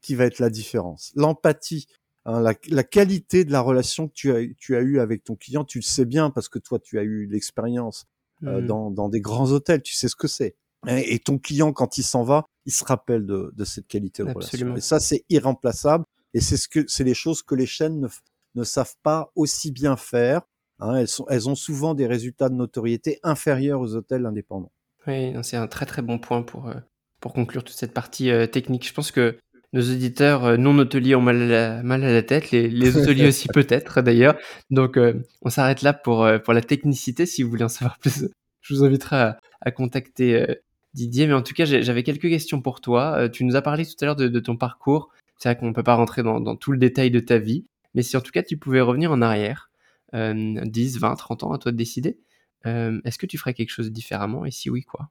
qui 0.00 0.14
va 0.14 0.24
être 0.24 0.38
la 0.38 0.50
différence. 0.50 1.12
L'empathie, 1.14 1.86
hein, 2.24 2.40
la, 2.40 2.54
la, 2.68 2.82
qualité 2.82 3.44
de 3.44 3.52
la 3.52 3.60
relation 3.60 4.08
que 4.08 4.14
tu 4.14 4.32
as, 4.32 4.40
tu 4.56 4.74
as 4.74 4.80
eu 4.80 4.98
avec 4.98 5.22
ton 5.22 5.36
client, 5.36 5.64
tu 5.64 5.78
le 5.78 5.84
sais 5.84 6.06
bien 6.06 6.30
parce 6.30 6.48
que 6.48 6.58
toi, 6.58 6.78
tu 6.78 6.98
as 6.98 7.02
eu 7.02 7.26
l'expérience 7.26 8.06
euh, 8.44 8.60
mmh. 8.60 8.66
dans, 8.66 8.90
dans 8.90 9.08
des 9.08 9.20
grands 9.20 9.50
hôtels, 9.52 9.82
tu 9.82 9.94
sais 9.94 10.08
ce 10.08 10.16
que 10.16 10.28
c'est. 10.28 10.56
Et, 10.86 11.14
et, 11.14 11.18
ton 11.18 11.38
client, 11.38 11.72
quand 11.72 11.98
il 11.98 12.04
s'en 12.04 12.22
va, 12.22 12.46
il 12.64 12.72
se 12.72 12.84
rappelle 12.84 13.26
de, 13.26 13.52
de 13.54 13.64
cette 13.64 13.88
qualité 13.88 14.22
de 14.22 14.28
Absolument. 14.28 14.72
relation. 14.72 14.76
Et 14.76 14.80
ça, 14.80 15.00
c'est 15.00 15.24
irremplaçable. 15.28 16.04
Et 16.34 16.40
c'est 16.40 16.56
ce 16.56 16.68
que 16.68 16.84
c'est 16.86 17.04
les 17.04 17.14
choses 17.14 17.42
que 17.42 17.54
les 17.54 17.66
chaînes 17.66 18.00
ne, 18.00 18.08
ne 18.54 18.64
savent 18.64 18.94
pas 19.02 19.32
aussi 19.34 19.72
bien 19.72 19.96
faire. 19.96 20.42
Hein, 20.78 20.94
elles, 20.94 21.08
sont, 21.08 21.26
elles 21.28 21.48
ont 21.48 21.56
souvent 21.56 21.94
des 21.94 22.06
résultats 22.06 22.48
de 22.48 22.54
notoriété 22.54 23.18
inférieurs 23.24 23.80
aux 23.80 23.96
hôtels 23.96 24.24
indépendants. 24.24 24.70
Oui, 25.06 25.34
c'est 25.42 25.56
un 25.56 25.66
très 25.66 25.86
très 25.86 26.02
bon 26.02 26.18
point 26.18 26.42
pour, 26.42 26.68
euh, 26.68 26.74
pour 27.20 27.32
conclure 27.32 27.64
toute 27.64 27.76
cette 27.76 27.94
partie 27.94 28.30
euh, 28.30 28.46
technique. 28.46 28.86
Je 28.86 28.92
pense 28.92 29.10
que 29.10 29.36
nos 29.72 29.82
auditeurs 29.82 30.44
euh, 30.44 30.56
non 30.56 30.78
hôteliers 30.78 31.14
ont 31.14 31.20
mal 31.20 31.42
à 31.42 31.46
la, 31.46 31.82
mal 31.82 32.04
à 32.04 32.12
la 32.12 32.22
tête, 32.22 32.50
les, 32.50 32.68
les 32.68 32.96
hôteliers 32.96 33.28
aussi 33.28 33.48
peut-être 33.48 34.02
d'ailleurs. 34.02 34.36
Donc 34.70 34.96
euh, 34.96 35.14
on 35.42 35.50
s'arrête 35.50 35.82
là 35.82 35.92
pour, 35.92 36.28
pour 36.44 36.52
la 36.52 36.60
technicité. 36.60 37.26
Si 37.26 37.42
vous 37.42 37.50
voulez 37.50 37.64
en 37.64 37.68
savoir 37.68 37.98
plus, 37.98 38.28
je 38.60 38.74
vous 38.74 38.84
inviterai 38.84 39.16
à, 39.16 39.38
à 39.60 39.70
contacter 39.70 40.46
Didier. 40.94 41.26
Mais 41.26 41.34
en 41.34 41.42
tout 41.42 41.54
cas, 41.54 41.64
j'avais 41.64 42.02
quelques 42.02 42.22
questions 42.22 42.62
pour 42.62 42.80
toi. 42.80 43.28
tu 43.28 43.44
nous 43.44 43.56
as 43.56 43.62
parlé 43.62 43.84
tout 43.84 43.92
à 44.00 44.06
l'heure 44.06 44.16
de, 44.16 44.40
ton 44.40 44.56
parcours. 44.56 45.10
C'est 45.36 45.50
vrai 45.50 45.58
qu'on 45.58 45.68
ne 45.68 45.74
peut 45.74 45.82
pas 45.82 45.94
rentrer 45.94 46.22
dans, 46.22 46.56
tout 46.56 46.72
le 46.72 46.78
détail 46.78 47.10
de 47.10 47.20
ta 47.20 47.38
vie. 47.38 47.66
Mais 47.94 48.02
si 48.02 48.16
en 48.16 48.20
tout 48.20 48.32
cas 48.32 48.42
tu 48.42 48.56
pouvais 48.56 48.80
revenir 48.80 49.12
en 49.12 49.20
arrière, 49.20 49.70
10, 50.14 50.98
20, 50.98 51.14
30 51.14 51.44
ans, 51.44 51.52
à 51.52 51.58
toi 51.58 51.72
de 51.72 51.76
décider, 51.76 52.18
est-ce 52.64 53.18
que 53.18 53.26
tu 53.26 53.36
ferais 53.36 53.54
quelque 53.54 53.70
chose 53.70 53.92
différemment? 53.92 54.46
Et 54.46 54.50
si 54.50 54.70
oui, 54.70 54.82
quoi? 54.82 55.10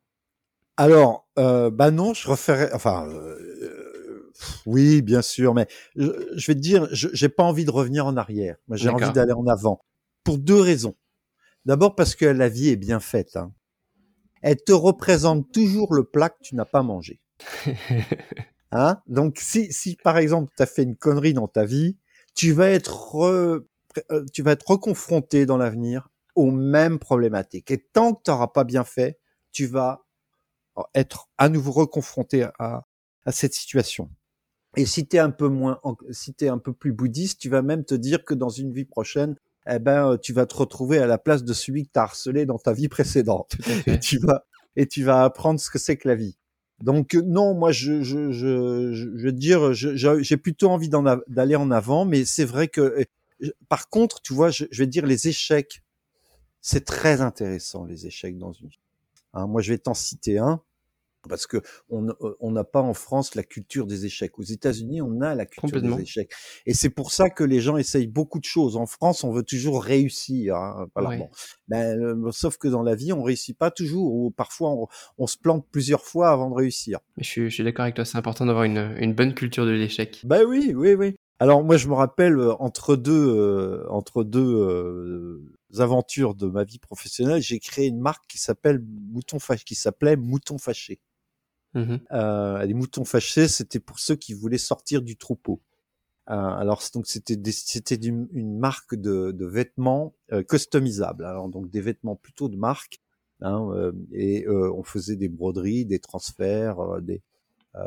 Alors, 0.78 1.28
bah 1.36 1.92
non, 1.92 2.14
je 2.14 2.28
referais. 2.30 2.72
Enfin, 2.74 3.08
oui, 4.66 5.02
bien 5.02 5.22
sûr, 5.22 5.54
mais 5.54 5.68
je, 5.96 6.48
vais 6.48 6.56
te 6.56 6.60
dire, 6.60 6.88
je 6.92 7.10
j'ai 7.14 7.30
pas 7.30 7.44
envie 7.44 7.66
de 7.66 7.72
revenir 7.72 8.06
en 8.06 8.18
arrière. 8.18 8.58
Moi, 8.68 8.78
j'ai 8.78 8.90
envie 8.90 9.12
d'aller 9.12 9.34
en 9.34 9.48
avant 9.48 9.82
pour 10.24 10.38
deux 10.38 10.60
raisons. 10.60 10.96
D'abord 11.66 11.96
parce 11.96 12.16
que 12.16 12.26
la 12.26 12.50
vie 12.50 12.70
est 12.70 12.76
bien 12.76 13.00
faite. 13.00 13.36
Hein. 13.36 13.54
Elle 14.42 14.58
te 14.64 14.72
représente 14.72 15.52
toujours 15.52 15.94
le 15.94 16.04
plat 16.04 16.30
que 16.30 16.42
tu 16.42 16.56
n'as 16.56 16.66
pas 16.66 16.84
mangé. 16.84 17.20
hein? 18.72 19.02
Donc, 19.08 19.38
si, 19.40 19.72
si 19.74 19.98
par 20.04 20.18
exemple 20.18 20.54
tu 20.56 20.64
as 20.64 20.66
fait 20.66 20.84
une 20.84 20.96
connerie 20.96 21.34
dans 21.34 21.48
ta 21.48 21.66
vie, 21.66 21.98
tu 22.36 22.52
vas 22.52 22.70
être 22.70 23.18
euh, 23.26 23.68
tu 24.32 24.44
vas 24.44 24.52
être 24.52 24.70
reconfronté 24.70 25.46
dans 25.46 25.58
l'avenir 25.58 26.10
aux 26.36 26.52
mêmes 26.52 27.00
problématiques. 27.00 27.72
Et 27.72 27.80
tant 27.80 28.14
que 28.14 28.22
tu 28.24 28.32
n'auras 28.32 28.48
pas 28.48 28.64
bien 28.64 28.84
fait, 28.84 29.20
tu 29.52 29.66
vas 29.66 30.06
être 30.96 31.30
à 31.38 31.50
nouveau 31.50 31.72
reconfronté 31.72 32.44
à, 32.60 32.86
à 33.26 33.32
cette 33.32 33.54
situation. 33.54 34.10
Et 34.76 34.86
si 34.86 35.08
tu 35.08 35.16
es 35.16 35.20
un 35.20 35.32
peu 35.32 35.48
moins, 35.48 35.80
si 36.12 36.34
tu 36.34 36.48
un 36.48 36.60
peu 36.60 36.74
plus 36.74 36.94
bouddhiste, 36.94 37.40
tu 37.40 37.50
vas 37.50 37.62
même 37.62 37.84
te 37.84 37.96
dire 37.96 38.24
que 38.24 38.34
dans 38.34 38.50
une 38.50 38.72
vie 38.72 38.86
prochaine, 38.86 39.36
eh 39.70 39.80
ben, 39.80 40.12
euh, 40.12 40.18
tu 40.18 40.34
vas 40.34 40.46
te 40.46 40.56
retrouver 40.56 41.00
à 41.00 41.08
la 41.08 41.18
place 41.18 41.44
de 41.44 41.54
celui 41.54 41.86
que 41.86 41.92
tu 41.94 42.00
as 42.00 42.04
harcelé 42.04 42.46
dans 42.46 42.60
ta 42.60 42.74
vie 42.74 42.88
précédente. 42.88 43.56
Et 43.88 44.00
tu 44.00 44.20
vas, 44.20 44.46
et 44.76 44.88
tu 44.88 45.04
vas 45.04 45.24
apprendre 45.24 45.60
ce 45.60 45.70
que 45.70 45.80
c'est 45.80 45.98
que 45.98 46.08
la 46.08 46.16
vie. 46.16 46.38
Donc 46.82 47.16
euh, 47.16 47.24
non, 47.26 47.56
moi 47.56 47.72
je 47.72 48.04
je 48.04 48.32
je 48.32 48.94
je, 48.94 49.26
veux 49.26 49.32
dire, 49.32 49.74
j'ai 49.74 50.38
plutôt 50.38 50.70
envie 50.70 50.90
d'aller 51.28 51.56
en 51.56 51.72
avant, 51.72 52.06
mais 52.06 52.24
c'est 52.24 52.46
vrai 52.46 52.68
que 52.68 52.82
euh, 53.42 53.52
par 53.68 53.90
contre, 53.90 54.22
tu 54.22 54.34
vois, 54.34 54.52
je, 54.52 54.66
je 54.70 54.84
vais 54.84 54.88
dire 54.88 55.06
les 55.06 55.28
échecs, 55.28 55.82
c'est 56.62 56.86
très 56.86 57.22
intéressant 57.22 57.84
les 57.86 58.06
échecs 58.06 58.38
dans 58.38 58.54
une. 58.54 58.70
Hein, 59.34 59.48
moi, 59.48 59.62
je 59.62 59.72
vais 59.72 59.78
t'en 59.80 59.94
citer 59.94 60.38
un 60.38 60.62
parce 61.28 61.48
que 61.48 61.62
on 61.90 62.08
euh, 62.10 62.52
n'a 62.52 62.64
pas 62.64 62.82
en 62.82 62.94
France 62.94 63.36
la 63.36 63.44
culture 63.44 63.88
des 63.88 64.06
échecs. 64.06 64.40
Aux 64.40 64.44
États-Unis, 64.44 65.02
on 65.02 65.22
a 65.22 65.36
la 65.36 65.46
culture 65.46 65.82
des 65.82 66.02
échecs, 66.02 66.32
et 66.66 66.74
c'est 66.74 66.90
pour 66.90 67.12
ça 67.12 67.30
que 67.30 67.44
les 67.44 67.60
gens 67.60 67.78
essayent 67.78 68.08
beaucoup 68.08 68.40
de 68.40 68.46
choses. 68.46 68.76
En 68.76 68.86
France, 68.86 69.24
on 69.24 69.32
veut 69.32 69.44
toujours 69.44 69.84
réussir. 69.84 70.56
Hein, 70.56 70.88
voilà, 70.96 71.18
bon. 71.18 71.30
ben, 71.68 72.00
euh, 72.00 72.32
sauf 72.32 72.58
que 72.58 72.68
dans 72.68 72.84
la 72.84 72.96
vie, 72.96 73.14
on 73.14 73.24
réussit 73.24 73.58
pas 73.58 73.72
toujours, 73.72 74.14
ou 74.14 74.32
parfois 74.32 74.88
on, 75.18 75.28
se 75.28 75.38
plante 75.38 75.66
plusieurs 75.72 76.04
fois 76.04 76.30
avant 76.30 76.50
de 76.50 76.56
réussir. 76.56 77.00
Mais 77.18 77.24
je 77.24 77.30
suis, 77.30 77.50
je 77.50 77.54
suis 77.54 77.64
d'accord 77.64 77.84
avec 77.84 77.96
toi, 77.96 78.06
c'est 78.06 78.18
important 78.18 78.46
d'avoir 78.46 78.64
une, 78.64 78.96
une, 78.98 79.14
bonne 79.14 79.34
culture 79.34 79.66
de 79.66 79.72
l'échec. 79.72 80.22
Ben 80.24 80.44
oui, 80.48 80.74
oui, 80.76 80.94
oui. 80.94 81.16
Alors 81.40 81.64
moi, 81.64 81.78
je 81.78 81.88
me 81.88 81.94
rappelle 81.94 82.38
euh, 82.40 82.56
entre 82.60 82.96
deux, 82.96 83.86
entre 83.90 84.24
deux 84.24 85.44
aventures 85.80 86.36
de 86.36 86.48
ma 86.48 86.64
vie 86.64 86.80
professionnelle, 86.80 87.42
j'ai 87.42 87.60
créé 87.60 87.88
une 87.88 88.00
marque 88.00 88.26
qui 88.28 88.38
s'appelle 88.38 88.82
Mouton 89.12 89.38
qui 89.66 89.76
s'appelait 89.76 90.16
Mouton 90.16 90.58
Fâché. 90.58 91.00
Mmh 91.78 91.98
euh, 92.12 92.66
les 92.66 92.74
moutons 92.74 93.06
fâchés, 93.06 93.48
c'était 93.48 93.80
pour 93.80 94.00
ceux 94.00 94.16
qui 94.16 94.34
voulaient 94.34 94.58
sortir 94.58 95.04
du 95.04 95.16
troupeau. 95.16 95.62
Euh, 96.30 96.34
alors 96.34 96.82
donc 96.94 97.08
c'était 97.08 97.40
c'était 97.52 97.96
une 97.96 98.58
marque 98.58 98.96
de, 98.96 99.32
de 99.32 99.46
vêtements 99.46 100.16
euh, 100.34 100.44
customisables. 100.44 101.24
Alors 101.24 101.50
donc 101.50 101.70
des 101.70 101.82
vêtements 101.82 102.16
plutôt 102.16 102.50
de 102.50 102.58
marque. 102.58 103.00
Hein, 103.42 103.70
euh, 103.74 103.92
et 104.12 104.48
euh, 104.48 104.74
on 104.74 104.84
faisait 104.84 105.16
des 105.16 105.30
broderies, 105.30 105.86
des 105.86 106.00
transferts, 106.00 107.02
des 107.02 107.22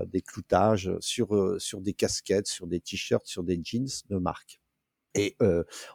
des 0.06 0.22
cloutages 0.22 0.92
sur 1.00 1.56
sur 1.58 1.80
des 1.80 1.94
casquettes, 1.94 2.46
sur 2.46 2.68
des 2.68 2.78
t-shirts, 2.78 3.26
sur 3.26 3.42
des 3.42 3.60
jeans 3.60 3.88
de 4.08 4.18
marque. 4.18 4.60
Et 5.16 5.36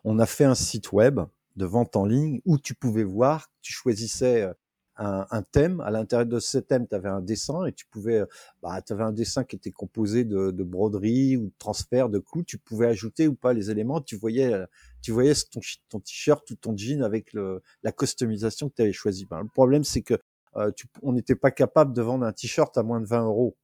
on 0.03 0.19
a 0.19 0.25
fait 0.25 0.43
un 0.43 0.55
site 0.55 0.91
web 0.91 1.21
de 1.55 1.65
vente 1.65 1.95
en 1.95 2.05
ligne 2.05 2.41
où 2.43 2.57
tu 2.59 2.75
pouvais 2.75 3.05
voir, 3.05 3.49
tu 3.61 3.71
choisissais 3.71 4.51
un, 4.97 5.25
un, 5.29 5.41
thème. 5.41 5.81
À 5.81 5.91
l'intérieur 5.91 6.25
de 6.25 6.39
ce 6.39 6.57
thème, 6.57 6.87
tu 6.87 6.95
avais 6.95 7.09
un 7.09 7.21
dessin 7.21 7.65
et 7.65 7.73
tu 7.73 7.85
pouvais, 7.87 8.23
bah, 8.61 8.81
tu 8.81 8.93
avais 8.93 9.03
un 9.03 9.11
dessin 9.11 9.43
qui 9.43 9.55
était 9.55 9.71
composé 9.71 10.23
de, 10.23 10.51
de 10.51 10.63
broderie 10.63 11.37
ou 11.37 11.47
de 11.47 11.53
transfert 11.57 12.09
de 12.09 12.19
clous. 12.19 12.43
Tu 12.43 12.57
pouvais 12.57 12.87
ajouter 12.87 13.27
ou 13.27 13.35
pas 13.35 13.53
les 13.53 13.71
éléments. 13.71 14.01
Tu 14.01 14.15
voyais, 14.15 14.53
tu 15.01 15.11
voyais 15.11 15.33
ton, 15.51 15.59
ton 15.89 15.99
t-shirt 15.99 16.49
ou 16.51 16.55
ton 16.55 16.75
jean 16.75 17.03
avec 17.03 17.33
le, 17.33 17.61
la 17.83 17.91
customisation 17.91 18.69
que 18.69 18.75
tu 18.75 18.81
avais 18.81 18.93
choisi. 18.93 19.25
Ben, 19.25 19.41
le 19.41 19.47
problème, 19.47 19.83
c'est 19.83 20.01
que 20.01 20.15
euh, 20.57 20.71
tu, 20.71 20.87
on 21.01 21.13
n'était 21.13 21.35
pas 21.35 21.51
capable 21.51 21.93
de 21.93 22.01
vendre 22.01 22.25
un 22.25 22.31
t-shirt 22.31 22.77
à 22.77 22.83
moins 22.83 23.01
de 23.01 23.05
20 23.05 23.25
euros. 23.25 23.57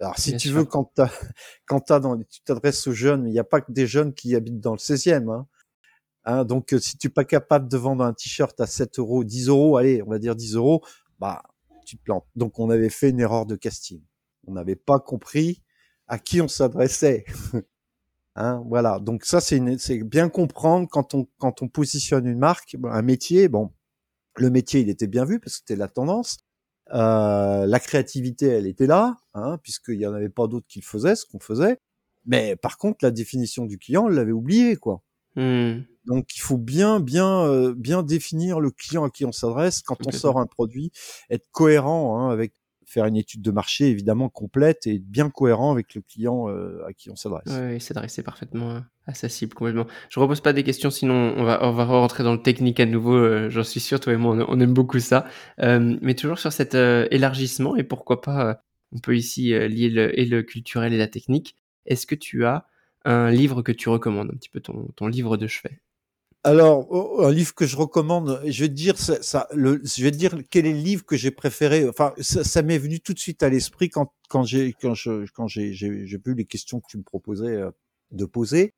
Alors, 0.00 0.18
si 0.18 0.36
tu 0.36 0.50
veux, 0.50 0.64
quand, 0.64 0.98
as, 0.98 1.10
quand 1.66 1.90
as 1.90 2.00
dans, 2.00 2.16
tu 2.18 2.40
t'adresses 2.42 2.86
aux 2.86 2.92
jeunes, 2.92 3.26
il 3.26 3.32
n'y 3.32 3.38
a 3.38 3.44
pas 3.44 3.60
que 3.60 3.72
des 3.72 3.86
jeunes 3.86 4.14
qui 4.14 4.36
habitent 4.36 4.60
dans 4.60 4.72
le 4.72 4.78
16e. 4.78 5.32
Hein. 5.32 5.46
Hein, 6.28 6.44
donc, 6.44 6.74
euh, 6.74 6.78
si 6.78 6.98
tu 6.98 7.06
n'es 7.06 7.10
pas 7.10 7.24
capable 7.24 7.68
de 7.68 7.78
vendre 7.78 8.04
un 8.04 8.12
t-shirt 8.12 8.60
à 8.60 8.66
7 8.66 8.98
euros, 8.98 9.24
10 9.24 9.48
euros, 9.48 9.78
allez, 9.78 10.02
on 10.02 10.10
va 10.10 10.18
dire 10.18 10.36
10 10.36 10.56
euros, 10.56 10.84
bah, 11.18 11.42
tu 11.86 11.96
te 11.96 12.02
plantes. 12.02 12.26
Donc, 12.36 12.58
on 12.58 12.68
avait 12.68 12.90
fait 12.90 13.08
une 13.08 13.20
erreur 13.20 13.46
de 13.46 13.56
casting. 13.56 14.02
On 14.46 14.52
n'avait 14.52 14.76
pas 14.76 14.98
compris 14.98 15.62
à 16.06 16.18
qui 16.18 16.42
on 16.42 16.48
s'adressait. 16.48 17.24
hein, 18.36 18.62
voilà. 18.66 18.98
Donc, 18.98 19.24
ça, 19.24 19.40
c'est 19.40 19.58
bien 20.04 20.28
comprendre 20.28 20.86
quand 20.90 21.14
on, 21.14 21.26
quand 21.38 21.62
on 21.62 21.68
positionne 21.68 22.26
une 22.26 22.38
marque, 22.38 22.76
un 22.84 23.02
métier. 23.02 23.48
Bon, 23.48 23.72
le 24.36 24.50
métier, 24.50 24.80
il 24.80 24.90
était 24.90 25.06
bien 25.06 25.24
vu 25.24 25.40
parce 25.40 25.54
que 25.54 25.58
c'était 25.60 25.76
la 25.76 25.88
tendance. 25.88 26.40
Euh, 26.92 27.64
la 27.64 27.80
créativité, 27.80 28.48
elle 28.48 28.66
était 28.66 28.86
là, 28.86 29.16
hein, 29.32 29.56
puisqu'il 29.62 29.96
n'y 29.96 30.06
en 30.06 30.12
avait 30.12 30.28
pas 30.28 30.46
d'autres 30.46 30.66
qui 30.68 30.80
le 30.80 30.84
faisaient, 30.84 31.16
ce 31.16 31.24
qu'on 31.24 31.40
faisait. 31.40 31.78
Mais 32.26 32.54
par 32.54 32.76
contre, 32.76 32.98
la 33.00 33.10
définition 33.10 33.64
du 33.64 33.78
client, 33.78 34.04
on 34.04 34.08
l'avait 34.08 34.32
oublié, 34.32 34.76
quoi. 34.76 35.02
Mmh. 35.36 35.84
Donc 36.08 36.34
il 36.34 36.40
faut 36.40 36.56
bien, 36.56 37.00
bien, 37.00 37.44
euh, 37.44 37.74
bien 37.76 38.02
définir 38.02 38.60
le 38.60 38.70
client 38.70 39.04
à 39.04 39.10
qui 39.10 39.26
on 39.26 39.32
s'adresse 39.32 39.82
quand 39.82 39.98
on 40.06 40.10
sort 40.10 40.40
un 40.40 40.46
produit, 40.46 40.90
être 41.30 41.46
cohérent 41.52 42.18
hein, 42.18 42.30
avec 42.30 42.54
faire 42.86 43.04
une 43.04 43.16
étude 43.16 43.42
de 43.42 43.50
marché 43.50 43.88
évidemment 43.88 44.30
complète 44.30 44.86
et 44.86 44.98
bien 44.98 45.28
cohérent 45.28 45.70
avec 45.70 45.94
le 45.94 46.00
client 46.00 46.48
euh, 46.48 46.82
à 46.88 46.94
qui 46.94 47.10
on 47.10 47.16
s'adresse. 47.16 47.44
Oui, 47.46 47.78
s'adresser 47.78 48.22
parfaitement 48.22 48.80
à 49.06 49.12
sa 49.12 49.28
cible 49.28 49.52
complètement. 49.52 49.86
Je 50.08 50.18
repose 50.18 50.40
pas 50.40 50.54
des 50.54 50.64
questions, 50.64 50.90
sinon 50.90 51.34
on 51.36 51.44
va 51.44 51.58
on 51.62 51.72
va 51.72 51.84
rentrer 51.84 52.24
dans 52.24 52.32
le 52.32 52.40
technique 52.40 52.80
à 52.80 52.86
nouveau. 52.86 53.14
Euh, 53.14 53.50
j'en 53.50 53.62
suis 53.62 53.80
sûr, 53.80 54.00
toi 54.00 54.14
et 54.14 54.16
moi, 54.16 54.34
on, 54.48 54.60
aime 54.60 54.72
beaucoup 54.72 55.00
ça. 55.00 55.26
mais 55.58 56.14
toujours 56.14 56.38
sur 56.38 56.54
cet 56.54 56.74
élargissement 56.74 57.76
et 57.76 57.84
pourquoi 57.84 58.22
pas, 58.22 58.62
on 58.92 58.98
peut 58.98 59.14
ici 59.14 59.50
lier 59.50 59.90
le, 59.90 60.18
et 60.18 60.24
le 60.24 60.42
culturel 60.42 60.94
et 60.94 60.98
la 60.98 61.08
technique. 61.08 61.56
Est-ce 61.84 62.06
que 62.06 62.14
tu 62.14 62.46
as 62.46 62.66
un 63.04 63.30
livre 63.30 63.60
que 63.60 63.72
tu 63.72 63.90
recommandes, 63.90 64.30
un 64.32 64.36
petit 64.36 64.48
peu 64.48 64.60
ton, 64.60 64.88
ton 64.96 65.06
livre 65.08 65.36
de 65.36 65.46
chevet? 65.46 65.78
Alors, 66.48 66.86
oh, 66.88 67.24
un 67.24 67.30
livre 67.30 67.54
que 67.54 67.66
je 67.66 67.76
recommande, 67.76 68.40
je 68.46 68.64
vais 68.64 68.68
te 68.68 68.74
dire 68.74 68.96
ça, 68.96 69.48
le, 69.52 69.82
je 69.84 70.02
vais 70.02 70.10
te 70.10 70.16
dire 70.16 70.34
quel 70.48 70.64
est 70.64 70.72
le 70.72 70.78
livre 70.78 71.04
que 71.04 71.14
j'ai 71.14 71.30
préféré. 71.30 71.86
Enfin, 71.86 72.14
ça, 72.20 72.62
m'est 72.62 72.78
venu 72.78 73.00
tout 73.00 73.12
de 73.12 73.18
suite 73.18 73.42
à 73.42 73.50
l'esprit 73.50 73.90
quand 73.90 74.14
quand 74.30 74.44
j'ai 74.44 74.72
quand 74.72 74.94
je 74.94 75.26
quand 75.34 75.46
j'ai 75.46 75.74
j'ai 75.74 75.88
vu 75.90 76.34
les 76.34 76.46
questions 76.46 76.80
que 76.80 76.86
tu 76.88 76.96
me 76.96 77.02
proposais 77.02 77.54
euh, 77.54 77.70
de 78.12 78.24
poser. 78.24 78.72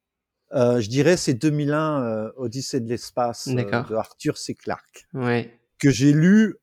Euh, 0.53 0.81
je 0.81 0.89
dirais 0.89 1.17
c'est 1.17 1.35
2001 1.35 2.03
euh, 2.03 2.33
Odyssée 2.37 2.81
de 2.81 2.89
l'espace 2.89 3.47
euh, 3.47 3.55
de 3.55 3.95
Arthur 3.95 4.37
C. 4.37 4.57
Clarke, 4.57 5.07
ouais. 5.15 5.57
que 5.79 5.91
j'ai 5.91 6.13
lu 6.13 6.57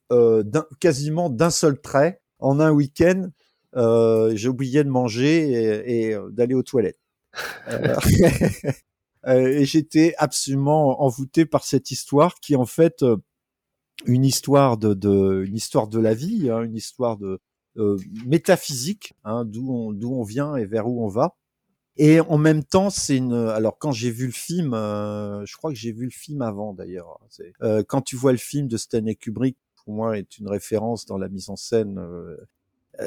quasiment 0.81 1.29
d'un 1.29 1.51
seul 1.51 1.79
trait 1.79 2.19
en 2.39 2.59
un 2.59 2.71
week-end. 2.71 3.29
j'ai 3.73 4.49
oublié 4.49 4.83
de 4.83 4.89
manger 4.89 5.51
et, 5.51 6.09
et 6.09 6.17
d'aller 6.31 6.53
aux 6.53 6.63
toilettes. 6.63 6.99
Euh, 9.25 9.47
et 9.47 9.65
j'étais 9.65 10.13
absolument 10.17 11.01
envoûté 11.01 11.45
par 11.45 11.63
cette 11.63 11.91
histoire 11.91 12.35
qui 12.39 12.55
en 12.55 12.65
fait 12.65 13.03
euh, 13.03 13.17
une 14.05 14.25
histoire 14.25 14.77
de, 14.77 14.93
de, 14.93 15.43
une 15.45 15.55
histoire 15.55 15.87
de 15.87 15.99
la 15.99 16.13
vie, 16.13 16.49
hein, 16.49 16.61
une 16.61 16.75
histoire 16.75 17.17
de 17.17 17.39
euh, 17.77 17.97
métaphysique, 18.25 19.13
hein, 19.23 19.45
d'où 19.45 19.71
on, 19.71 19.91
d'où 19.93 20.13
on 20.13 20.23
vient 20.23 20.55
et 20.55 20.65
vers 20.65 20.87
où 20.87 21.03
on 21.03 21.07
va. 21.07 21.35
Et 21.97 22.19
en 22.21 22.37
même 22.37 22.63
temps, 22.63 22.91
c'est 22.91 23.17
une. 23.17 23.33
Alors 23.33 23.79
quand 23.79 23.91
j'ai 23.91 24.11
vu 24.11 24.27
le 24.27 24.31
film, 24.31 24.71
je 24.73 25.57
crois 25.57 25.71
que 25.71 25.77
j'ai 25.77 25.91
vu 25.91 26.05
le 26.05 26.11
film 26.11 26.43
avant 26.43 26.73
d'ailleurs. 26.73 27.19
Euh, 27.63 27.83
quand 27.87 28.01
tu 28.01 28.15
vois 28.15 28.31
le 28.31 28.37
film 28.37 28.67
de 28.67 28.77
Stanley 28.77 29.15
Kubrick, 29.15 29.57
pour 29.83 29.95
moi, 29.95 30.17
est 30.17 30.37
une 30.37 30.47
référence 30.47 31.05
dans 31.05 31.17
la 31.17 31.29
mise 31.29 31.49
en 31.49 31.55
scène 31.55 31.97
euh, 31.97 32.35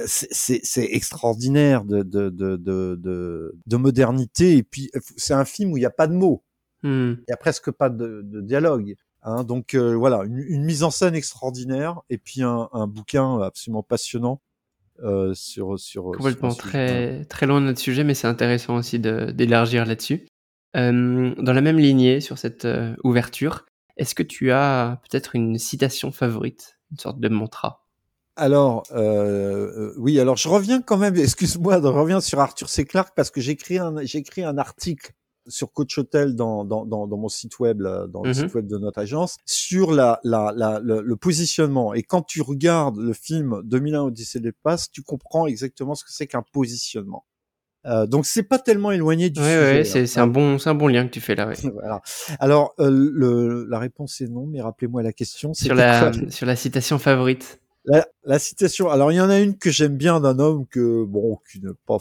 c'est 0.07 0.63
extraordinaire 0.77 1.85
de, 1.85 2.03
de, 2.03 2.29
de, 2.31 2.57
de, 2.57 3.59
de 3.67 3.77
modernité. 3.77 4.57
Et 4.57 4.63
puis, 4.63 4.91
c'est 5.17 5.35
un 5.35 5.45
film 5.45 5.73
où 5.73 5.77
il 5.77 5.81
n'y 5.81 5.87
a 5.87 5.91
pas 5.91 6.07
de 6.07 6.15
mots. 6.15 6.45
Hmm. 6.83 7.15
Il 7.19 7.31
y 7.31 7.33
a 7.33 7.37
presque 7.37 7.71
pas 7.71 7.91
de, 7.91 8.23
de 8.25 8.41
dialogue. 8.41 8.97
Hein, 9.23 9.45
donc 9.45 9.75
euh, 9.75 9.95
voilà, 9.95 10.25
une, 10.25 10.39
une, 10.39 10.65
mise 10.65 10.83
en 10.83 10.91
scène 10.91 11.15
extraordinaire 11.15 12.01
et 12.09 12.17
puis 12.17 12.43
un, 12.43 12.71
un 12.73 12.87
bouquin 12.87 13.39
absolument 13.43 13.83
passionnant 13.83 14.41
euh, 15.03 15.35
sur 15.35 15.79
sur 15.79 16.05
complètement 16.13 16.55
très 16.55 17.25
très 17.27 17.47
loin 17.47 17.61
de 17.61 17.67
notre 17.67 17.81
sujet, 17.81 18.03
mais 18.03 18.15
c'est 18.15 18.29
intéressant 18.29 18.77
aussi 18.77 18.99
d'élargir 18.99 19.85
là-dessus. 19.85 20.27
Euh, 20.77 21.35
dans 21.37 21.53
la 21.53 21.61
même 21.61 21.79
lignée 21.79 22.21
sur 22.21 22.39
cette 22.39 22.65
euh, 22.65 22.95
ouverture, 23.03 23.67
est-ce 23.97 24.15
que 24.15 24.23
tu 24.23 24.53
as 24.53 25.01
peut-être 25.03 25.35
une 25.35 25.59
citation 25.59 26.13
favorite, 26.13 26.79
une 26.91 26.99
sorte 26.99 27.21
de 27.21 27.29
mantra? 27.29 27.87
Alors, 28.41 28.85
euh, 28.93 29.93
oui, 29.99 30.19
alors 30.19 30.39
je 30.39 30.49
reviens 30.49 30.81
quand 30.81 30.97
même, 30.97 31.15
excuse-moi, 31.17 31.79
je 31.83 31.87
reviens 31.87 32.23
sur 32.23 32.41
Arthur 32.41 32.71
C. 32.71 32.87
Clarke 32.87 33.13
parce 33.15 33.31
que 33.31 33.39
j'ai 33.39 33.53
écrit 33.53 33.77
un, 33.77 33.95
j'ai 34.03 34.19
écrit 34.19 34.43
un 34.43 34.57
article 34.57 35.13
sur 35.47 35.73
Coach 35.73 35.99
Hotel 35.99 36.35
dans, 36.35 36.65
dans, 36.65 36.87
dans, 36.87 37.07
dans 37.07 37.17
mon 37.19 37.29
site 37.29 37.59
web, 37.59 37.83
dans 37.83 38.23
le 38.23 38.29
mhm. 38.29 38.35
site 38.35 38.55
web 38.55 38.67
de 38.67 38.79
notre 38.79 38.99
agence, 38.99 39.37
sur 39.45 39.93
la, 39.93 40.21
la, 40.25 40.55
la 40.57 40.81
le, 40.81 41.17
positionnement. 41.17 41.93
Et 41.93 42.03
quand 42.03 42.23
tu 42.23 42.41
regardes 42.41 42.97
le 42.97 43.13
film 43.13 43.61
2001 43.65 44.05
Odyssée 44.05 44.39
de 44.39 44.45
l'espace, 44.45 44.91
tu 44.91 45.03
comprends 45.03 45.47
exactement 45.47 45.95
ce 45.95 46.05
que 46.05 46.13
c'est 46.13 46.27
qu'un 46.27 46.45
positionnement. 46.51 47.27
Euh, 47.87 48.07
donc 48.07 48.25
c'est 48.25 48.43
pas 48.43 48.59
tellement 48.59 48.91
éloigné 48.91 49.29
du 49.29 49.41
ouais, 49.41 49.83
sujet. 49.85 49.99
Ouais, 49.99 50.07
c'est 50.07 50.19
hein. 50.19 50.25
un 50.25 50.27
bon, 50.27 50.59
c'est 50.59 50.71
un 50.71 50.75
bon 50.75 50.89
lien 50.89 51.07
que 51.07 51.11
tu 51.11 51.21
fais 51.21 51.35
là. 51.35 51.47
Ouais. 51.47 51.55
voilà. 51.75 52.01
Alors 52.39 52.75
euh, 52.79 52.91
le, 52.91 53.67
la 53.69 53.79
réponse 53.79 54.21
est 54.23 54.29
non, 54.29 54.47
mais 54.47 54.63
rappelez-moi 54.63 55.03
la 55.03 55.13
question. 55.13 55.53
Sur 55.53 55.75
la, 55.75 56.13
sur 56.31 56.47
la 56.47 56.57
citation 56.57 56.99
favorite. 56.99 57.60
La, 57.85 58.07
la, 58.25 58.39
citation. 58.39 58.89
Alors 58.91 59.11
il 59.13 59.17
y 59.17 59.21
en 59.21 59.31
a 59.31 59.41
une 59.41 59.57
que 59.57 59.71
j'aime 59.71 59.97
bien 59.97 60.21
d'un 60.21 60.39
homme 60.39 60.67
que 60.67 61.05
bon, 61.05 61.39
qui 61.51 61.61
n'est 61.61 61.71
pas 61.87 61.99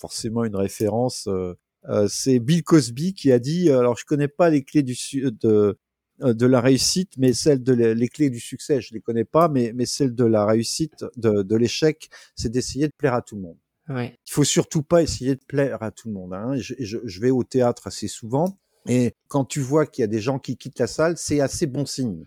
forcément 0.00 0.44
une 0.44 0.56
référence. 0.56 1.26
Euh, 1.28 1.54
euh, 1.88 2.06
c'est 2.08 2.38
Bill 2.38 2.62
Cosby 2.62 3.14
qui 3.14 3.32
a 3.32 3.38
dit. 3.38 3.70
Alors 3.70 3.96
je 3.96 4.04
connais 4.04 4.28
pas 4.28 4.50
les 4.50 4.64
clés 4.64 4.82
du 4.82 4.96
de 5.20 5.78
de 6.20 6.46
la 6.46 6.60
réussite, 6.60 7.12
mais 7.16 7.32
celle 7.32 7.62
de 7.62 7.72
les 7.72 8.08
clés 8.08 8.28
du 8.28 8.40
succès, 8.40 8.80
je 8.80 8.92
les 8.92 9.00
connais 9.00 9.24
pas, 9.24 9.48
mais 9.48 9.72
mais 9.74 9.86
celle 9.86 10.14
de 10.14 10.24
la 10.24 10.44
réussite, 10.44 11.04
de, 11.16 11.42
de 11.42 11.56
l'échec, 11.56 12.10
c'est 12.34 12.50
d'essayer 12.50 12.88
de 12.88 12.92
plaire 12.98 13.14
à 13.14 13.22
tout 13.22 13.36
le 13.36 13.42
monde. 13.42 13.58
Ouais. 13.88 14.18
Il 14.26 14.32
faut 14.32 14.44
surtout 14.44 14.82
pas 14.82 15.00
essayer 15.00 15.36
de 15.36 15.44
plaire 15.46 15.82
à 15.82 15.90
tout 15.92 16.08
le 16.08 16.14
monde. 16.14 16.34
Hein. 16.34 16.56
Je, 16.56 16.74
je, 16.78 16.98
je, 17.04 17.20
vais 17.20 17.30
au 17.30 17.44
théâtre 17.44 17.86
assez 17.86 18.08
souvent 18.08 18.58
et 18.88 19.14
quand 19.28 19.44
tu 19.44 19.60
vois 19.60 19.86
qu'il 19.86 20.02
y 20.02 20.04
a 20.04 20.08
des 20.08 20.20
gens 20.20 20.38
qui 20.38 20.56
quittent 20.56 20.78
la 20.78 20.86
salle, 20.86 21.16
c'est 21.18 21.40
assez 21.40 21.66
bon 21.66 21.84
signe. 21.84 22.24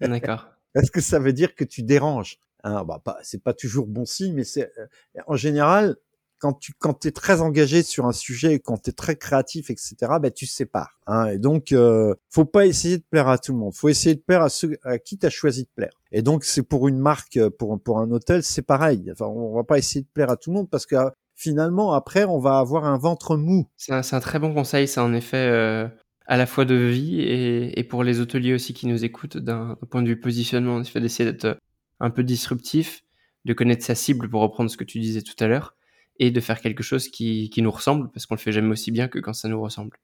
D'accord. 0.00 0.51
Est-ce 0.74 0.90
que 0.90 1.00
ça 1.00 1.18
veut 1.18 1.32
dire 1.32 1.54
que 1.54 1.64
tu 1.64 1.82
déranges? 1.82 2.38
Hein, 2.64 2.84
bah, 2.84 3.00
pas, 3.04 3.18
C'est 3.22 3.42
pas 3.42 3.54
toujours 3.54 3.86
bon 3.86 4.04
signe, 4.04 4.34
mais 4.34 4.44
c'est 4.44 4.70
euh, 4.78 4.86
en 5.26 5.36
général 5.36 5.96
quand 6.38 6.54
tu 6.54 6.72
quand 6.76 7.06
es 7.06 7.12
très 7.12 7.40
engagé 7.40 7.84
sur 7.84 8.06
un 8.06 8.12
sujet, 8.12 8.58
quand 8.58 8.76
tu 8.82 8.90
es 8.90 8.92
très 8.92 9.14
créatif, 9.14 9.70
etc. 9.70 9.94
Ben 10.20 10.32
tu 10.32 10.44
sépares. 10.46 10.98
Hein, 11.06 11.26
et 11.26 11.38
donc, 11.38 11.70
euh, 11.70 12.16
faut 12.30 12.44
pas 12.44 12.66
essayer 12.66 12.98
de 12.98 13.04
plaire 13.08 13.28
à 13.28 13.38
tout 13.38 13.52
le 13.52 13.58
monde. 13.58 13.72
Faut 13.74 13.88
essayer 13.88 14.16
de 14.16 14.20
plaire 14.20 14.42
à 14.42 14.48
ceux 14.48 14.76
à 14.82 14.98
qui 14.98 15.18
tu 15.18 15.26
as 15.26 15.30
choisi 15.30 15.62
de 15.62 15.68
plaire. 15.76 15.92
Et 16.10 16.20
donc, 16.22 16.42
c'est 16.44 16.64
pour 16.64 16.88
une 16.88 16.98
marque, 16.98 17.38
pour 17.58 17.80
pour 17.80 18.00
un 18.00 18.10
hôtel, 18.10 18.42
c'est 18.42 18.62
pareil. 18.62 19.08
Enfin, 19.12 19.26
on 19.26 19.54
va 19.54 19.62
pas 19.62 19.78
essayer 19.78 20.02
de 20.02 20.08
plaire 20.12 20.30
à 20.30 20.36
tout 20.36 20.50
le 20.50 20.56
monde 20.56 20.68
parce 20.68 20.84
que 20.84 20.96
finalement, 21.36 21.92
après, 21.92 22.24
on 22.24 22.40
va 22.40 22.58
avoir 22.58 22.86
un 22.86 22.98
ventre 22.98 23.36
mou. 23.36 23.68
C'est 23.76 23.92
un, 23.92 24.02
un, 24.10 24.20
très 24.20 24.40
bon 24.40 24.52
conseil, 24.52 24.88
ça 24.88 25.04
en 25.04 25.14
effet. 25.14 25.48
Euh 25.48 25.86
à 26.32 26.38
la 26.38 26.46
fois 26.46 26.64
de 26.64 26.74
vie 26.74 27.20
et, 27.20 27.78
et, 27.78 27.84
pour 27.84 28.02
les 28.02 28.18
hôteliers 28.18 28.54
aussi 28.54 28.72
qui 28.72 28.86
nous 28.86 29.04
écoutent 29.04 29.36
d'un 29.36 29.76
point 29.90 30.00
de 30.00 30.08
vue 30.08 30.18
positionnement, 30.18 30.76
en 30.76 30.80
effet 30.80 30.98
d'essayer 30.98 31.30
d'être 31.30 31.58
un 32.00 32.08
peu 32.08 32.24
disruptif, 32.24 33.04
de 33.44 33.52
connaître 33.52 33.84
sa 33.84 33.94
cible 33.94 34.30
pour 34.30 34.40
reprendre 34.40 34.70
ce 34.70 34.78
que 34.78 34.84
tu 34.84 34.98
disais 34.98 35.20
tout 35.20 35.34
à 35.40 35.46
l'heure, 35.46 35.76
et 36.18 36.30
de 36.30 36.40
faire 36.40 36.62
quelque 36.62 36.82
chose 36.82 37.08
qui, 37.08 37.50
qui 37.50 37.60
nous 37.60 37.70
ressemble, 37.70 38.10
parce 38.10 38.24
qu'on 38.24 38.34
le 38.34 38.40
fait 38.40 38.50
jamais 38.50 38.70
aussi 38.70 38.90
bien 38.90 39.08
que 39.08 39.18
quand 39.18 39.34
ça 39.34 39.46
nous 39.50 39.60
ressemble. 39.60 39.98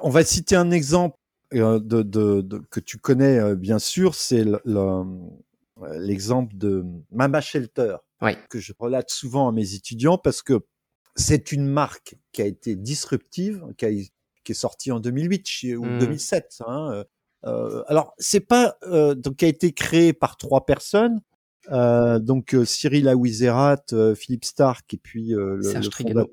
On 0.00 0.10
va 0.10 0.22
citer 0.22 0.54
un 0.54 0.70
exemple 0.70 1.16
euh, 1.54 1.80
de, 1.80 2.02
de, 2.02 2.40
de, 2.40 2.58
que 2.70 2.78
tu 2.78 2.98
connais 2.98 3.40
euh, 3.40 3.56
bien 3.56 3.80
sûr, 3.80 4.14
c'est 4.14 4.44
l'exemple 5.96 6.56
de 6.56 6.84
Mama 7.10 7.40
Shelter, 7.40 7.96
que 8.48 8.60
je 8.60 8.72
relate 8.78 9.10
souvent 9.10 9.48
à 9.48 9.52
mes 9.52 9.74
étudiants 9.74 10.18
parce 10.18 10.40
que 10.40 10.60
c'est 11.16 11.50
une 11.50 11.66
marque 11.66 12.14
qui 12.30 12.42
a 12.42 12.46
été 12.46 12.76
disruptive, 12.76 13.64
qui 13.76 13.86
a, 13.86 13.90
qui 14.44 14.52
est 14.52 14.56
sortie 14.56 14.92
en 14.92 15.00
2008 15.00 15.76
ou 15.76 15.86
2007. 15.98 16.60
Mmh. 16.60 16.70
Hein. 16.70 16.92
Euh, 16.92 17.04
euh, 17.46 17.82
alors 17.88 18.14
c'est 18.18 18.40
pas 18.40 18.76
euh, 18.84 19.14
donc 19.14 19.36
qui 19.36 19.44
a 19.44 19.48
été 19.48 19.72
créé 19.72 20.12
par 20.12 20.36
trois 20.36 20.64
personnes. 20.66 21.20
Euh, 21.72 22.18
donc 22.18 22.54
euh, 22.54 22.64
Cyril 22.64 23.08
Aouizerat, 23.08 23.84
euh, 23.92 24.14
Philippe 24.14 24.44
Stark 24.44 24.92
et 24.92 24.98
puis 24.98 25.28
le, 25.28 25.62
Serge 25.62 25.88
le 26.00 26.26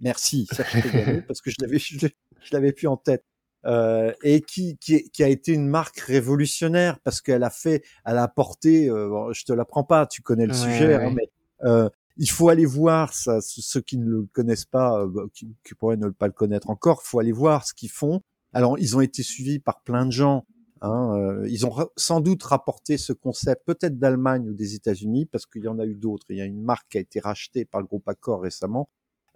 Merci 0.00 0.46
Serge 0.50 1.24
parce 1.26 1.40
que 1.40 1.50
je 1.50 1.56
l'avais 1.60 1.78
je, 1.78 2.08
l'avais 2.52 2.72
plus 2.72 2.88
en 2.88 2.96
tête. 2.96 3.24
Euh, 3.66 4.12
et 4.22 4.40
qui, 4.40 4.78
qui, 4.78 5.10
qui, 5.10 5.24
a 5.24 5.28
été 5.28 5.52
une 5.52 5.66
marque 5.66 5.98
révolutionnaire 5.98 7.00
parce 7.00 7.20
qu'elle 7.20 7.42
a 7.42 7.50
fait, 7.50 7.82
elle 8.06 8.16
a 8.16 8.22
apporté, 8.22 8.88
euh, 8.88 9.32
je 9.32 9.44
te 9.44 9.52
l'apprends 9.52 9.82
pas, 9.82 10.06
tu 10.06 10.22
connais 10.22 10.46
le 10.46 10.54
sujet, 10.54 10.94
hein, 10.94 11.12
mais 11.12 11.28
euh, 11.64 11.90
il 12.18 12.30
faut 12.30 12.48
aller 12.48 12.66
voir 12.66 13.14
ça, 13.14 13.40
ceux 13.40 13.80
qui 13.80 13.96
ne 13.96 14.04
le 14.04 14.28
connaissent 14.32 14.64
pas, 14.64 15.06
bah, 15.06 15.22
qui, 15.32 15.48
qui, 15.64 15.74
pourraient 15.74 15.96
ne 15.96 16.08
pas 16.10 16.26
le 16.26 16.32
connaître 16.32 16.68
encore, 16.70 17.00
il 17.04 17.08
faut 17.08 17.18
aller 17.20 17.32
voir 17.32 17.66
ce 17.66 17.74
qu'ils 17.74 17.90
font. 17.90 18.20
Alors 18.52 18.78
ils 18.78 18.96
ont 18.96 19.00
été 19.00 19.22
suivis 19.22 19.58
par 19.58 19.82
plein 19.82 20.06
de 20.06 20.12
gens 20.12 20.44
Hein, 20.80 21.16
euh, 21.16 21.48
ils 21.48 21.66
ont 21.66 21.74
sans 21.96 22.20
doute 22.20 22.42
rapporté 22.44 22.98
ce 22.98 23.12
concept 23.12 23.62
peut-être 23.66 23.98
d'Allemagne 23.98 24.48
ou 24.48 24.54
des 24.54 24.74
États-Unis 24.74 25.26
parce 25.26 25.46
qu'il 25.46 25.64
y 25.64 25.68
en 25.68 25.78
a 25.78 25.86
eu 25.86 25.94
d'autres. 25.94 26.26
Il 26.28 26.36
y 26.36 26.40
a 26.40 26.44
une 26.44 26.62
marque 26.62 26.88
qui 26.90 26.98
a 26.98 27.00
été 27.00 27.20
rachetée 27.20 27.64
par 27.64 27.80
le 27.80 27.86
groupe 27.86 28.08
Accor 28.08 28.42
récemment 28.42 28.88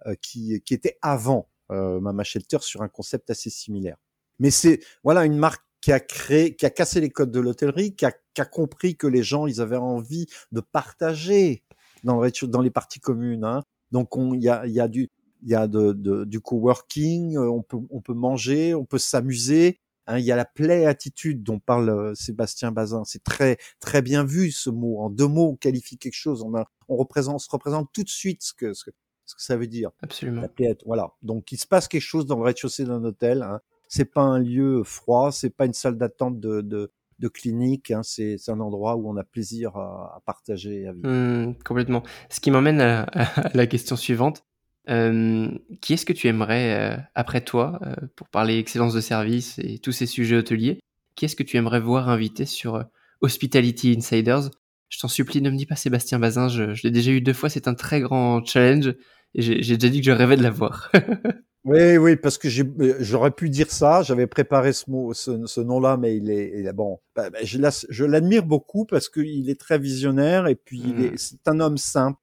euh, 0.05 0.15
qui, 0.21 0.61
qui 0.61 0.73
était 0.73 0.97
avant 1.01 1.49
euh, 1.71 1.99
Mama 1.99 2.23
Shelter 2.23 2.59
sur 2.61 2.81
un 2.81 2.87
concept 2.87 3.29
assez 3.29 3.49
similaire. 3.49 3.97
Mais 4.39 4.51
c'est 4.51 4.79
voilà 5.03 5.25
une 5.25 5.37
marque 5.37 5.63
qui 5.81 5.91
a 5.91 5.99
créé, 5.99 6.55
qui 6.55 6.65
a 6.65 6.69
cassé 6.69 7.01
les 7.01 7.09
codes 7.09 7.31
de 7.31 7.41
l'hôtellerie, 7.41 7.93
qui 7.93 8.05
a, 8.05 8.13
qui 8.33 8.41
a 8.41 8.45
compris 8.45 8.95
que 8.95 9.07
les 9.07 9.21
gens 9.21 9.47
ils 9.47 9.59
avaient 9.59 9.75
envie 9.75 10.27
de 10.53 10.61
partager 10.61 11.63
dans, 12.03 12.21
le, 12.21 12.47
dans 12.47 12.61
les 12.61 12.71
parties 12.71 12.99
communes. 12.99 13.43
Hein. 13.43 13.63
Donc 13.91 14.09
il 14.15 14.41
y 14.41 14.49
a, 14.49 14.65
y 14.67 14.79
a 14.79 14.87
du 14.87 15.09
il 15.45 15.49
y 15.49 15.55
a 15.55 15.67
de, 15.67 15.91
de, 15.91 16.23
du 16.23 16.39
coworking, 16.39 17.37
on 17.37 17.61
peut 17.63 17.77
on 17.89 17.99
peut 17.99 18.13
manger, 18.13 18.73
on 18.73 18.85
peut 18.85 18.97
s'amuser 18.97 19.81
Hein, 20.05 20.19
il 20.19 20.25
y 20.25 20.31
a 20.31 20.35
la 20.35 20.45
play 20.45 20.85
attitude 20.85 21.43
dont 21.43 21.59
parle 21.59 21.89
euh, 21.89 22.13
Sébastien 22.13 22.71
Bazin. 22.71 23.03
C'est 23.05 23.23
très 23.23 23.57
très 23.79 24.01
bien 24.01 24.25
vu 24.25 24.51
ce 24.51 24.69
mot. 24.69 24.99
En 24.99 25.09
deux 25.09 25.27
mots, 25.27 25.51
on 25.51 25.55
qualifie 25.55 25.97
quelque 25.97 26.15
chose. 26.15 26.43
On, 26.43 26.55
a, 26.55 26.65
on 26.89 26.97
représente, 26.97 27.39
se 27.39 27.49
représente 27.49 27.89
tout 27.93 28.03
de 28.03 28.09
suite 28.09 28.43
ce 28.43 28.53
que, 28.53 28.73
ce 28.73 28.85
que, 28.85 28.91
ce 29.25 29.35
que 29.35 29.41
ça 29.41 29.55
veut 29.55 29.67
dire. 29.67 29.91
Absolument. 30.01 30.41
La 30.41 30.49
play, 30.49 30.75
voilà. 30.85 31.13
Donc 31.21 31.51
il 31.51 31.57
se 31.57 31.67
passe 31.67 31.87
quelque 31.87 32.01
chose 32.01 32.25
dans 32.25 32.37
le 32.37 32.43
rez-de-chaussée 32.43 32.83
d'un 32.83 33.03
hôtel. 33.03 33.43
Hein. 33.43 33.61
C'est 33.87 34.05
pas 34.05 34.23
un 34.23 34.39
lieu 34.39 34.83
froid. 34.83 35.31
C'est 35.31 35.51
pas 35.51 35.65
une 35.65 35.73
salle 35.73 35.97
d'attente 35.97 36.39
de, 36.39 36.59
de, 36.59 36.91
de 37.19 37.27
clinique. 37.27 37.91
Hein. 37.91 38.01
C'est 38.03 38.37
un 38.47 38.59
endroit 38.59 38.95
où 38.95 39.09
on 39.09 39.17
a 39.17 39.23
plaisir 39.23 39.75
à, 39.75 40.15
à 40.15 40.21
partager. 40.25 40.87
À 40.87 40.93
vivre. 40.93 41.07
Mmh, 41.07 41.55
complètement. 41.65 42.03
Ce 42.29 42.39
qui 42.39 42.51
m'emmène 42.51 42.81
à, 42.81 43.03
à, 43.13 43.51
la 43.53 43.67
question 43.67 43.95
suivante. 43.95 44.43
Euh, 44.89 45.49
qui 45.79 45.93
est-ce 45.93 46.05
que 46.05 46.11
tu 46.11 46.27
aimerais, 46.27 46.73
euh, 46.77 46.97
après 47.15 47.39
toi, 47.39 47.79
euh, 47.83 47.95
pour 48.17 48.27
parler 48.27 48.57
excellence 48.57 48.93
de 48.93 48.99
service 48.99 49.57
et 49.59 49.79
tous 49.79 49.93
ces 49.93 50.05
sujets 50.05 50.35
hôteliers, 50.35 50.79
qui 51.15 51.23
est-ce 51.23 51.37
que 51.37 51.43
tu 51.43 51.55
aimerais 51.55 51.79
voir 51.79 52.09
invité 52.09 52.45
sur 52.45 52.83
Hospitality 53.21 53.95
Insiders? 53.97 54.49
Je 54.89 54.99
t'en 54.99 55.07
supplie, 55.07 55.41
ne 55.41 55.49
me 55.49 55.55
dis 55.55 55.65
pas 55.65 55.77
Sébastien 55.77 56.19
Bazin, 56.19 56.49
je, 56.49 56.73
je 56.73 56.83
l'ai 56.83 56.91
déjà 56.91 57.11
eu 57.11 57.21
deux 57.21 57.33
fois, 57.33 57.49
c'est 57.49 57.69
un 57.69 57.75
très 57.75 58.01
grand 58.01 58.45
challenge 58.45 58.93
et 59.35 59.41
j'ai 59.41 59.77
déjà 59.77 59.89
dit 59.89 60.01
que 60.01 60.05
je 60.05 60.11
rêvais 60.11 60.37
de 60.37 60.43
l'avoir. 60.43 60.91
oui, 61.65 61.97
oui, 61.97 62.15
parce 62.17 62.37
que 62.37 62.49
j'aurais 62.49 63.31
pu 63.31 63.49
dire 63.49 63.71
ça, 63.71 64.01
j'avais 64.03 64.27
préparé 64.27 64.73
ce, 64.73 64.89
mot, 64.89 65.13
ce, 65.13 65.45
ce 65.45 65.61
nom-là, 65.61 65.97
mais 65.97 66.17
il 66.17 66.29
est, 66.29 66.59
il 66.59 66.67
est 66.67 66.73
bon. 66.73 66.99
Bah, 67.15 67.29
bah, 67.29 67.39
je 67.41 68.05
l'admire 68.05 68.43
beaucoup 68.43 68.85
parce 68.85 69.09
qu'il 69.09 69.49
est 69.49 69.59
très 69.59 69.79
visionnaire 69.79 70.47
et 70.47 70.55
puis 70.55 70.81
mmh. 70.81 71.17
c'est 71.17 71.47
un 71.47 71.59
homme 71.59 71.77
simple 71.77 72.17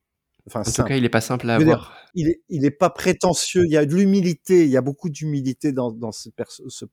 en 0.54 0.62
tout 0.62 0.84
cas, 0.84 0.96
il 0.96 1.02
n'est 1.02 1.08
pas 1.08 1.20
simple 1.20 1.48
à 1.50 1.56
avoir. 1.56 1.96
il 2.14 2.28
est, 2.28 2.42
il 2.48 2.64
est 2.64 2.70
pas 2.70 2.90
prétentieux. 2.90 3.64
Il 3.64 3.70
y 3.70 3.76
a 3.76 3.84
de 3.84 3.94
l'humilité. 3.94 4.64
Il 4.64 4.70
y 4.70 4.76
a 4.76 4.80
beaucoup 4.80 5.08
d'humilité 5.08 5.72
dans, 5.72 5.92
dans 5.92 6.12
cette, 6.12 6.34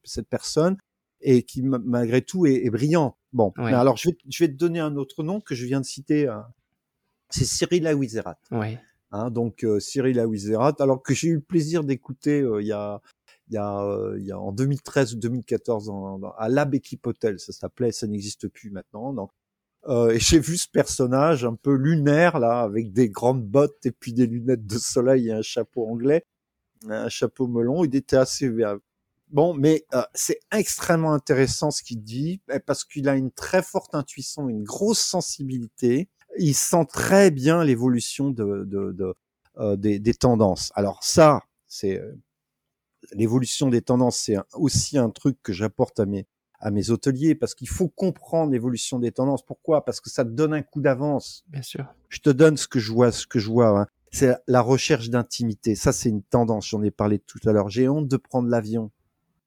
cette, 0.03 0.27
personne 0.27 0.77
et 1.21 1.43
qui, 1.43 1.63
malgré 1.63 2.21
tout, 2.21 2.45
est, 2.45 2.65
est 2.65 2.69
brillant. 2.69 3.17
Bon, 3.33 3.51
alors 3.57 3.97
je 3.97 4.09
vais, 4.09 4.17
je 4.29 4.43
vais 4.43 4.47
te 4.49 4.57
donner 4.57 4.79
un 4.79 4.95
autre 4.95 5.23
nom 5.23 5.41
que 5.41 5.55
je 5.55 5.65
viens 5.65 5.81
de 5.81 5.85
citer. 5.85 6.27
Hein. 6.27 6.45
C'est 7.29 7.45
Cyril 7.45 7.87
Aouizerat. 7.87 8.39
Ouais. 8.51 8.79
Hein, 9.12 9.32
donc 9.32 9.64
euh, 9.64 9.80
Cyril 9.80 10.20
Aouizerat, 10.20 10.76
alors 10.80 11.01
que 11.01 11.14
j'ai 11.14 11.30
eu 11.30 11.36
le 11.36 11.41
plaisir 11.41 11.84
d'écouter 11.84 12.41
euh, 12.41 12.62
il 12.62 12.68
y 12.68 12.74
a 12.74 13.01
il 13.49 13.53
y 13.53 13.58
a, 13.58 13.82
euh, 13.82 14.18
il 14.20 14.26
y 14.26 14.32
a 14.32 14.39
en 14.39 14.51
2013 14.51 15.14
ou 15.14 15.18
2014 15.18 15.91
à 16.38 16.49
Lab 16.49 16.76
Equipe 16.76 17.05
Hotel, 17.08 17.39
ça 17.39 17.53
s'appelait, 17.53 17.91
ça 17.91 18.08
n'existe 18.08 18.47
plus 18.47 18.72
maintenant. 18.72 19.14
Donc, 19.14 19.32
euh, 19.88 20.10
et 20.10 20.20
j'ai 20.20 20.39
vu 20.39 20.58
ce 20.58 20.68
personnage 20.70 21.45
un 21.45 21.55
peu 21.55 21.74
lunaire 21.74 22.39
là, 22.39 22.62
avec 22.62 22.91
des 22.91 23.10
grandes 23.10 23.45
bottes 23.45 23.86
et 23.86 23.91
puis 23.91 24.14
des 24.14 24.28
lunettes 24.28 24.66
de 24.66 24.78
soleil 24.78 25.30
et 25.30 25.32
un 25.32 25.41
chapeau 25.41 25.88
anglais, 25.88 26.26
un 26.89 27.10
chapeau 27.10 27.47
melon. 27.47 27.86
Il 27.86 27.95
était 27.95 28.18
assez 28.18 28.49
bon, 29.30 29.53
mais 29.53 29.86
euh, 29.93 30.03
c'est 30.14 30.39
extrêmement 30.51 31.14
intéressant 31.14 31.72
ce 31.72 31.84
qu'il 31.84 32.03
dit 32.03 32.41
eh, 32.51 32.60
parce 32.60 32.84
qu'il 32.84 33.08
a 33.08 33.16
une 33.16 33.32
très 33.32 33.64
forte 33.64 33.95
intuition, 33.95 34.49
une 34.49 34.64
grosse 34.64 34.99
sensibilité. 34.99 36.10
Il 36.39 36.53
sent 36.53 36.85
très 36.91 37.31
bien 37.31 37.63
l'évolution 37.63 38.29
de, 38.31 38.63
de, 38.65 38.91
de 38.91 39.15
euh, 39.57 39.75
des, 39.75 39.99
des, 39.99 40.13
tendances. 40.13 40.71
Alors 40.75 41.03
ça, 41.03 41.41
c'est 41.67 42.01
l'évolution 43.13 43.69
des 43.69 43.81
tendances, 43.81 44.17
c'est 44.17 44.38
aussi 44.53 44.97
un 44.97 45.09
truc 45.09 45.38
que 45.41 45.53
j'apporte 45.53 45.99
à 45.99 46.05
mes 46.05 46.27
à 46.59 46.71
mes 46.71 46.89
hôteliers 46.89 47.35
parce 47.35 47.55
qu'il 47.55 47.69
faut 47.69 47.88
comprendre 47.88 48.51
l'évolution 48.51 48.99
des 48.99 49.11
tendances. 49.11 49.45
Pourquoi? 49.45 49.85
Parce 49.85 50.01
que 50.01 50.09
ça 50.09 50.23
te 50.23 50.29
donne 50.29 50.53
un 50.53 50.61
coup 50.61 50.81
d'avance. 50.81 51.43
Bien 51.47 51.61
sûr. 51.61 51.85
Je 52.09 52.19
te 52.19 52.29
donne 52.29 52.57
ce 52.57 52.67
que 52.67 52.79
je 52.79 52.91
vois, 52.91 53.11
ce 53.11 53.27
que 53.27 53.39
je 53.39 53.49
vois. 53.49 53.79
Hein. 53.79 53.88
C'est 54.11 54.35
la 54.47 54.61
recherche 54.61 55.09
d'intimité. 55.09 55.75
Ça, 55.75 55.91
c'est 55.91 56.09
une 56.09 56.23
tendance. 56.23 56.67
J'en 56.69 56.81
ai 56.83 56.91
parlé 56.91 57.19
tout 57.19 57.39
à 57.45 57.51
l'heure. 57.51 57.69
J'ai 57.69 57.88
honte 57.88 58.07
de 58.07 58.17
prendre 58.17 58.49
l'avion. 58.49 58.91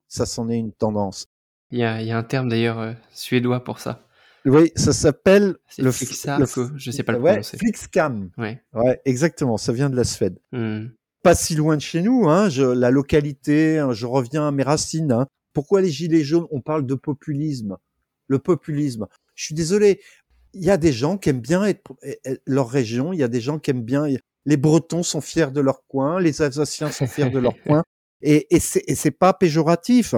Ça, 0.09 0.27
c'en 0.27 0.49
est 0.49 0.59
une 0.59 0.73
tendance. 0.73 1.27
Il 1.71 1.79
y 1.79 1.85
a, 1.85 2.01
il 2.03 2.09
y 2.09 2.13
a 2.13 2.19
un 2.19 2.23
terme 2.23 2.49
d'ailleurs 2.49 2.79
euh, 2.79 2.93
suédois 3.13 3.65
pour 3.65 3.79
ça. 3.79 4.07
Oui, 4.47 4.73
ça 4.77 4.93
s'appelle 4.93 5.57
le 5.79 5.93
Flixa, 5.93 6.39
le 6.39 6.47
je 6.77 6.91
sais 6.91 7.03
pas 7.03 7.13
le 7.13 7.19
ouais, 7.19 7.31
prononcer. 7.33 7.59
Flixcam. 7.59 8.31
Ouais. 8.39 8.63
Ouais, 8.73 9.01
exactement. 9.05 9.57
Ça 9.57 9.73
vient 9.73 9.91
de 9.91 9.97
la 9.97 10.05
Suède. 10.05 10.39
Hmm. 10.53 10.87
Pas 11.23 11.35
si 11.35 11.55
loin 11.55 11.77
de 11.77 11.83
chez 11.83 12.01
nous, 12.01 12.29
hein. 12.29 12.49
Je, 12.49 12.63
la 12.63 12.91
localité. 12.91 13.79
hein, 13.79 13.93
je 13.93 14.07
reviens 14.07 14.49
à 14.49 14.51
mes 14.51 14.63
racines. 14.63 15.13
Hein. 15.13 15.27
Pourquoi 15.53 15.83
les 15.83 15.91
gilets 15.91 16.25
jaunes 16.25 16.47
On 16.51 16.61
parle 16.63 16.87
de 16.87 16.95
populisme? 16.95 17.77
Le 18.29 18.39
populisme. 18.39 19.07
Je 19.35 19.45
suis 19.45 19.55
désolé. 19.55 20.01
Il 20.55 20.65
y 20.65 20.71
a 20.71 20.77
des 20.79 20.93
gens 20.93 21.19
qui 21.19 21.29
aiment 21.29 21.41
bien 21.41 21.65
être 21.65 21.83
leur 22.47 22.71
région. 22.71 23.13
Il 23.13 23.19
y 23.19 23.23
a 23.23 23.29
des 23.29 23.41
gens 23.41 23.59
qui 23.59 23.71
aiment 23.71 23.85
bien. 23.85 24.07
Les 24.47 24.57
Bretons 24.57 25.03
sont 25.03 25.21
fiers 25.21 25.51
de 25.51 25.61
leur 25.61 25.87
coin. 25.87 26.19
Les 26.21 26.41
Alsaciens 26.41 26.91
sont 26.91 27.07
fiers 27.07 27.31
de 27.31 27.39
leur 27.39 27.55
coin. 27.67 27.83
Et, 28.23 28.47
c'est 28.59 28.83
et 28.87 28.95
c'est 28.95 29.11
pas 29.11 29.35
péjoratif. 29.35 30.15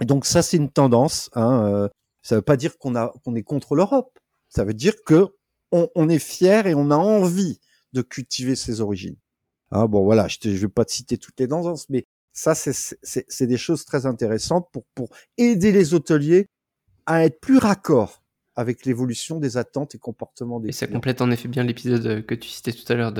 Et 0.00 0.04
donc 0.04 0.26
ça, 0.26 0.42
c'est 0.42 0.56
une 0.56 0.70
tendance. 0.70 1.30
Hein. 1.34 1.64
euh, 1.66 1.88
Ça 2.26 2.34
veut 2.36 2.42
pas 2.42 2.56
dire 2.56 2.76
qu'on 2.78 2.94
est 3.36 3.42
contre 3.44 3.76
l'Europe. 3.76 4.18
Ça 4.48 4.64
veut 4.64 4.74
dire 4.74 4.94
que 5.04 5.28
on, 5.70 5.88
on 5.94 6.08
est 6.08 6.18
fier 6.18 6.66
et 6.66 6.74
on 6.74 6.90
a 6.90 6.96
envie 6.96 7.60
de 7.92 8.02
cultiver 8.02 8.56
ses 8.56 8.80
origines. 8.80 9.16
Ah 9.70 9.86
bon, 9.86 10.02
voilà, 10.04 10.26
je 10.28 10.38
ne 10.48 10.54
vais 10.56 10.68
pas 10.68 10.84
te 10.84 10.92
citer 10.92 11.18
toutes 11.18 11.38
les 11.38 11.48
tendances, 11.48 11.88
mais 11.88 12.04
ça, 12.32 12.54
c'est- 12.56 13.46
des 13.46 13.56
choses 13.56 13.84
très 13.84 14.06
intéressantes 14.06 14.68
pour, 14.72 14.84
pour 14.94 15.08
aider 15.38 15.70
les 15.72 15.94
hôteliers 15.94 16.46
à 17.06 17.24
être 17.24 17.40
plus 17.40 17.58
raccord 17.58 18.22
avec 18.56 18.84
l'évolution 18.86 19.38
des 19.38 19.56
attentes 19.56 19.94
et 19.94 19.98
comportements 19.98 20.58
des 20.60 20.70
Et 20.70 20.72
ça 20.72 20.86
clients. 20.86 20.98
complète 20.98 21.20
en 21.20 21.30
effet 21.30 21.46
bien 21.48 21.62
l'épisode 21.62 22.06
euh, 22.06 22.22
que 22.22 22.34
tu 22.34 22.48
citais 22.48 22.72
tout 22.72 22.90
à 22.92 22.96
l'heure 22.96 23.12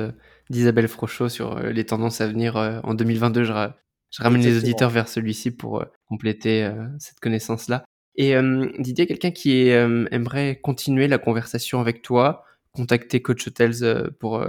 d'Isabelle 0.51 0.89
Frochot 0.89 1.29
sur 1.29 1.57
euh, 1.59 1.71
les 1.71 1.85
tendances 1.87 2.21
à 2.21 2.27
venir 2.27 2.57
euh, 2.57 2.81
en 2.83 2.95
2022. 2.95 3.45
Je, 3.45 3.53
ra- 3.53 3.77
je 4.11 4.23
ramène 4.23 4.43
les 4.43 4.59
auditeurs 4.59 4.91
vers 4.91 5.09
celui-ci 5.09 5.51
pour 5.53 5.85
compléter 6.07 6.71
cette 6.99 7.21
connaissance-là. 7.21 7.85
Et 8.17 8.35
euh, 8.35 8.71
Didier, 8.79 9.07
quelqu'un 9.07 9.31
qui 9.31 9.71
euh, 9.71 10.07
aimerait 10.11 10.59
continuer 10.63 11.09
la 11.09 11.19
conversation 11.19 11.81
avec 11.81 12.03
toi, 12.03 12.45
contacter 12.73 13.21
Coach 13.21 13.47
Hotels 13.47 13.83
euh, 13.83 14.09
pour, 14.19 14.45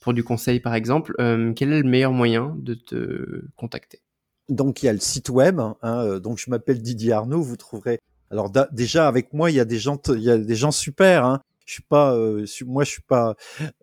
pour 0.00 0.12
du 0.12 0.24
conseil 0.24 0.60
par 0.60 0.74
exemple, 0.74 1.14
quel 1.54 1.72
est 1.72 1.82
le 1.82 1.88
meilleur 1.88 2.12
moyen 2.12 2.56
de 2.58 2.74
te 2.74 3.44
contacter? 3.56 4.00
Donc 4.48 4.82
il 4.82 4.86
y 4.86 4.88
a 4.88 4.92
le 4.92 5.00
site 5.00 5.28
web. 5.28 5.60
Hein, 5.82 6.18
donc 6.18 6.38
je 6.38 6.50
m'appelle 6.50 6.82
Didier 6.82 7.12
Arnaud. 7.12 7.42
Vous 7.42 7.56
trouverez. 7.56 7.98
Alors 8.30 8.50
déjà 8.72 9.06
avec 9.06 9.32
moi, 9.32 9.50
il 9.50 9.56
y 9.56 9.60
a 9.60 9.64
des 9.64 9.78
gens, 9.78 10.00
il 10.08 10.22
y 10.22 10.30
a 10.30 10.38
des 10.38 10.56
gens 10.56 10.72
super. 10.72 11.24
Hein. 11.24 11.42
Je 11.66 11.74
suis 11.74 11.82
pas, 11.82 12.14
euh, 12.16 12.44
moi 12.66 12.84
je 12.84 12.90
suis 12.90 13.02
pas. 13.02 13.34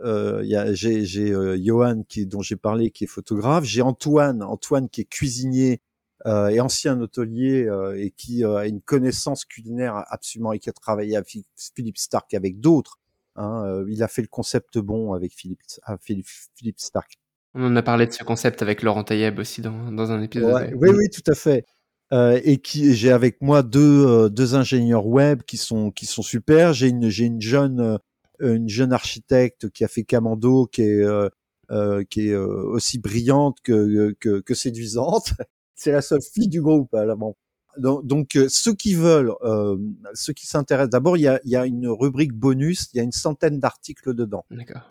euh, 0.02 0.44
j'ai, 0.74 1.32
euh, 1.32 1.58
Johan 1.62 2.04
qui, 2.08 2.26
dont 2.26 2.42
j'ai 2.42 2.56
parlé, 2.56 2.92
qui 2.92 3.06
est 3.06 3.08
photographe. 3.08 3.64
J'ai 3.64 3.82
Antoine, 3.82 4.44
Antoine 4.44 4.90
qui 4.90 5.02
est 5.02 5.10
cuisinier 5.10 5.82
et 6.26 6.60
ancien 6.60 7.00
hôtelier 7.00 7.66
euh, 7.66 7.98
et 7.98 8.12
qui 8.12 8.44
euh, 8.44 8.58
a 8.58 8.68
une 8.68 8.82
connaissance 8.82 9.46
culinaire 9.46 10.04
absolument 10.10 10.52
et 10.52 10.60
qui 10.60 10.70
a 10.70 10.74
travaillé 10.74 11.20
Phi- 11.26 11.46
Philippe 11.76 11.98
Stark 11.98 12.34
avec 12.34 12.60
d'autres. 12.60 13.00
Hein, 13.36 13.64
euh, 13.66 13.86
il 13.88 14.04
a 14.04 14.08
fait 14.08 14.22
le 14.22 14.28
concept 14.28 14.78
bon 14.80 15.14
avec 15.14 15.34
Philippe, 15.34 15.62
à 15.84 15.98
Philippe, 15.98 16.28
Philippe 16.56 16.80
Stark. 16.80 17.18
On 17.54 17.64
en 17.64 17.76
a 17.76 17.82
parlé 17.82 18.06
de 18.06 18.12
ce 18.12 18.24
concept 18.24 18.62
avec 18.62 18.84
Laurent 18.84 19.04
Taïeb 19.04 19.40
aussi 19.40 19.62
dans, 19.62 19.92
dans 19.92 20.12
un 20.12 20.22
épisode. 20.22 20.54
Ouais, 20.54 20.74
oui, 20.76 20.90
oui, 20.90 21.10
tout 21.10 21.32
à 21.32 21.36
fait. 21.36 21.66
Euh, 22.12 22.42
et 22.44 22.58
qui 22.58 22.96
j'ai 22.96 23.12
avec 23.12 23.40
moi 23.40 23.62
deux 23.62 24.06
euh, 24.06 24.30
deux 24.30 24.56
ingénieurs 24.56 25.06
web 25.06 25.44
qui 25.44 25.58
sont 25.58 25.92
qui 25.92 26.06
sont 26.06 26.24
super. 26.24 26.74
J'ai 26.74 26.88
une 26.90 27.08
j'ai 27.08 27.26
une 27.26 27.40
jeune 27.40 27.80
euh, 27.80 27.98
une 28.40 28.68
jeune 28.68 28.94
architecte 28.94 29.70
qui 29.70 29.84
a 29.84 29.88
fait 29.88 30.04
Camando 30.04 30.66
qui 30.66 30.82
est 30.82 31.04
euh, 31.04 31.30
euh, 31.70 32.04
qui 32.10 32.30
est 32.30 32.34
euh, 32.34 32.64
aussi 32.64 32.98
brillante 32.98 33.60
que 33.64 34.16
que, 34.20 34.42
que 34.42 34.54
séduisante. 34.56 35.34
C'est 35.80 35.94
la 35.94 36.02
seule 36.02 36.22
fille 36.22 36.50
du 36.50 36.62
groupe. 36.62 36.92
là, 36.92 37.16
bon. 37.16 37.36
Donc, 37.78 38.06
donc, 38.06 38.36
euh, 38.36 38.48
ceux 38.50 38.74
qui 38.74 38.96
veulent, 38.96 39.32
euh, 39.44 39.78
ceux 40.14 40.34
qui 40.34 40.46
s'intéressent, 40.46 40.90
d'abord 40.90 41.16
il 41.16 41.22
y 41.22 41.28
a 41.30 41.40
y 41.46 41.56
a 41.56 41.66
une 41.66 41.88
rubrique 41.88 42.34
bonus. 42.34 42.90
Il 42.94 42.98
y 42.98 43.00
a 43.00 43.04
une 43.04 43.14
centaine 43.14 43.60
d'articles 43.60 44.14
dedans. 44.14 44.44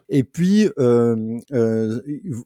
Et 0.08 0.24
puis, 0.24 0.70
euh, 0.78 1.38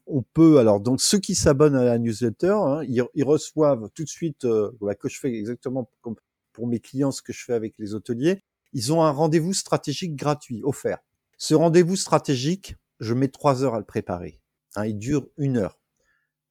on 0.05 0.23
peut, 0.33 0.57
alors, 0.57 0.81
donc 0.81 0.99
ceux 0.99 1.19
qui 1.19 1.35
s'abonnent 1.35 1.75
à 1.75 1.85
la 1.85 1.97
newsletter, 1.99 2.51
hein, 2.51 2.83
ils, 2.83 3.01
ils 3.13 3.23
reçoivent 3.23 3.89
tout 3.95 4.03
de 4.03 4.09
suite, 4.09 4.43
euh, 4.43 4.71
bah, 4.81 4.95
que 4.95 5.07
je 5.07 5.19
fais 5.19 5.33
exactement 5.33 5.89
comme 6.01 6.15
pour 6.51 6.67
mes 6.67 6.81
clients, 6.81 7.11
ce 7.11 7.21
que 7.21 7.31
je 7.31 7.45
fais 7.45 7.53
avec 7.53 7.75
les 7.77 7.93
hôteliers, 7.93 8.43
ils 8.73 8.91
ont 8.91 9.03
un 9.03 9.11
rendez-vous 9.11 9.53
stratégique 9.53 10.15
gratuit 10.17 10.61
offert. 10.65 10.99
Ce 11.37 11.55
rendez-vous 11.55 11.95
stratégique, 11.95 12.75
je 12.99 13.13
mets 13.13 13.29
trois 13.29 13.63
heures 13.63 13.75
à 13.75 13.79
le 13.79 13.85
préparer. 13.85 14.41
Hein, 14.75 14.87
il 14.87 14.97
dure 14.97 15.27
une 15.37 15.57
heure. 15.57 15.79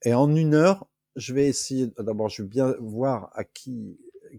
Et 0.05 0.14
en 0.14 0.34
une 0.34 0.55
heure, 0.55 0.86
je 1.16 1.34
vais 1.34 1.46
essayer, 1.46 1.88
d'abord, 1.98 2.28
je 2.28 2.42
vais 2.42 2.48
bien 2.48 2.74
voir 2.80 3.30
à 3.34 3.44
qui, 3.44 3.98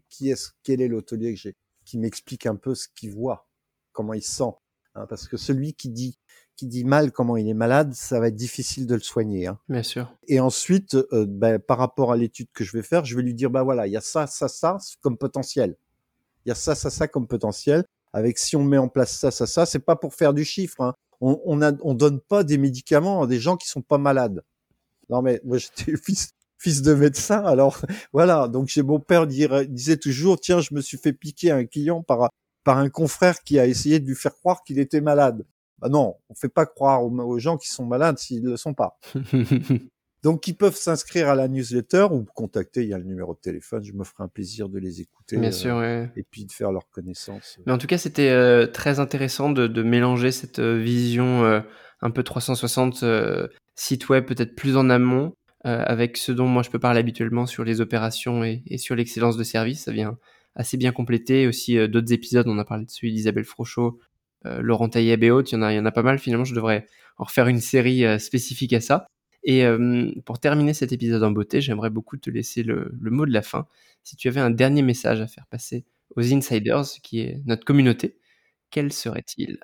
qui 0.09 0.30
est, 0.30 0.53
quel 0.63 0.82
est 0.82 0.88
l'hôtelier 0.88 1.34
que 1.34 1.39
j'ai, 1.39 1.55
qui 1.86 1.97
m'explique 1.97 2.45
un 2.45 2.55
peu 2.55 2.76
ce 2.76 2.88
qu'il 2.95 3.11
voit, 3.11 3.47
comment 3.91 4.13
il 4.13 4.24
sent. 4.24 4.51
Hein, 4.95 5.05
parce 5.07 5.28
que 5.28 5.38
celui 5.38 5.74
qui 5.74 5.89
dit 5.89 6.17
qui 6.55 6.67
dit 6.67 6.84
mal 6.84 7.11
comment 7.11 7.36
il 7.38 7.47
est 7.47 7.53
malade, 7.55 7.93
ça 7.93 8.19
va 8.19 8.28
être 8.28 8.36
difficile 8.36 8.86
de 8.86 8.93
le 8.93 9.01
soigner. 9.01 9.47
Hein. 9.47 9.59
Bien 9.67 9.84
sûr. 9.84 10.13
Et 10.28 10.39
ensuite, 10.39 10.93
euh, 10.93 11.26
ben, 11.28 11.59
par 11.59 11.78
rapport 11.80 12.11
à 12.11 12.17
l'étude 12.17 12.47
que 12.53 12.63
je 12.63 12.71
vais 12.74 12.84
faire, 12.84 13.05
je 13.05 13.15
vais 13.15 13.24
lui 13.24 13.34
dire 13.34 13.49
bah 13.49 13.63
voilà, 13.63 13.88
il 13.88 13.93
y 13.93 13.97
a 13.97 14.01
ça, 14.01 14.28
ça, 14.28 14.47
ça 14.47 14.78
comme 15.01 15.17
potentiel. 15.17 15.76
Il 16.45 16.49
y 16.49 16.51
a 16.51 16.55
ça, 16.55 16.76
ça, 16.76 16.89
ça 16.89 17.07
comme 17.07 17.28
potentiel. 17.28 17.86
Avec 18.11 18.38
si 18.38 18.55
on 18.55 18.63
met 18.63 18.78
en 18.78 18.88
place 18.88 19.17
ça, 19.17 19.32
ça, 19.32 19.47
ça, 19.47 19.65
c'est 19.65 19.80
pas 19.80 19.95
pour 19.95 20.13
faire 20.13 20.34
du 20.34 20.45
chiffre. 20.45 20.82
Hein. 20.82 20.93
On, 21.21 21.41
on, 21.45 21.61
a, 21.61 21.71
on 21.82 21.95
donne 21.95 22.19
pas 22.19 22.43
des 22.43 22.59
médicaments 22.59 23.24
à 23.24 23.28
des 23.28 23.39
gens 23.39 23.57
qui 23.57 23.67
sont 23.67 23.82
pas 23.82 23.97
malades. 23.97 24.43
Non 25.09 25.21
mais 25.21 25.41
moi 25.43 25.57
j'étais 25.76 25.97
fils 25.97 26.34
fils 26.64 26.82
de 26.82 26.93
médecin, 26.93 27.43
alors 27.43 27.80
voilà. 28.14 28.47
Donc 28.47 28.70
j'ai 28.70 28.84
mon 28.84 28.99
père 28.99 29.28
dirait, 29.28 29.68
disait 29.68 29.97
toujours 29.97 30.39
tiens, 30.39 30.61
je 30.61 30.74
me 30.74 30.82
suis 30.82 30.97
fait 30.97 31.14
piquer 31.14 31.51
un 31.51 31.66
client 31.66 32.01
par 32.01 32.30
par 32.64 32.78
un 32.78 32.89
confrère 32.89 33.43
qui 33.43 33.59
a 33.59 33.68
essayé 33.68 33.99
de 33.99 34.07
lui 34.07 34.16
faire 34.16 34.34
croire 34.34 34.64
qu'il 34.64 34.80
était 34.80 35.01
malade. 35.01 35.45
Bah 35.80 35.89
non, 35.89 36.16
on 36.30 36.36
fait 36.36 36.49
pas 36.49 36.66
croire 36.66 37.03
aux, 37.03 37.11
aux 37.11 37.39
gens 37.39 37.57
qui 37.57 37.68
sont 37.68 37.86
malades 37.86 38.18
s'ils 38.18 38.41
ne 38.41 38.51
le 38.51 38.57
sont 38.57 38.74
pas. 38.74 38.97
Donc, 40.24 40.47
ils 40.47 40.55
peuvent 40.55 40.76
s'inscrire 40.76 41.28
à 41.28 41.36
la 41.36 41.49
newsletter 41.49 42.07
ou 42.11 42.26
contacter. 42.34 42.84
Il 42.84 42.89
y 42.89 42.93
a 42.93 42.97
le 42.97 43.03
numéro 43.03 43.34
de 43.34 43.39
téléphone. 43.39 43.84
Je 43.84 43.91
me 43.91 44.05
ferai 44.05 44.24
un 44.24 44.30
plaisir 44.30 44.70
de 44.70 44.80
les 44.80 45.01
écouter. 45.01 45.38
Bien 45.38 45.49
euh, 45.49 45.51
sûr, 45.51 45.76
ouais. 45.76 46.09
Et 46.16 46.24
puis 46.24 46.45
de 46.45 46.51
faire 46.53 46.72
leur 46.72 46.89
connaissance. 46.89 47.59
Mais 47.66 47.74
en 47.74 47.78
tout 47.78 47.88
cas, 47.88 47.97
c'était 47.97 48.30
euh, 48.30 48.66
très 48.66 49.01
intéressant 49.01 49.49
de, 49.49 49.68
de 49.68 49.84
mélanger 49.84 50.32
cette 50.32 50.59
euh, 50.59 50.78
vision 50.78 51.43
euh, 51.43 51.59
un 52.01 52.09
peu 52.09 52.24
360 52.24 53.03
euh, 53.03 53.49
site 53.76 54.07
web, 54.07 54.26
peut-être 54.26 54.55
plus 54.55 54.78
en 54.78 54.89
amont, 54.89 55.36
avec 55.64 56.18
ce 56.18 56.32
dont 56.32 56.47
moi 56.47 56.61
je 56.64 56.70
peux 56.70 56.80
parler 56.80 56.99
habituellement 56.99 57.45
sur 57.45 57.64
les 57.64 57.80
opérations 57.82 58.43
et, 58.43 58.78
sur 58.78 58.95
l'excellence 58.95 59.38
de 59.38 59.43
service. 59.43 59.84
Ça 59.84 59.91
vient 59.91 60.18
assez 60.55 60.78
bien 60.78 60.91
compléter. 60.91 61.47
Aussi, 61.47 61.78
euh, 61.78 61.88
d'autres 61.88 62.14
épisodes, 62.14 62.47
on 62.47 62.57
a 62.59 62.66
parlé 62.66 62.86
de 62.86 62.91
celui 62.91 63.14
d'Isabelle 63.14 63.45
Frochot, 63.45 63.99
euh, 64.45 64.61
Laurent 64.61 64.89
Tailleb 64.89 65.24
et 65.24 65.32
autres. 65.32 65.51
Il 65.51 65.55
y, 65.55 65.57
en 65.57 65.61
a, 65.61 65.74
il 65.74 65.78
y 65.78 65.80
en 65.80 65.86
a 65.86 65.91
pas 65.91 66.03
mal. 66.03 66.20
Finalement, 66.20 66.45
je 66.45 66.55
devrais 66.55 66.86
en 67.18 67.26
refaire 67.26 67.47
une 67.47 67.61
série 67.61 68.05
euh, 68.05 68.20
spécifique 68.20 68.74
à 68.74 68.82
ça. 68.82 69.07
Et 69.43 69.66
euh, 69.66 70.09
pour 70.26 70.39
terminer 70.39 70.74
cet 70.74 70.91
épisode 70.91 71.24
en 71.24 71.32
beauté, 71.32 71.59
j'aimerais 71.61 71.89
beaucoup 71.89 72.18
te 72.18 72.30
laisser 72.30 72.64
le, 72.64 72.91
le 72.99 73.11
mot 73.11 73.26
de 73.26 73.34
la 73.34 73.41
fin. 73.41 73.68
Si 74.03 74.16
tu 74.16 74.28
avais 74.30 74.39
un 74.39 74.51
dernier 74.51 74.82
message 74.82 75.22
à 75.22 75.28
faire 75.28 75.47
passer 75.47 75.86
aux 76.16 76.34
insiders, 76.34 76.84
qui 77.01 77.20
est 77.22 77.41
notre 77.45 77.66
communauté, 77.66 78.18
quel 78.70 78.93
serait-il? 78.93 79.59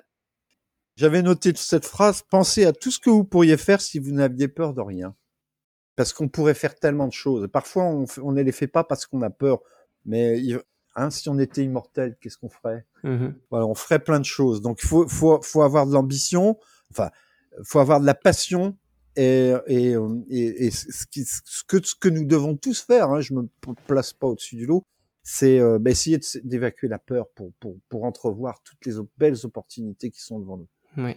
J'avais 0.96 1.22
noté 1.22 1.52
cette 1.56 1.86
phrase, 1.86 2.22
pensez 2.28 2.66
à 2.66 2.72
tout 2.72 2.90
ce 2.90 2.98
que 2.98 3.08
vous 3.08 3.24
pourriez 3.24 3.56
faire 3.56 3.80
si 3.80 3.98
vous 3.98 4.12
n'aviez 4.12 4.48
peur 4.48 4.74
de 4.74 4.82
rien. 4.82 5.14
Parce 5.96 6.12
qu'on 6.12 6.28
pourrait 6.28 6.54
faire 6.54 6.74
tellement 6.74 7.06
de 7.06 7.12
choses. 7.12 7.48
Parfois, 7.52 7.84
on, 7.84 8.04
on 8.22 8.32
ne 8.32 8.42
les 8.42 8.52
fait 8.52 8.68
pas 8.68 8.84
parce 8.84 9.06
qu'on 9.06 9.22
a 9.22 9.30
peur. 9.30 9.60
Mais 10.06 10.40
hein, 10.94 11.10
si 11.10 11.28
on 11.28 11.38
était 11.38 11.62
immortel, 11.62 12.16
qu'est-ce 12.20 12.38
qu'on 12.38 12.48
ferait? 12.48 12.86
Mmh. 13.02 13.28
Voilà, 13.50 13.66
on 13.66 13.74
ferait 13.74 13.98
plein 13.98 14.18
de 14.18 14.24
choses. 14.24 14.62
Donc, 14.62 14.82
il 14.82 14.88
faut, 14.88 15.06
faut, 15.08 15.40
faut 15.42 15.62
avoir 15.62 15.86
de 15.86 15.92
l'ambition, 15.92 16.58
enfin, 16.90 17.10
faut 17.64 17.80
avoir 17.80 18.00
de 18.00 18.06
la 18.06 18.14
passion 18.14 18.76
et, 19.16 19.52
et, 19.66 19.94
et, 20.28 20.66
et 20.66 20.70
ce, 20.70 21.04
qui, 21.06 21.24
ce, 21.24 21.64
que, 21.66 21.84
ce 21.84 21.94
que 21.94 22.08
nous 22.08 22.24
devons 22.24 22.56
tous 22.56 22.80
faire, 22.80 23.10
hein, 23.10 23.20
je 23.20 23.34
me 23.34 23.48
place 23.86 24.12
pas 24.12 24.28
au-dessus 24.28 24.56
du 24.56 24.66
lot, 24.66 24.84
c'est 25.22 25.58
euh, 25.58 25.78
bah, 25.78 25.90
essayer 25.90 26.18
d'évacuer 26.44 26.88
la 26.88 26.98
peur 26.98 27.28
pour, 27.34 27.52
pour, 27.60 27.76
pour 27.88 28.04
entrevoir 28.04 28.62
toutes 28.62 28.86
les 28.86 28.94
belles 29.18 29.36
opportunités 29.44 30.10
qui 30.10 30.22
sont 30.22 30.38
devant 30.38 30.56
nous. 30.56 30.68
Oui. 30.96 31.16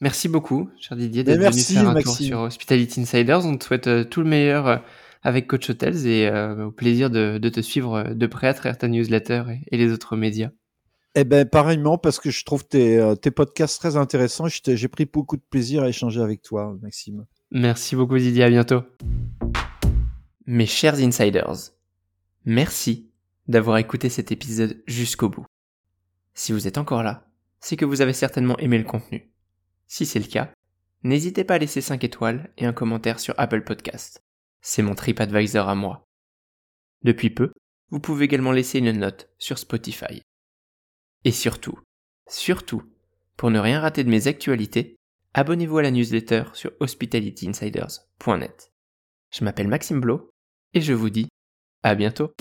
Merci 0.00 0.28
beaucoup, 0.28 0.68
cher 0.78 0.96
Didier, 0.96 1.24
d'être 1.24 1.40
venu 1.40 1.62
faire 1.62 1.88
un 1.88 1.94
Maxime. 1.94 2.12
tour 2.12 2.16
sur 2.16 2.40
Hospitality 2.40 3.00
Insiders. 3.00 3.46
On 3.46 3.56
te 3.56 3.64
souhaite 3.64 3.86
euh, 3.86 4.04
tout 4.04 4.20
le 4.20 4.28
meilleur 4.28 4.66
euh, 4.66 4.76
avec 5.22 5.46
Coach 5.46 5.70
Hotels 5.70 6.06
et 6.06 6.26
euh, 6.26 6.66
au 6.66 6.72
plaisir 6.72 7.10
de, 7.10 7.38
de, 7.38 7.48
te 7.48 7.60
suivre 7.60 8.12
de 8.12 8.26
près 8.26 8.48
à 8.48 8.54
travers 8.54 8.76
ta 8.76 8.88
newsletter 8.88 9.44
et, 9.50 9.60
et 9.70 9.78
les 9.78 9.92
autres 9.92 10.16
médias. 10.16 10.50
Eh 11.14 11.24
ben, 11.24 11.48
pareillement, 11.48 11.96
parce 11.96 12.18
que 12.18 12.30
je 12.30 12.44
trouve 12.44 12.66
tes, 12.66 13.14
tes 13.22 13.30
podcasts 13.30 13.78
très 13.78 13.96
intéressants. 13.96 14.46
J'ai 14.48 14.88
pris 14.88 15.04
beaucoup 15.04 15.36
de 15.36 15.44
plaisir 15.48 15.84
à 15.84 15.88
échanger 15.88 16.20
avec 16.20 16.42
toi, 16.42 16.76
Maxime. 16.82 17.24
Merci 17.52 17.94
beaucoup, 17.94 18.18
Didier. 18.18 18.42
À 18.42 18.50
bientôt. 18.50 18.82
Mes 20.46 20.66
chers 20.66 20.98
insiders, 20.98 21.70
merci 22.44 23.08
d'avoir 23.46 23.78
écouté 23.78 24.08
cet 24.08 24.32
épisode 24.32 24.82
jusqu'au 24.86 25.28
bout. 25.28 25.46
Si 26.34 26.52
vous 26.52 26.66
êtes 26.66 26.78
encore 26.78 27.02
là, 27.02 27.28
c'est 27.60 27.76
que 27.76 27.84
vous 27.84 28.02
avez 28.02 28.12
certainement 28.12 28.58
aimé 28.58 28.76
le 28.76 28.84
contenu. 28.84 29.30
Si 29.86 30.06
c'est 30.06 30.18
le 30.18 30.26
cas, 30.26 30.52
n'hésitez 31.02 31.44
pas 31.44 31.54
à 31.54 31.58
laisser 31.58 31.80
5 31.80 32.02
étoiles 32.04 32.52
et 32.56 32.66
un 32.66 32.72
commentaire 32.72 33.20
sur 33.20 33.34
Apple 33.38 33.62
Podcast. 33.62 34.22
C'est 34.60 34.82
mon 34.82 34.94
TripAdvisor 34.94 35.68
à 35.68 35.74
moi. 35.74 36.06
Depuis 37.02 37.30
peu, 37.30 37.52
vous 37.90 38.00
pouvez 38.00 38.24
également 38.24 38.52
laisser 38.52 38.78
une 38.78 38.92
note 38.92 39.30
sur 39.38 39.58
Spotify. 39.58 40.22
Et 41.24 41.32
surtout, 41.32 41.78
surtout, 42.28 42.82
pour 43.36 43.50
ne 43.50 43.58
rien 43.58 43.80
rater 43.80 44.04
de 44.04 44.10
mes 44.10 44.26
actualités, 44.26 44.96
abonnez-vous 45.34 45.78
à 45.78 45.82
la 45.82 45.90
newsletter 45.90 46.44
sur 46.54 46.72
hospitalityinsiders.net. 46.80 48.72
Je 49.30 49.44
m'appelle 49.44 49.68
Maxime 49.68 50.00
Blo 50.00 50.30
et 50.72 50.80
je 50.80 50.92
vous 50.92 51.10
dis 51.10 51.28
à 51.82 51.94
bientôt. 51.94 52.32